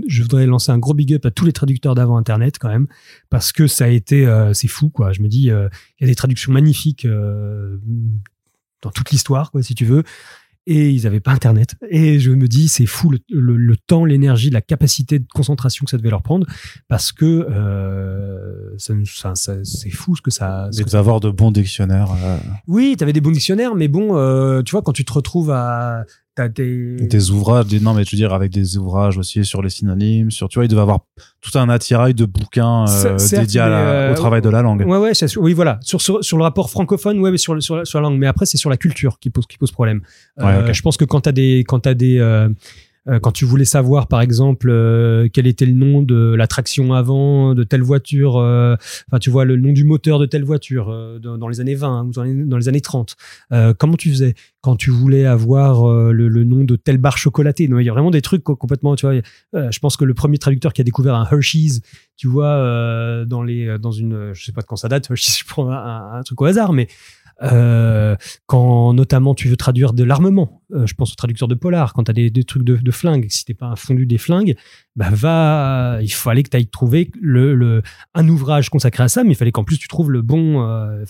[0.08, 2.86] je voudrais lancer un gros big up à tous les traducteurs d'avant Internet quand même,
[3.28, 5.12] parce que ça a été, c'est fou quoi.
[5.12, 5.44] Je me dis, il
[6.00, 7.06] y a des traductions magnifiques
[8.82, 10.02] dans toute l'histoire, quoi, si tu veux.
[10.68, 11.76] Et ils n'avaient pas Internet.
[11.90, 15.84] Et je me dis, c'est fou le, le- le temps, l'énergie, la capacité de concentration
[15.84, 16.44] que ça devait leur prendre,
[16.88, 20.68] parce que euh, ça, ça- ça- c'est fou ce que ça.
[20.72, 22.10] ce C'est que d'avoir de bons dictionnaires.
[22.24, 25.12] euh, oui, tu avais des bons dictionnaires, mais bon, euh, tu vois, quand tu te
[25.12, 26.04] retrouves à.
[26.36, 26.96] T'as des.
[26.96, 30.30] des ouvrages, des, non mais je veux dire avec des ouvrages aussi sur les synonymes,
[30.30, 30.98] sur tu vois, il devait avoir
[31.40, 34.86] tout un attirail de bouquins euh, dédiés euh, au travail de la langue.
[34.86, 35.78] Ouais, ouais, c'est- oui, voilà.
[35.80, 38.18] Sur, sur, sur le rapport francophone, ouais, mais sur, sur, la, sur la langue.
[38.18, 40.02] Mais après, c'est sur la culture qui pose, qui pose problème.
[40.36, 40.72] Ouais, Euh.
[40.74, 41.64] Je pense que quand t'as des.
[41.66, 42.18] Quand t'as des
[43.22, 47.54] quand tu voulais savoir, par exemple, euh, quel était le nom de la traction avant
[47.54, 48.74] de telle voiture, euh,
[49.08, 52.06] enfin, tu vois, le nom du moteur de telle voiture euh, dans, les années 20
[52.06, 53.14] ou dans les, années 30,
[53.52, 57.18] euh, comment tu faisais quand tu voulais avoir euh, le, le nom de telle barre
[57.18, 57.64] chocolatée?
[57.64, 59.14] Il y a vraiment des trucs co- complètement, tu vois.
[59.54, 61.80] euh, je pense que le premier traducteur qui a découvert un Hershey's,
[62.16, 65.44] tu vois, euh, dans les, dans une, je sais pas de quand ça date, je
[65.46, 66.88] prends un- un truc au hasard, mais
[67.42, 68.16] euh,
[68.46, 72.04] quand notamment tu veux traduire de l'armement, euh, je pense au traducteur de polar, quand
[72.04, 74.56] tu as des, trucs de, flingues, si t'es pas un fondu des flingues,
[74.94, 77.82] bah va, il fallait que tu ailles trouver le, le,
[78.14, 81.04] un ouvrage consacré à ça, mais il fallait qu'en plus tu trouves le bon, euh,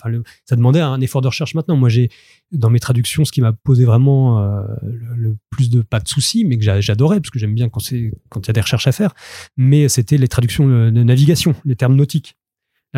[0.45, 1.77] ça demandait un effort de recherche maintenant.
[1.77, 2.09] Moi j'ai
[2.51, 4.39] dans mes traductions, ce qui m'a posé vraiment
[4.81, 7.89] le, plus de pas de soucis, mais que j'a- j'adorais parce que j'aime bien quand
[7.91, 8.11] il
[8.47, 9.13] y a des recherches à faire,
[9.55, 12.37] mais c'était les traductions de navigation, les termes nautiques.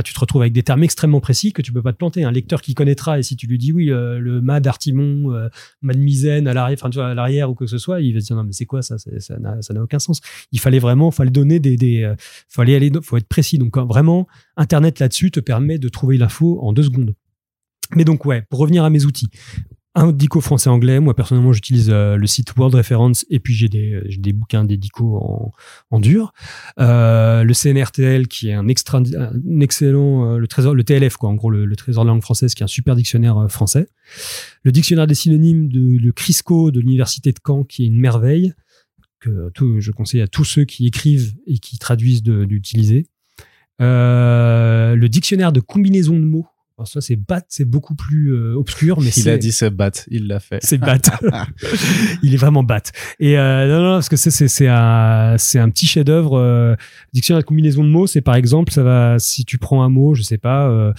[0.04, 2.24] Tu te retrouves avec des termes extrêmement précis que tu peux pas te planter.
[2.24, 5.50] Un lecteur qui connaîtra, et si tu lui dis oui, le mât d'Artimon, euh,
[5.82, 8.66] Misaine à l'arrière, enfin, ou que ce soit, il va se dire non, mais c'est
[8.66, 8.98] quoi ça?
[8.98, 10.22] Ça n'a aucun sens.
[10.52, 12.14] Il fallait vraiment, fallait donner des, des
[12.48, 13.58] fallait aller, faut être précis.
[13.58, 14.28] Donc, vraiment,
[14.58, 17.14] Internet là-dessus te permet de trouver l'info en deux secondes.
[17.96, 19.30] Mais donc, ouais, pour revenir à mes outils
[20.00, 21.00] un dico français-anglais.
[21.00, 25.54] Moi, personnellement, j'utilise euh, le site World Reference et puis j'ai des, bouquins des dico
[25.92, 26.34] en, dur.
[26.80, 31.30] Euh, le CNRTL, qui est un, extra, un excellent, euh, le trésor, le TLF, quoi,
[31.30, 33.90] en gros, le, trésor de langue française, qui est un super dictionnaire français.
[34.64, 38.54] Le dictionnaire des synonymes de, Crisco de l'Université de Caen, qui est une merveille,
[39.20, 43.08] que je conseille à tous ceux qui écrivent et qui traduisent d'utiliser.
[43.80, 46.48] le dictionnaire de combinaison de mots
[46.80, 49.92] alors ça, c'est bat, c'est beaucoup plus euh, obscur, mais il a dit c'est bat,
[50.10, 50.60] il l'a fait.
[50.62, 50.98] C'est bat.
[52.24, 52.84] il est vraiment bat.
[53.20, 56.38] Et euh, non, non, parce que c'est c'est un c'est un petit chef-d'œuvre.
[56.38, 56.76] Euh,
[57.12, 60.16] dictionnaire de combinaison de mots, c'est par exemple, ça va si tu prends un mot,
[60.16, 60.70] je sais pas.
[60.70, 60.94] Euh,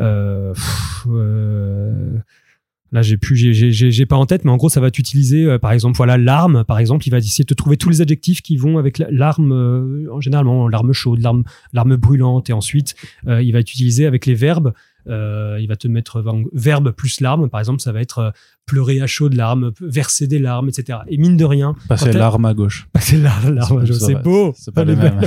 [0.00, 0.54] euh,
[2.90, 5.98] Là, j'ai plus, j'ai pas en tête, mais en gros, ça va t'utiliser, par exemple,
[5.98, 8.78] voilà, l'arme, par exemple, il va essayer de te trouver tous les adjectifs qui vont
[8.78, 12.94] avec l'arme, en généralement, l'arme chaude, l'arme, l'arme brûlante, et ensuite,
[13.26, 17.60] il va t'utiliser avec les verbes euh, il va te mettre verbe plus larmes, par
[17.60, 18.30] exemple, ça va être euh,
[18.68, 21.00] pleurer à chaud de larmes, verser des larmes, etc.
[21.08, 21.74] Et mine de rien.
[21.88, 22.86] Passer l'arme à gauche.
[22.92, 24.52] Passer l'arme à gauche, c'est beau.
[24.56, 25.20] C'est pas les mêmes.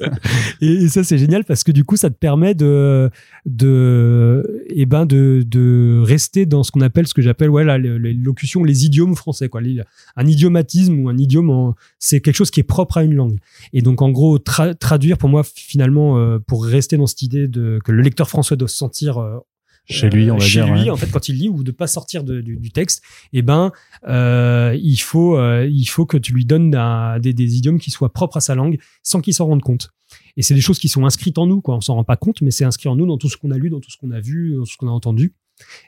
[0.60, 3.08] et, ça, c'est génial parce que du coup, ça te permet de,
[3.46, 8.12] de, eh ben, de, de rester dans ce qu'on appelle, ce que j'appelle, ouais, les
[8.12, 9.60] locutions, les idiomes français, quoi.
[10.16, 13.38] Un idiomatisme ou un idiome, c'est quelque chose qui est propre à une langue.
[13.72, 17.78] Et donc, en gros, traduire pour moi, finalement, euh, pour rester dans cette idée de,
[17.84, 19.38] que le lecteur français doit se sentir euh,
[19.90, 20.74] chez lui, on va chez dire.
[20.74, 23.72] lui, en fait, quand il lit ou de pas sortir du, texte, eh ben,
[24.06, 26.70] euh, il faut, il faut que tu lui donnes
[27.20, 29.90] des, des, idiomes qui soient propres à sa langue, sans qu'il s'en rende compte.
[30.36, 31.76] Et c'est des choses qui sont inscrites en nous, quoi.
[31.76, 33.58] On s'en rend pas compte, mais c'est inscrit en nous dans tout ce qu'on a
[33.58, 35.34] lu, dans tout ce qu'on a vu, dans tout ce qu'on a entendu.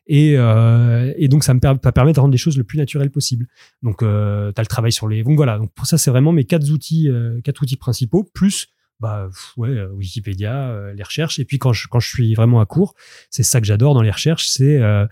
[0.07, 3.47] Et, et donc, ça me permet de rendre les choses le plus naturelles possible.
[3.83, 5.23] Donc, tu as le travail sur les.
[5.23, 5.59] Donc voilà.
[5.59, 7.09] Donc pour ça, c'est vraiment mes quatre outils,
[7.45, 8.69] quatre outils principaux, plus
[9.01, 11.39] bah ouais, euh, Wikipédia, euh, les recherches.
[11.39, 12.95] Et puis quand je, suis vraiment à court,
[13.31, 15.07] c'est ça que j'adore dans les recherches, c'est euh,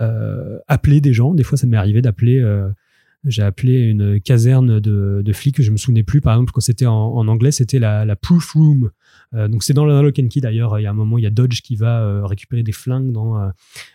[0.00, 1.34] euh, appeler des gens.
[1.34, 2.42] Des fois, ça m'est arrivé d'appeler.
[3.26, 6.20] J'ai appelé une caserne de, de flics, je me souvenais plus.
[6.20, 8.90] Par exemple, quand c'était en, en, anglais, c'était la, la proof room.
[9.34, 10.78] Euh, donc c'est dans, Lock and Key d'ailleurs.
[10.78, 13.12] Il y a un moment, il y a Dodge qui va euh, récupérer des flingues
[13.12, 13.50] dans euh,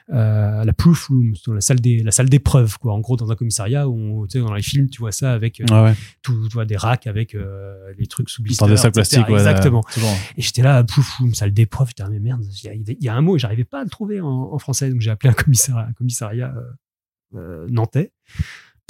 [0.09, 2.93] la proof room, dans la salle des la salle d'épreuve quoi.
[2.93, 5.61] En gros, dans un commissariat où tu sais, dans les films, tu vois ça avec
[5.71, 7.36] ah tout, tu vois des racks avec
[7.97, 8.65] les trucs sous blister.
[8.65, 9.84] Dans des sacs plastiques, exactement.
[10.38, 11.88] et j'étais là, proof room, salle d'épreuve.
[11.88, 14.59] Putain, mais merde, il y, a un mot, j'arrivais pas à le trouver en, en
[14.59, 16.53] français, donc j'ai appelé un commissariat, un commissariat
[17.69, 18.11] nantais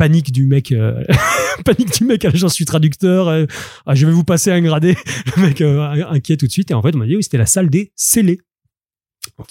[0.01, 1.03] panique du mec euh,
[1.63, 3.45] panique du mec j'en suis traducteur euh,
[3.85, 4.95] ah, je vais vous passer un gradé.
[5.37, 6.71] Le mec euh, inquiet tout de suite.
[6.71, 8.41] Et en fait on m'a dit oui c'était la salle des scellés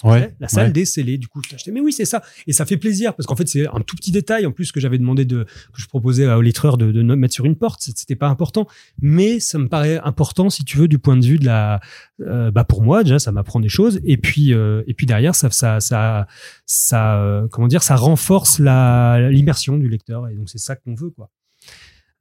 [0.03, 1.17] ouais, la salle des scellés.
[1.17, 1.71] Du coup, je acheté.
[1.71, 2.21] Mais oui, c'est ça.
[2.47, 4.79] Et ça fait plaisir parce qu'en fait, c'est un tout petit détail en plus que
[4.79, 7.81] j'avais demandé de, que je proposais au lettreur de, de mettre sur une porte.
[7.81, 8.67] C'était pas important,
[9.01, 11.79] mais ça me paraît important si tu veux du point de vue de la,
[12.21, 13.99] euh, bah pour moi déjà, ça m'apprend des choses.
[14.03, 16.27] Et puis, euh, et puis derrière, ça, ça, ça,
[16.65, 20.27] ça, euh, comment dire, ça renforce la l'immersion du lecteur.
[20.29, 21.29] Et donc c'est ça qu'on veut, quoi.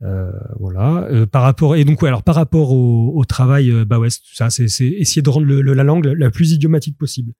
[0.02, 1.06] Euh, voilà.
[1.10, 4.08] Euh, par rapport et donc ouais, alors par rapport au, au travail, euh, bah ouais,
[4.10, 7.32] ça c'est essayer de rendre le, la langue la plus idiomatique possible.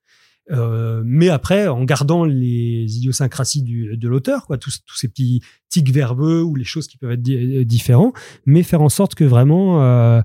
[0.49, 5.41] Euh, mais après, en gardant les idiosyncrasies du, de l'auteur, quoi, tous, tous ces petits
[5.69, 8.13] tics verbeux ou les choses qui peuvent être différents,
[8.45, 10.21] mais faire en sorte que vraiment euh,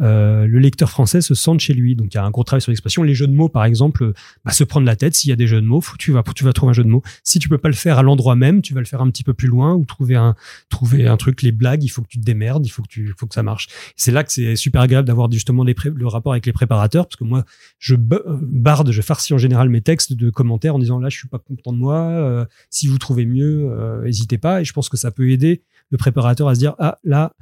[0.00, 1.96] euh, le lecteur français se sente chez lui.
[1.96, 3.02] Donc il y a un gros travail sur l'expression.
[3.02, 4.12] Les jeux de mots, par exemple,
[4.44, 5.14] bah, se prendre la tête.
[5.14, 6.84] S'il y a des jeux de mots, faut, tu vas tu vas trouver un jeu
[6.84, 7.02] de mots.
[7.24, 9.24] Si tu peux pas le faire à l'endroit même, tu vas le faire un petit
[9.24, 10.34] peu plus loin ou trouver un
[10.68, 11.42] trouver un truc.
[11.42, 13.42] Les blagues, il faut que tu te démerdes, il faut que tu faut que ça
[13.42, 13.68] marche.
[13.96, 17.24] C'est là que c'est super agréable d'avoir justement le rapport avec les préparateurs parce que
[17.24, 17.44] moi
[17.78, 21.28] je barde, je farcis en général mes textes de commentaires en disant là je suis
[21.28, 21.98] pas content de moi.
[21.98, 24.60] Euh, si vous trouvez mieux, euh, n'hésitez pas.
[24.60, 27.32] Et je pense que ça peut aider le préparateur à se dire ah là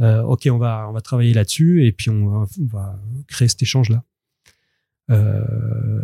[0.00, 2.98] euh, ok, on va, on va travailler là-dessus et puis on va,
[3.28, 4.02] créer cet échange-là.
[5.10, 6.02] Euh,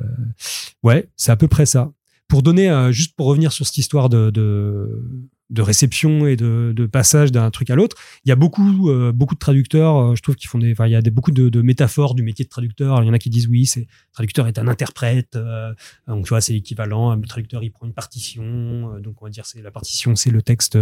[0.82, 1.92] ouais, c'est à peu près ça.
[2.28, 6.86] Pour donner, euh, juste pour revenir sur cette histoire de, de réception et de, de
[6.86, 7.96] passage d'un truc à l'autre.
[8.24, 10.86] Il y a beaucoup, euh, beaucoup de traducteurs, euh, je trouve, qui font des, enfin,
[10.86, 13.02] il y a des, beaucoup de, de, métaphores du métier de traducteur.
[13.02, 15.72] il y en a qui disent oui, c'est traducteur est un interprète, euh,
[16.08, 17.14] donc tu vois, c'est l'équivalent.
[17.14, 20.42] Le traducteur, il prend une partition, donc on va dire c'est la partition, c'est le
[20.42, 20.78] texte,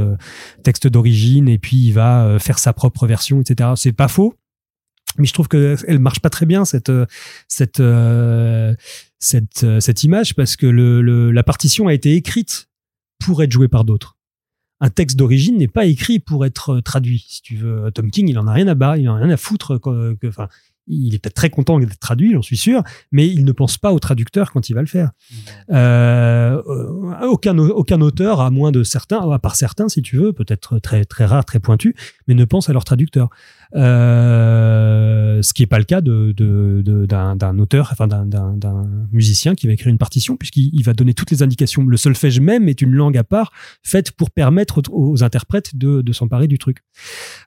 [0.63, 3.71] texte d'origine, et puis il va faire sa propre version, etc.
[3.77, 4.35] C'est pas faux,
[5.19, 6.93] mais je trouve que elle marche pas très bien cette
[7.49, 7.83] cette
[9.19, 12.69] cette cette image parce que le, le, la partition a été écrite
[13.25, 14.14] pour être jouée par d'autres
[14.85, 17.25] un texte d'origine n'est pas écrit pour être euh, traduit.
[17.27, 19.31] Si tu veux, Tom King, il en a rien à battre, il en a rien
[19.31, 19.81] à foutre.
[19.81, 20.49] Que, enfin,
[20.87, 23.95] il est peut-être très content d'être traduit, j'en suis sûr, mais il ne pense pas
[23.95, 25.13] au traducteur quand il va le faire.
[25.71, 26.61] Euh,
[27.23, 31.07] aucun, aucun auteur, à moins de certains, à part certains, si tu veux, peut-être très,
[31.07, 31.95] très rares, très pointus,
[32.29, 33.31] mais ne pense à leur traducteur.
[33.75, 36.33] Euh, ce qui n'est pas le cas de,
[37.07, 41.43] d'un, auteur, enfin d'un, musicien qui va écrire une partition, puisqu'il va donner toutes les
[41.43, 41.85] indications.
[41.85, 46.47] Le solfège même est une langue à part, faite pour permettre aux, interprètes de, s'emparer
[46.47, 46.79] du truc.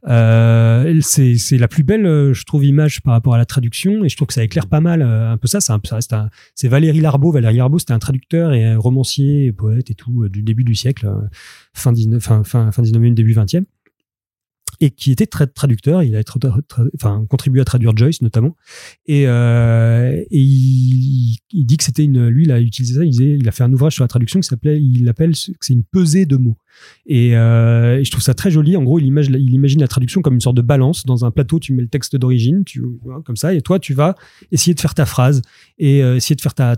[0.07, 4.15] Euh, c'est, la plus belle, je trouve, image par rapport à la traduction, et je
[4.15, 5.61] trouve que ça éclaire pas mal euh, un peu ça.
[5.61, 7.31] C'est, un, c'est Valérie Larbeau.
[7.31, 11.09] Valérie Larbeau, c'était un traducteur et un romancier, poète et tout, du début du siècle,
[11.73, 13.63] fin, 19, fin, fin, fin 19e, début 20e
[14.79, 16.03] et qui était très traducteur.
[16.03, 16.23] Il a
[17.29, 18.55] contribué à traduire Joyce notamment.
[19.05, 22.27] Et, euh, il, dit que c'était une.
[22.27, 23.05] Lui, il a utilisé ça.
[23.05, 24.81] Il, a fait un ouvrage sur la traduction qui s'appelait.
[24.81, 26.57] Il appelle c'est une pesée de mots.
[27.05, 28.77] Et, euh, et, je trouve ça très joli.
[28.77, 31.05] En gros, il imagine, la traduction comme une sorte de balance.
[31.05, 32.63] Dans un plateau, tu mets le texte d'origine,
[33.01, 34.15] vois, comme ça, et toi, tu vas
[34.51, 35.41] essayer de faire ta phrase
[35.77, 36.75] et euh, essayer de faire ta,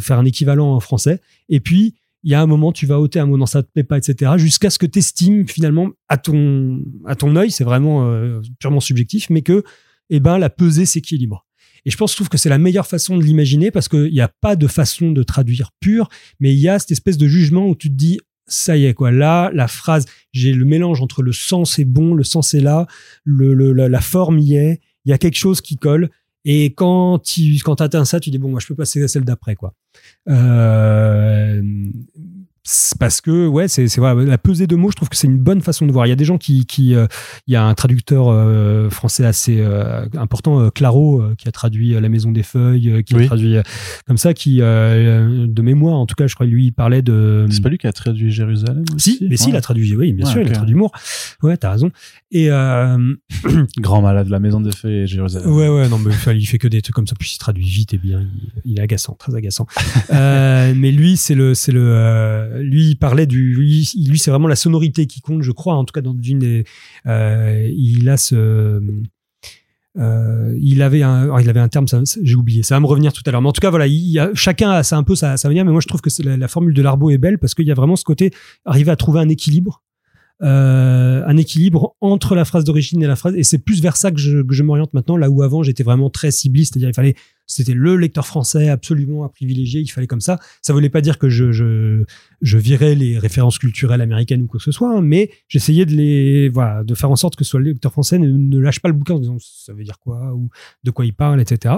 [0.00, 1.20] faire un équivalent en français.
[1.48, 3.70] Et puis il y a un moment, tu vas ôter un mot, dans ça te
[3.72, 4.32] plaît pas, etc.
[4.36, 8.80] Jusqu'à ce que tu estimes finalement à ton, à ton œil, c'est vraiment euh, purement
[8.80, 9.62] subjectif, mais que
[10.10, 11.46] eh ben, la pesée s'équilibre.
[11.84, 14.20] Et je pense, je trouve que c'est la meilleure façon de l'imaginer parce qu'il n'y
[14.20, 16.08] a pas de façon de traduire pure,
[16.40, 18.94] mais il y a cette espèce de jugement où tu te dis, ça y est,
[18.94, 19.10] quoi.
[19.10, 22.86] Là, la phrase, j'ai le mélange entre le sens est bon, le sens est là,
[23.24, 26.10] le, la forme y est, il y a quelque chose qui colle.
[26.44, 29.24] Et quand tu quand atteins ça, tu dis bon, moi je peux passer à celle
[29.24, 29.74] d'après quoi.
[30.28, 31.62] Euh,
[32.98, 35.38] parce que ouais c'est c'est voilà, la pesée de mots je trouve que c'est une
[35.38, 36.06] bonne façon de voir.
[36.06, 37.06] Il y a des gens qui qui euh,
[37.46, 42.08] il y a un traducteur euh, français assez euh, important Claro qui a traduit La
[42.08, 43.56] Maison des Feuilles qui a traduit
[44.06, 47.62] comme ça qui de mémoire en tout cas je crois lui il parlait de c'est
[47.62, 50.40] pas lui qui a traduit Jérusalem si mais si il a traduit oui bien sûr
[50.42, 50.92] il a traduit Moore.
[51.42, 51.90] Ouais t'as raison.
[52.30, 52.48] Et
[53.78, 55.50] grand malade La Maison des Feuilles et Jérusalem.
[55.50, 57.16] Ouais ouais non mais il fait que des trucs comme ça.
[57.18, 58.26] Puis il traduit vite et bien.
[58.64, 59.66] Il, est agaçant très agaçant.
[60.10, 65.20] Mais lui c'est le c'est le lui, parlait du, lui, c'est vraiment la sonorité qui
[65.20, 65.74] compte, je crois.
[65.74, 66.64] En tout cas, dans une des,
[67.06, 68.80] euh, il a ce,
[69.98, 71.86] euh, il avait un, il avait un terme,
[72.22, 73.42] j'ai oublié, ça va me revenir tout à l'heure.
[73.42, 73.86] Mais en tout cas, voilà,
[74.34, 75.64] chacun a un peu sa, manière.
[75.64, 77.74] Mais moi, je trouve que la, formule de Larbeau est belle parce qu'il y a
[77.74, 78.30] vraiment ce côté
[78.64, 79.82] arriver à trouver un équilibre.
[80.40, 84.12] Euh, un équilibre entre la phrase d'origine et la phrase et c'est plus vers ça
[84.12, 87.16] que je, je m'oriente maintenant là où avant j'étais vraiment très cibliste c'est-à-dire il fallait
[87.48, 90.38] c'était le lecteur français absolument à privilégier, il fallait comme ça.
[90.62, 92.04] Ça voulait pas dire que je, je,
[92.42, 95.92] je virais les références culturelles américaines ou quoi que ce soit, hein, mais j'essayais de
[95.92, 98.88] les, voilà, de faire en sorte que soit le lecteur français ne, ne, lâche pas
[98.88, 100.50] le bouquin en disant ça veut dire quoi ou
[100.84, 101.76] de quoi il parle, etc.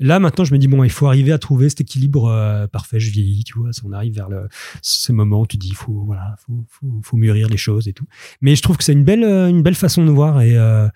[0.00, 3.00] Là, maintenant, je me dis, bon, il faut arriver à trouver cet équilibre euh, parfait.
[3.00, 4.48] Je vieillis, tu vois, on arrive vers le,
[4.80, 7.92] ce moment où tu dis, il faut, voilà, faut, faut, faut, mûrir les choses et
[7.92, 8.06] tout.
[8.40, 10.40] Mais je trouve que c'est une belle, euh, une belle façon de voir.
[10.40, 10.88] Et euh,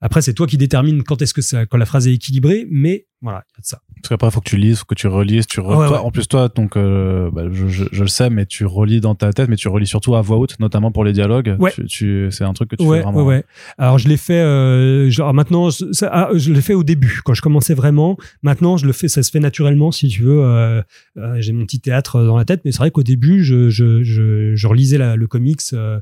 [0.00, 2.66] après, c'est toi qui détermine quand est-ce que ça, quand la phrase est équilibrée.
[2.70, 3.80] Mais voilà, il y a de ça.
[3.96, 6.48] Parce qu'après, il faut que tu lises, faut que tu relises, tu En plus, toi,
[6.48, 9.56] donc, euh, bah, je, je, je, le sais, mais tu relis dans ta tête, mais
[9.56, 11.56] tu relis surtout à voix haute, notamment pour les dialogues.
[11.58, 11.72] Ouais.
[11.72, 13.22] Tu, tu c'est un truc que tu fais vraiment.
[13.22, 13.44] Ouais, ouais.
[13.78, 17.42] Alors, je l'ai fait, genre, maintenant, ça, ah, je l'ai fait au début, quand je
[17.42, 18.15] commençais vraiment.
[18.42, 20.42] Maintenant, je le fais, ça se fait naturellement, si tu veux.
[20.42, 20.82] Euh,
[21.16, 24.02] euh j'ai mon petit théâtre dans la tête, mais c'est vrai qu'au début, je, je,
[24.02, 25.60] je, relisais le comics.
[25.72, 26.00] Euh,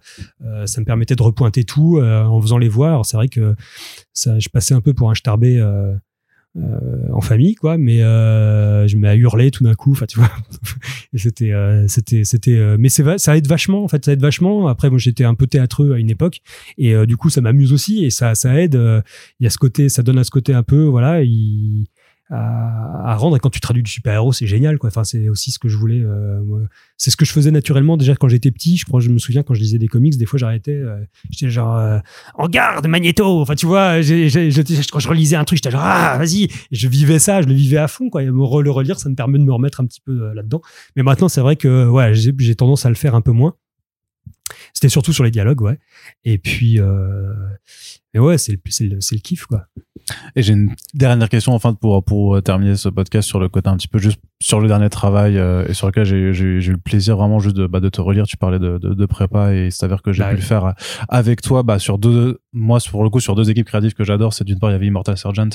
[0.66, 3.00] ça me permettait de repointer tout en faisant les voix.
[3.04, 3.54] C'est vrai que
[4.14, 5.62] je passais un peu pour un starbé.
[7.12, 10.30] En famille quoi mais je me à hurler tout d'un coup enfin tu vois
[11.14, 11.52] c'était
[11.88, 15.34] c'était c'était mais ça aide vachement en fait ça aide vachement après moi j'étais un
[15.34, 16.42] peu théâtreux à une époque
[16.78, 18.80] et du coup ça m'amuse aussi et ça ça aide
[19.40, 21.86] il y a ce côté ça donne à ce côté un peu voilà il
[22.30, 23.36] à, rendre.
[23.36, 24.88] Et quand tu traduis du super-héros, c'est génial, quoi.
[24.88, 26.00] Enfin, c'est aussi ce que je voulais.
[26.00, 26.40] Euh,
[26.96, 28.76] c'est ce que je faisais naturellement déjà quand j'étais petit.
[28.76, 30.72] Je crois, je me souviens quand je lisais des comics, des fois j'arrêtais.
[30.72, 31.98] Euh, j'étais genre euh,
[32.34, 33.40] en garde, Magneto.
[33.40, 36.48] Enfin, tu vois, quand je relisais un truc, j'étais genre ah, vas-y.
[36.70, 38.22] je vivais ça, je le vivais à fond, quoi.
[38.22, 40.62] Et me le relire, ça me permet de me remettre un petit peu là-dedans.
[40.96, 43.54] Mais maintenant, c'est vrai que ouais, j'ai tendance à le faire un peu moins.
[44.74, 45.78] C'était surtout sur les dialogues, ouais.
[46.24, 47.32] Et puis, euh,
[48.12, 49.66] mais ouais, c'est le, c'est le, le, kiff, quoi.
[50.34, 53.76] Et j'ai une dernière question, enfin, pour, pour terminer ce podcast sur le côté un
[53.76, 57.16] petit peu juste sur le dernier travail euh, et sur lequel j'ai, eu le plaisir
[57.16, 58.26] vraiment juste de, bah, de te relire.
[58.26, 60.74] Tu parlais de, de, de prépa et il s'avère que j'ai bah pu le faire
[61.08, 64.34] avec toi, bah, sur deux, moi, pour le coup, sur deux équipes créatives que j'adore.
[64.34, 65.50] C'est d'une part, il y avait Immortal Sergeant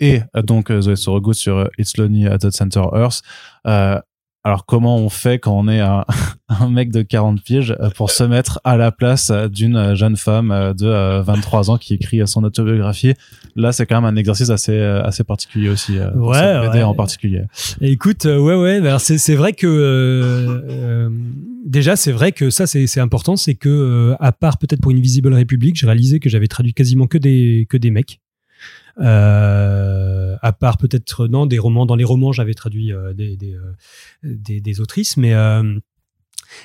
[0.00, 3.22] et euh, donc Zoé Sorogood sur It's Lonely at the Center Earth.
[3.66, 4.00] Euh,
[4.46, 6.04] alors comment on fait quand on est un,
[6.48, 10.52] un mec de 40 piges euh, pour se mettre à la place d'une jeune femme
[10.52, 13.14] euh, de 23 euh, ans qui écrit son autobiographie?
[13.56, 15.98] Là, c'est quand même un exercice assez assez particulier aussi.
[16.14, 16.82] Ouais, ouais.
[16.84, 17.42] en particulier.
[17.80, 18.80] écoute, ouais, ouais.
[19.00, 21.08] C'est c'est vrai que euh,
[21.64, 25.34] déjà c'est vrai que ça c'est c'est important, c'est que à part peut-être pour Invisible
[25.34, 28.20] Republic, j'ai réalisé que j'avais traduit quasiment que des que des mecs.
[28.98, 31.86] Euh, à part peut-être non des romans.
[31.86, 33.72] Dans les romans, j'avais traduit euh, des, des, euh,
[34.22, 35.34] des, des autrices, mais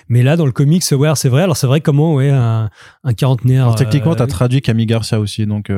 [0.10, 1.41] mais là, dans le comics, ouais, c'est vrai.
[1.41, 2.70] Alors, c'est vrai comment, ouais, un,
[3.03, 3.64] un quarantenaire.
[3.64, 5.72] Alors, techniquement, tu as euh, traduit Camille Garcia aussi, donc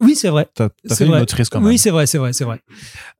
[0.00, 0.48] Oui, c'est vrai.
[0.56, 1.20] tu as, C'est fait une vrai.
[1.20, 1.68] autrice quand même.
[1.68, 2.60] Oui, c'est vrai, c'est vrai, c'est vrai.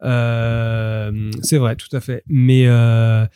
[0.03, 2.23] Euh, c'est vrai, tout à fait.
[2.27, 3.27] Mais euh,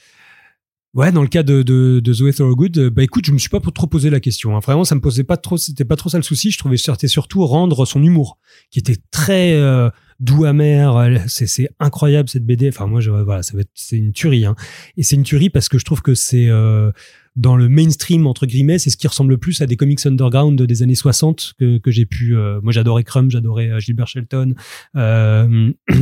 [0.95, 3.49] ouais, dans le cas de, de, de Zoé Thorogood, euh, bah écoute, je me suis
[3.49, 4.57] pas trop posé la question.
[4.57, 4.61] hein.
[4.61, 6.51] Vraiment, ça me posait pas trop, c'était pas trop ça le souci.
[6.51, 8.39] Je trouvais c'était surtout rendre son humour,
[8.71, 9.91] qui était très euh,
[10.21, 11.01] doux amer.
[11.03, 12.69] Elle- C'est incroyable cette BD.
[12.69, 14.45] Enfin, moi, voilà, ça va être, c'est une tuerie.
[14.47, 14.57] Hein.
[14.97, 16.91] Et c'est une tuerie parce que je trouve que c'est euh,
[17.37, 20.61] dans le mainstream entre guillemets, c'est ce qui ressemble le plus à des comics underground
[20.61, 22.37] des années 60 que, que j'ai pu.
[22.37, 24.55] euh, moi, j'adorais Crumb, j'adorais euh, Gilbert Shelton.
[24.97, 25.71] Euh,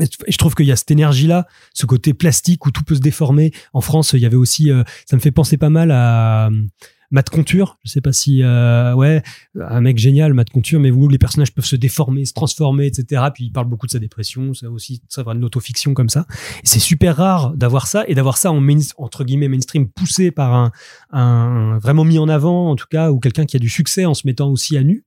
[0.00, 3.52] je trouve qu'il y a cette énergie-là, ce côté plastique où tout peut se déformer.
[3.72, 6.62] En France, il y avait aussi, euh, ça me fait penser pas mal à euh,
[7.10, 7.78] Matt Conture.
[7.84, 9.22] Je sais pas si, euh, ouais,
[9.60, 13.22] un mec génial, Matt Conture, mais où les personnages peuvent se déformer, se transformer, etc.
[13.32, 16.26] Puis il parle beaucoup de sa dépression, ça aussi, ça va de l'autofiction comme ça.
[16.64, 18.64] C'est super rare d'avoir ça et d'avoir ça en
[18.98, 20.72] entre guillemets mainstream poussé par un,
[21.12, 24.14] un vraiment mis en avant, en tout cas, ou quelqu'un qui a du succès en
[24.14, 25.04] se mettant aussi à nu.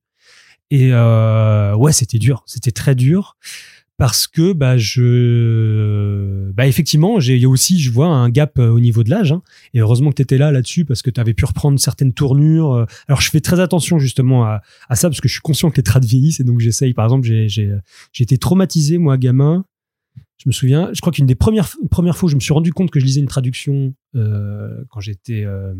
[0.70, 3.36] Et euh, ouais, c'était dur, c'était très dur
[3.98, 9.02] parce que bah je bah effectivement j'ai aussi je vois un gap euh, au niveau
[9.02, 9.42] de l'âge hein.
[9.74, 12.72] et heureusement que tu étais là là-dessus parce que tu avais pu reprendre certaines tournures
[12.72, 12.86] euh.
[13.08, 15.76] alors je fais très attention justement à, à ça parce que je suis conscient que
[15.76, 17.74] les traits vieillissent et donc j'essaye par exemple j'ai j'ai
[18.12, 19.64] j'ai été traumatisé moi gamin
[20.38, 22.72] je me souviens je crois qu'une des premières premières fois où je me suis rendu
[22.72, 25.74] compte que je lisais une traduction euh, quand j'étais euh,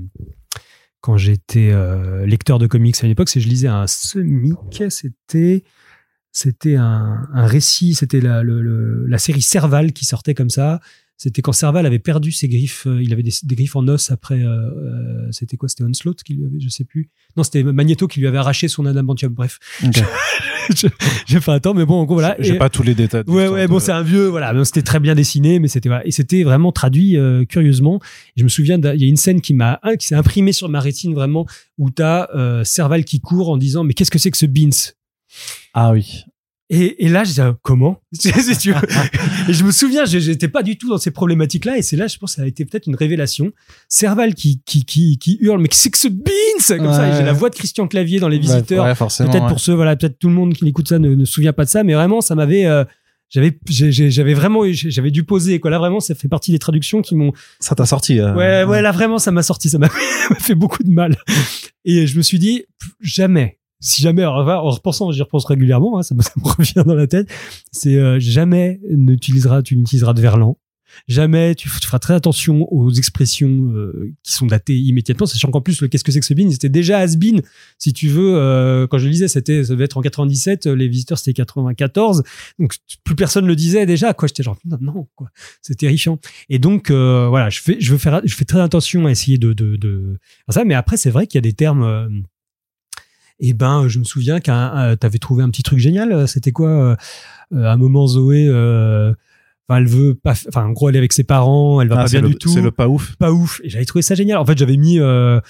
[1.01, 5.62] quand j'étais euh, lecteur de comics à une époque c'est je lisais un semic c'était?
[6.39, 10.81] C'était un, un récit, c'était la, série Serval qui sortait comme ça.
[11.16, 14.12] C'était quand Serval avait perdu ses griffes, euh, il avait des, des griffes en os
[14.12, 14.40] après.
[14.40, 17.10] euh, euh, c'était quoi C'était Onslaught qui lui avait, je sais plus.
[17.36, 19.32] Non, c'était Magneto qui lui avait arraché son adamantium.
[19.35, 19.59] Bref,
[21.27, 22.36] j'ai fait un temps, mais bon, en gros voilà.
[22.39, 23.24] J'ai pas tous les détails.
[23.27, 24.65] Ouais, ouais, de- bon, c'est un vieux, voilà.
[24.65, 26.06] C'était très bien dessiné, mais c'était, voilà.
[26.06, 28.01] Et c'était vraiment traduit, euh, curieusement.
[28.36, 30.69] Et je me souviens, il y a une scène qui m'a, qui s'est imprimée sur
[30.69, 31.47] ma rétine, vraiment,
[31.78, 34.93] où t'as, euh, Serval qui court en disant, mais qu'est-ce que c'est que ce Beans?
[35.74, 36.24] Ah oui.
[36.70, 37.98] Et, et là, je disais, ah, comment?
[38.22, 41.78] Je me souviens, je- j'étais pas du tout dans ces problématiques-là.
[41.78, 43.52] Et c'est là, je pense, que ça a été peut-être une révélation.
[43.88, 46.32] Serval qui, qui, qui, qui hurle, mais c'est que ce Beans
[46.78, 48.84] Comme ça, j'ai la voix de Christian Clavier dans Les Visiteurs.
[48.84, 49.48] ouais, peut-être ouais.
[49.48, 51.64] pour ceux, voilà, peut-être tout le monde qui écoute ça ne, ne se souvient pas
[51.64, 52.84] de ça, mais vraiment, ça m'avait, euh,
[53.30, 55.70] j'avais, j'avais vraiment, j'avais dû poser, quoi.
[55.70, 58.20] Là, vraiment, ça fait partie des traductions qui m'ont, Ça t'a sorti.
[58.20, 59.88] euh, ouais, ouais, là, vraiment, ça m'a sorti, ça m'a
[60.38, 61.16] fait, beaucoup de mal.
[61.86, 62.64] Et je me suis dit,
[63.00, 67.06] jamais, si jamais, en en repensant, j'y repense régulièrement, hein, ça, me, revient dans la
[67.06, 67.28] tête,
[67.72, 70.56] c'est euh, jamais n'utiliseras, tu n'utiliseras de verlan.
[71.06, 75.80] Jamais tu, feras très attention aux expressions euh, qui sont datées immédiatement, sachant qu'en plus
[75.80, 77.42] le qu'est-ce que c'est que ce bin, c'était déjà has-been,
[77.78, 78.36] si tu veux.
[78.36, 81.34] euh, quand je le lisais, c'était ça devait être en 97, euh, les visiteurs c'était
[81.34, 82.22] 94,
[82.59, 82.74] donc
[83.05, 84.14] plus personne le disait déjà.
[84.14, 85.28] Quoi, j'étais genre non, non quoi,
[85.62, 86.18] c'est terrifiant.
[86.48, 89.38] Et donc euh, voilà, je fais, je veux faire, je fais très attention à essayer
[89.38, 90.18] de, de, de
[90.48, 90.64] ça.
[90.64, 92.24] Mais après, c'est vrai qu'il y a des termes.
[93.40, 96.12] Euh, et ben, je me souviens qu'un, t'avais trouvé un petit truc génial.
[96.12, 96.97] euh, C'était quoi euh,
[97.55, 99.12] euh, À un moment, Zoé, euh,
[99.69, 102.05] enfin, elle veut pas, enfin, en gros, elle est avec ses parents, elle va Ah,
[102.05, 103.16] pas bien le- du tout C'est le pas ouf.
[103.16, 103.60] pas ouf.
[103.65, 104.39] Et j'avais trouvé ça génial.
[104.39, 105.40] En fait, j'avais mis, euh,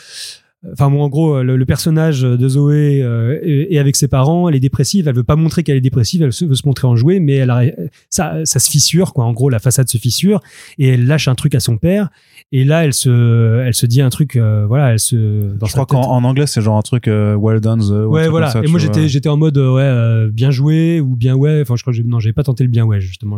[0.73, 4.49] enfin, moi, en gros, le, le personnage de Zoé euh, est, est avec ses parents.
[4.49, 5.09] Elle est dépressive.
[5.09, 6.23] Elle veut pas montrer qu'elle est dépressive.
[6.23, 7.63] Elle se- veut se montrer enjouée, mais elle a,
[8.11, 9.25] ça, ça se fissure, quoi.
[9.25, 10.41] En gros, la façade se fissure
[10.79, 12.09] et elle lâche un truc à son père.
[12.53, 15.55] Et là, elle se, elle se dit un truc, euh, voilà, elle se.
[15.57, 17.81] Dans Je crois qu'en en anglais, c'est genre un truc euh, well done.
[17.81, 18.51] The, Ouais, voilà.
[18.51, 21.61] ça, et moi, j'étais, j'étais en mode, euh, ouais, euh, bien joué ou bien ouais.
[21.63, 23.37] Enfin, je crois que non, j'avais pas tenté le bien ouais, justement.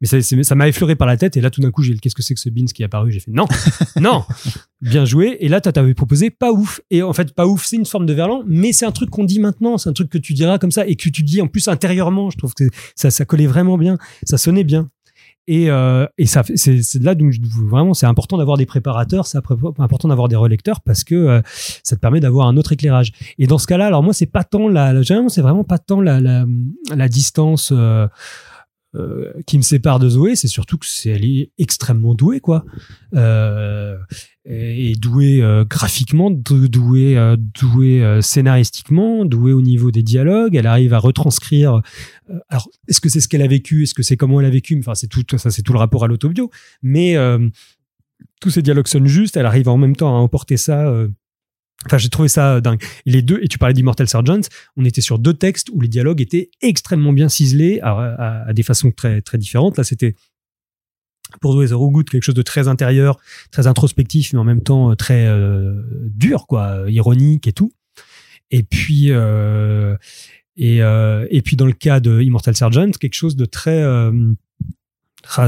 [0.00, 1.36] Mais ça, ça m'a effleuré par la tête.
[1.36, 3.10] Et là, tout d'un coup, j'ai qu'est-ce que c'est que ce Beans qui est apparu?
[3.10, 3.46] J'ai fait non,
[4.00, 4.24] non,
[4.82, 5.36] bien joué.
[5.40, 6.80] Et là, t'avais proposé pas ouf.
[6.90, 9.24] Et en fait, pas ouf, c'est une forme de verlan, mais c'est un truc qu'on
[9.24, 9.78] dit maintenant.
[9.78, 12.28] C'est un truc que tu diras comme ça et que tu dis en plus intérieurement.
[12.30, 12.64] Je trouve que
[12.94, 13.96] ça, ça collait vraiment bien.
[14.24, 14.90] Ça sonnait bien.
[15.48, 17.34] Et, euh, et ça, c'est là donc
[17.66, 21.40] vraiment c'est important d'avoir des préparateurs, c'est important d'avoir des relecteurs parce que euh,
[21.82, 23.10] ça te permet d'avoir un autre éclairage.
[23.40, 26.00] Et dans ce cas-là, alors moi c'est pas tant la, la- c'est vraiment pas tant
[26.00, 26.44] la, la,
[26.94, 28.06] la distance euh,
[28.94, 32.64] euh, qui me sépare de Zoé, c'est surtout que c'est elle est extrêmement douée quoi,
[33.14, 33.96] euh,
[34.44, 40.54] et, douée euh, graphiquement, dou- douée, euh, douée euh, scénaristiquement, douée au niveau des dialogues.
[40.56, 41.80] Elle arrive à retranscrire.
[42.48, 44.76] alors est-ce que c'est ce qu'elle a vécu, est-ce que c'est comment elle a vécu?
[44.78, 46.50] Enfin c'est tout ça, c'est tout le rapport à l'autobio,
[46.82, 47.16] mais
[48.40, 49.36] tous ces dialogues sonnent justes.
[49.36, 50.92] Elle arrive en même temps à emporter ça.
[51.82, 52.82] Euh, Enfin, j'ai trouvé ça dingue.
[53.06, 54.40] Et les deux, et tu parlais d'Immortal Sergeant,
[54.76, 58.90] on était sur deux textes où les dialogues étaient extrêmement bien ciselés à, des façons
[58.90, 59.76] très, très différentes.
[59.76, 60.14] Là, c'était
[61.40, 63.18] pour Zoé Good quelque chose de très intérieur,
[63.50, 65.82] très introspectif, mais en même temps euh, très euh,
[66.14, 67.72] dur, quoi, euh, ironique et tout.
[68.50, 69.96] Et puis, euh,
[70.56, 73.82] Et, et puis dans le cas de Immortal Sergeant, quelque chose de très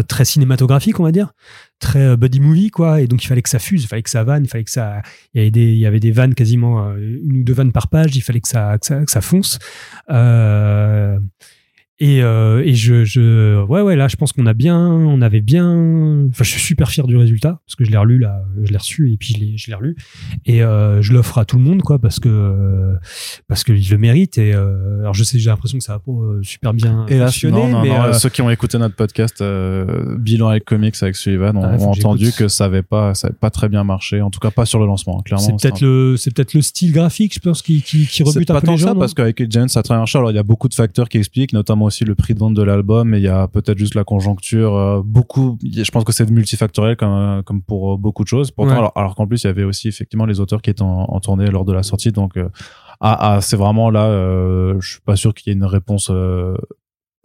[0.07, 1.33] très cinématographique, on va dire,
[1.81, 3.01] très buddy movie, quoi.
[3.01, 4.71] Et donc, il fallait que ça fuse, il fallait que ça vanne, il fallait que
[4.71, 5.03] ça.
[5.35, 7.89] Il y avait des, il y avait des vannes quasiment une ou deux vannes par
[7.89, 9.59] page, il fallait que ça, que ça, que ça fonce.
[10.11, 11.19] Euh,
[12.01, 15.41] et, euh, et je, je, ouais, ouais, là, je pense qu'on a bien, on avait
[15.41, 16.27] bien.
[16.29, 18.77] Enfin, je suis super fier du résultat parce que je l'ai relu là, je l'ai
[18.77, 19.97] reçu et puis je l'ai, je l'ai relu
[20.45, 22.95] et euh, je l'offre à tout le monde, quoi, parce que
[23.49, 24.39] parce qu'il le mérite.
[24.39, 27.16] Et euh, alors, je sais, j'ai l'impression que ça a pas euh, super bien et
[27.19, 27.57] là, fonctionné.
[27.57, 30.97] non, non, mais, non, euh, ceux qui ont écouté notre podcast euh, bilan avec comics
[31.01, 33.85] avec Sullivan ont, Ah, ont entendu que ça avait pas, ça avait pas très bien
[33.85, 34.21] marché.
[34.21, 35.21] En tout cas, pas sur le lancement.
[35.23, 38.55] Clairement, c'est peut-être le, c'est peut-être le style graphique, je pense, qui, qui, rebute un
[38.55, 38.95] pas peu tant les ça gens.
[38.95, 40.19] non parce qu'avec Agent ça a très bien marché.
[40.19, 42.55] Alors il y a beaucoup de facteurs qui expliquent, notamment aussi le prix de vente
[42.55, 43.15] de l'album.
[43.15, 44.74] Et il y a peut-être juste la conjoncture.
[44.77, 45.59] euh, beaucoup.
[45.62, 48.51] Je pense que c'est multifactoriel comme comme pour euh, beaucoup de choses.
[48.51, 48.78] Pourtant, Ouais.
[48.78, 51.20] alors, alors qu'en plus il y avait aussi effectivement les auteurs qui étaient en, en
[51.20, 52.12] tournée lors de la sortie.
[52.12, 52.48] Donc euh,
[53.01, 54.06] ah, ah, c'est vraiment là.
[54.06, 56.09] Euh, je suis pas sûr qu'il y ait une réponse.
[56.11, 56.56] euh,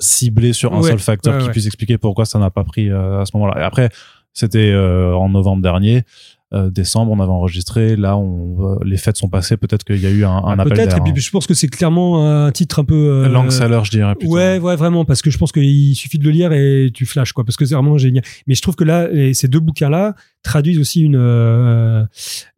[0.02, 2.90] ciblée sur un Ouais, seul facteur ouais, qui puisse expliquer pourquoi ça n'a pas pris
[2.90, 3.60] euh, à ce moment-là.
[3.60, 3.90] Et après,
[4.32, 6.04] c'était euh, en novembre dernier.
[6.52, 7.96] Euh, décembre, on avait enregistré.
[7.96, 9.56] Là, on, euh, les fêtes sont passées.
[9.56, 11.54] Peut-être qu'il y a eu un, un Ah, appel Peut-être, et puis je pense que
[11.54, 12.96] c'est clairement un titre un peu.
[12.96, 14.34] euh, Long seller, je dirais plutôt.
[14.34, 17.34] Ouais, ouais, vraiment, parce que je pense qu'il suffit de le lire et tu flashes,
[17.34, 18.24] quoi, parce que c'est vraiment génial.
[18.48, 22.04] Mais je trouve que là, ces deux bouquins-là traduisent aussi une, euh,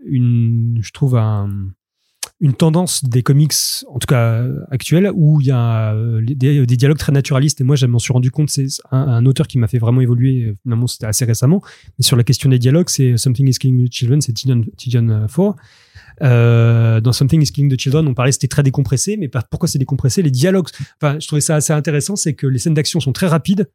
[0.06, 1.50] une, je trouve un,
[2.42, 3.54] une tendance des comics,
[3.88, 7.62] en tout cas euh, actuels, où il y a euh, des, dialogues très naturalistes.
[7.62, 10.46] Et moi, je m'en suis rendu compte, c'est un, auteur qui m'a fait vraiment évoluer.
[10.46, 11.62] euh, Finalement, c'était assez récemment.
[12.00, 15.56] Mais sur la question des dialogues, c'est Something is Killing the Children, c'est Tidiane Four.
[16.20, 20.24] Dans Something is Killing the Children, on parlait c'était très décompressé, mais pourquoi c'est décompressé?
[20.24, 20.68] Les dialogues,
[21.02, 23.70] enfin, je trouvais ça assez intéressant, c'est que les scènes d'action sont très rapides.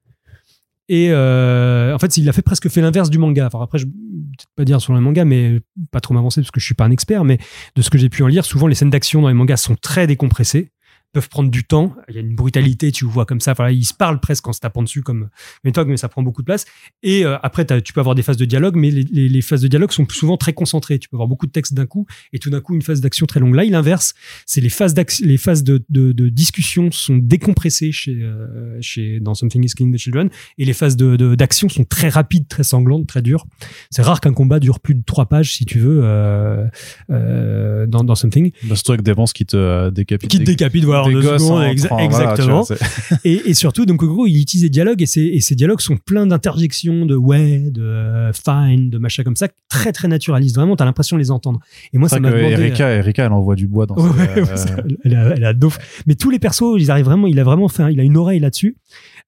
[0.88, 3.46] Et euh, en fait, il a presque fait l'inverse du manga.
[3.46, 5.60] Enfin, après, je peut-être pas dire sur le manga, mais
[5.90, 7.38] pas trop m'avancer parce que je suis pas un expert, mais
[7.74, 9.76] de ce que j'ai pu en lire, souvent les scènes d'action dans les mangas sont
[9.76, 10.70] très décompressées,
[11.16, 11.94] peuvent prendre du temps.
[12.10, 13.54] Il y a une brutalité, tu vois comme ça.
[13.54, 15.28] Voilà, ils se parlent presque en se tapant dessus comme
[15.64, 16.66] Metog, mais ça prend beaucoup de place.
[17.02, 19.62] Et euh, après, tu peux avoir des phases de dialogue, mais les, les- les phases
[19.62, 20.98] de dialogue sont souvent très concentrées.
[20.98, 23.24] Tu peux avoir beaucoup de texte d'un coup et tout d'un coup une phase d'action
[23.26, 23.54] très longue.
[23.54, 24.14] Là, il inverse.
[24.44, 29.34] C'est les phases les phases de, de, de discussion sont décompressées chez, euh, chez dans
[29.34, 30.28] Something is Killing the Children
[30.58, 33.46] et les phases de de- d'action sont très rapides, très sanglantes, très dures.
[33.90, 36.66] C'est rare qu'un combat dure plus de trois pages, si tu veux, euh,
[37.10, 38.52] euh, dans, dans Something.
[38.64, 40.30] Bah, surtout avec des qui te euh, décapitent.
[40.30, 42.62] Qui te décapite, voilà, en des deux gosses secondes, en exa- train, voilà, tu exactement.
[42.62, 42.76] vois,
[43.24, 45.80] et, et surtout, donc, en gros, il utilise des dialogues et ces, et ces dialogues
[45.80, 50.56] sont pleins d'interjections, de ouais, de euh, fine, de machin comme ça, très, très naturalistes.
[50.56, 51.60] Vraiment, t'as l'impression de les entendre.
[51.92, 52.54] Et moi, ça m'a demandé.
[52.54, 55.52] euh, Erika, Erika, elle envoie du bois dans Ouais, ses, euh, elle, a, elle a
[55.52, 55.78] dauf.
[56.06, 58.40] Mais tous les persos, ils arrivent vraiment, il a vraiment fait, il a une oreille
[58.40, 58.76] là-dessus,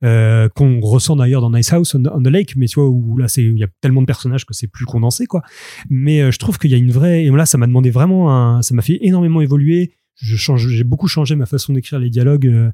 [0.05, 3.17] euh, qu'on ressent d'ailleurs dans Nice House on, on the Lake, mais tu vois, où
[3.19, 5.43] là, c'est, il y a tellement de personnages que c'est plus condensé, quoi.
[5.91, 8.33] Mais euh, je trouve qu'il y a une vraie, et là, ça m'a demandé vraiment
[8.35, 9.93] un, ça m'a fait énormément évoluer.
[10.21, 12.71] Je change, j'ai beaucoup changé ma façon d'écrire les dialogues, euh,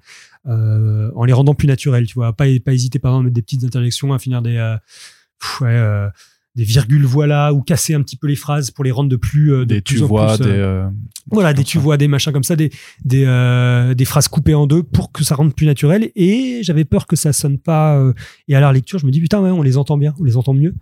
[0.46, 2.32] euh, en les rendant plus naturels, tu vois.
[2.32, 4.76] Pas, pas hésiter, par exemple, à mettre des petites interjections, à finir des, euh,
[5.40, 6.08] pff, ouais,
[6.56, 9.50] des virgules voilà, ou casser un petit peu les phrases pour les rendre de plus,
[9.50, 10.50] de des plus tu en vois, plus, des.
[10.52, 10.88] euh,
[11.32, 12.70] voilà, des tu vois, des machins comme ça, des
[13.04, 16.12] des, euh, des phrases coupées en deux pour que ça rende plus naturel.
[16.14, 17.98] Et j'avais peur que ça sonne pas.
[17.98, 18.12] euh,
[18.46, 20.36] et à la lecture, je me dis putain, ouais, on les entend bien, on les
[20.36, 20.74] entend mieux.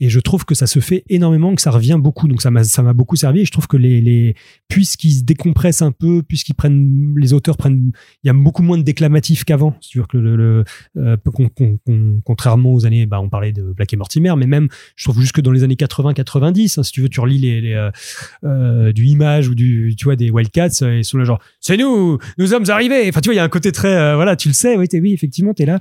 [0.00, 2.28] Et je trouve que ça se fait énormément, que ça revient beaucoup.
[2.28, 3.40] Donc ça m'a ça m'a beaucoup servi.
[3.40, 4.34] Et je trouve que les les
[4.68, 7.92] puisqu'ils se décompressent un peu, puisqu'ils prennent les auteurs prennent,
[8.22, 9.74] il y a beaucoup moins de déclamatifs qu'avant.
[9.80, 10.64] C'est-à-dire que le,
[10.98, 14.46] euh, con- con- con- contrairement aux années, bah on parlait de Black et Mortimer, mais
[14.46, 17.38] même je trouve juste que dans les années 80-90, hein, si tu veux, tu relis
[17.38, 17.90] les, euh,
[18.44, 22.18] euh, du image ou du tu vois des Wildcats ils sont là genre c'est nous
[22.38, 24.54] nous sommes arrivés enfin tu vois il y a un côté très voilà tu le
[24.54, 25.78] sais oui t'es oui effectivement t'es là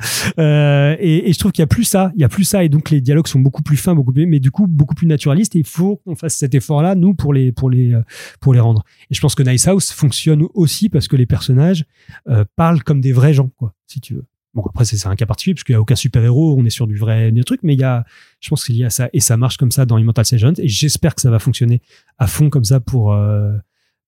[0.99, 2.69] et, et je trouve qu'il y a plus ça il y a plus ça et
[2.69, 5.55] donc les dialogues sont beaucoup plus fins beaucoup mais du coup beaucoup plus naturalistes.
[5.55, 8.01] Et il faut qu'on fasse cet effort là nous pour les pour les euh,
[8.39, 8.83] pour les rendre.
[9.09, 11.85] Et je pense que Nice House fonctionne aussi parce que les personnages
[12.27, 14.25] euh, parlent comme des vrais gens quoi si tu veux.
[14.55, 16.87] Bon, après, c'est un cas particulier, parce qu'il n'y a aucun super-héros, on est sur
[16.87, 18.05] du vrai du truc, mais il y a,
[18.39, 20.69] je pense qu'il y a ça, et ça marche comme ça dans Immortal Sergeant, et
[20.69, 21.81] j'espère que ça va fonctionner
[22.19, 23.51] à fond comme ça pour, euh,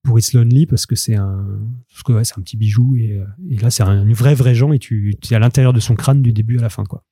[0.02, 1.44] pour It's Lonely, parce que c'est un,
[1.90, 4.54] parce que ouais, c'est un petit bijou, et, euh, et là, c'est un vrai, vrai
[4.54, 7.04] genre, et tu es à l'intérieur de son crâne du début à la fin, quoi.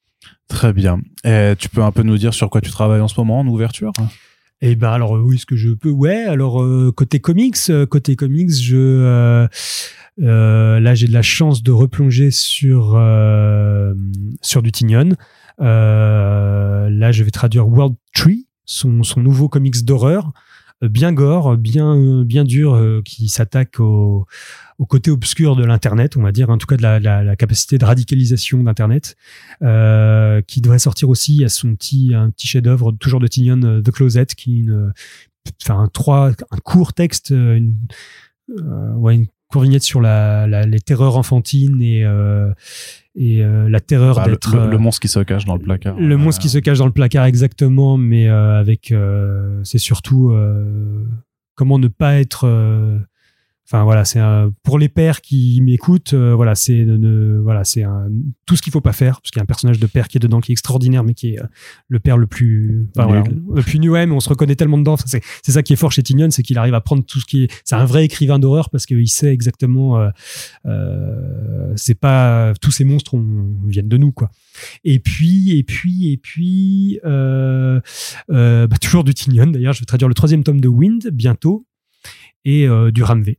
[0.48, 1.01] Très bien.
[1.24, 3.47] Et tu peux un peu nous dire sur quoi tu travailles en ce moment en
[3.47, 3.93] ouverture?
[4.62, 6.24] Et ben alors euh, oui, ce que je peux, ouais.
[6.24, 9.47] Alors euh, côté comics, euh, côté comics, euh,
[10.23, 13.94] euh, là j'ai de la chance de replonger sur euh,
[14.40, 15.11] sur du Tignon.
[15.61, 20.31] Euh, là, je vais traduire World Tree, son son nouveau comics d'horreur, euh,
[20.82, 24.27] bien gore, bien bien dur, euh, qui s'attaque au
[24.78, 27.36] au côté obscur de l'internet, on va dire, en tout cas de la, la, la
[27.36, 29.16] capacité de radicalisation d'internet,
[29.62, 33.81] euh, qui devrait sortir aussi à son petit un petit chef-d'œuvre toujours de Tignon, euh,
[33.81, 34.93] The Closet, qui est une
[35.62, 37.77] enfin un trois un court texte, euh, une,
[38.51, 39.27] euh, ouais, une
[39.57, 42.53] court vignette sur la, la- les terreurs enfantines et euh,
[43.15, 45.55] et euh, la terreur Bah, le, d'être le- euh, le monstre qui se cache dans
[45.55, 45.97] le placard.
[45.99, 48.93] le monstre qui se cache dans le placard exactement, mais avec
[49.65, 50.33] c'est surtout
[51.55, 52.47] comment ne pas être.
[53.68, 57.84] Enfin voilà, c'est un- pour les pères qui m'écoutent, euh, voilà, c'est ne- voilà, c'est
[58.47, 60.18] tout ce qu'il faut pas faire parce qu'il y a un personnage de père qui
[60.18, 61.47] est dedans qui est extraordinaire, mais qui est euh,
[61.88, 63.43] le père le plus, enfin, voilà, Nul.
[63.55, 64.97] le plus ouais, mais on se reconnaît tellement dedans.
[65.05, 67.26] C'est c'est ça qui est fort chez Tignon, c'est qu'il arrive à prendre tout ce
[67.26, 67.62] qui est.
[67.64, 69.98] C'est un vrai écrivain d'horreur parce qu'il sait exactement.
[69.98, 70.10] euh,
[70.66, 74.30] euh, c'est pas tous ces monstres on, viennent de nous quoi.
[74.84, 77.80] Et puis, et puis, et puis, bah,
[78.80, 79.48] toujours du Tignon.
[79.48, 81.66] D'ailleurs, je vais traduire le troisième tome de Wind bientôt
[82.44, 83.38] et euh, du Ramvé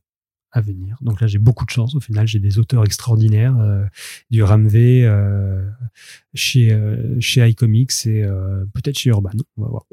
[0.52, 0.96] à venir.
[1.02, 1.94] Donc là, j'ai beaucoup de chance.
[1.94, 3.84] Au final, j'ai des auteurs extraordinaires euh,
[4.30, 5.68] du Ramvé euh,
[6.34, 8.24] chez euh, chez iComics et
[8.74, 9.30] peut-être chez Urban.
[9.56, 9.84] On va voir.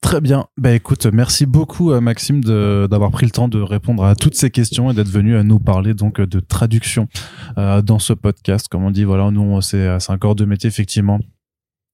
[0.00, 0.46] Très bien.
[0.56, 4.90] Bah écoute, merci beaucoup Maxime d'avoir pris le temps de répondre à toutes ces questions
[4.90, 7.08] et d'être venu à nous parler donc de traduction
[7.56, 8.68] dans ce podcast.
[8.68, 11.20] Comme on dit, voilà, nous c'est un corps de métier effectivement.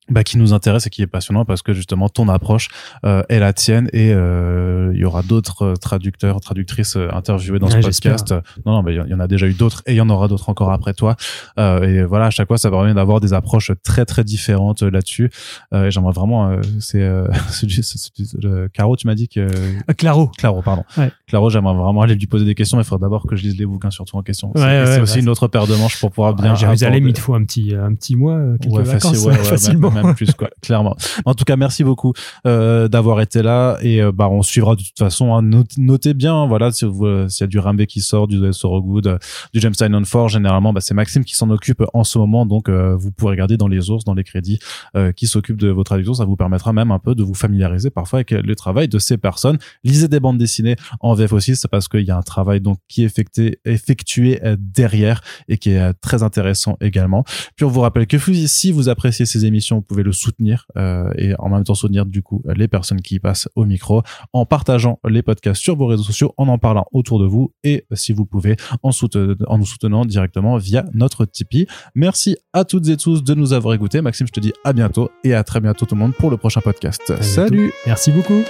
[0.09, 2.69] Bah, qui nous intéresse et qui est passionnant parce que justement ton approche
[3.05, 7.59] euh, est la tienne et euh, il y aura d'autres euh, traducteurs traductrices euh, interviewés
[7.59, 8.12] dans Ouais, ce j'espère.
[8.12, 8.33] podcast
[8.65, 10.28] non non mais il y en a déjà eu d'autres et il y en aura
[10.28, 11.16] d'autres encore après toi
[11.59, 15.28] Euh, et voilà à chaque fois ça permet d'avoir des approches très très différentes là-dessus
[15.74, 17.27] euh, et j'aimerais vraiment euh, c'est euh,
[18.73, 19.47] Caro tu m'as dit que
[19.89, 20.31] Ah, Claro.
[20.39, 21.11] Claro pardon Ouais.
[21.27, 23.59] Claro j'aimerais vraiment aller lui poser des questions mais il faudra d'abord que je lise
[23.59, 25.74] les bouquins surtout en question c'est Ouais, c'est ouais, aussi bah, une autre paire de
[25.74, 28.87] manches pour pouvoir bien À Jérusalem, il te faut un petit un petit mois, quelques
[28.87, 29.91] vacances, facilement.
[30.62, 30.97] Clairement.
[31.24, 32.12] En tout cas, merci beaucoup
[32.47, 35.35] euh, d'avoir été là et euh, bah on suivra de toute façon.
[35.35, 35.43] hein.
[35.43, 38.40] Note- notez bien, voilà, si vous, euh, s'il y a du Rambé qui sort, du
[38.52, 39.18] Sorogood, euh,
[39.52, 42.68] du James Tynion 4, généralement, bah, c'est Maxime qui s'en occupe en ce moment, donc
[42.68, 44.59] euh, vous pourrez regarder dans les ours, dans les crédits,
[44.97, 46.14] euh, qui s'occupe de vos traductions.
[46.14, 49.16] Ça vous permettra même un peu de vous familiariser parfois avec le travail de ces
[49.16, 49.59] personnes.
[49.85, 52.78] Lisez des bandes dessinées en VF aussi, c'est parce qu'il y a un travail donc
[52.89, 57.24] qui est effectué, effectué euh, derrière et qui est euh, très intéressant également.
[57.56, 58.16] Puis on vous rappelle que
[58.47, 62.23] si vous appréciez ces émissions, pouvez le soutenir euh, et en même temps soutenir du
[62.23, 64.03] coup les personnes qui passent au micro
[64.33, 67.87] en partageant les podcasts sur vos réseaux sociaux, en en parlant autour de vous et
[67.93, 71.67] si vous le pouvez en, souten- en nous soutenant directement via notre Tipeee.
[71.95, 74.01] Merci à toutes et tous de nous avoir écoutés.
[74.01, 76.37] Maxime, je te dis à bientôt et à très bientôt tout le monde pour le
[76.37, 77.21] prochain podcast.
[77.23, 78.43] Salut Merci beaucoup.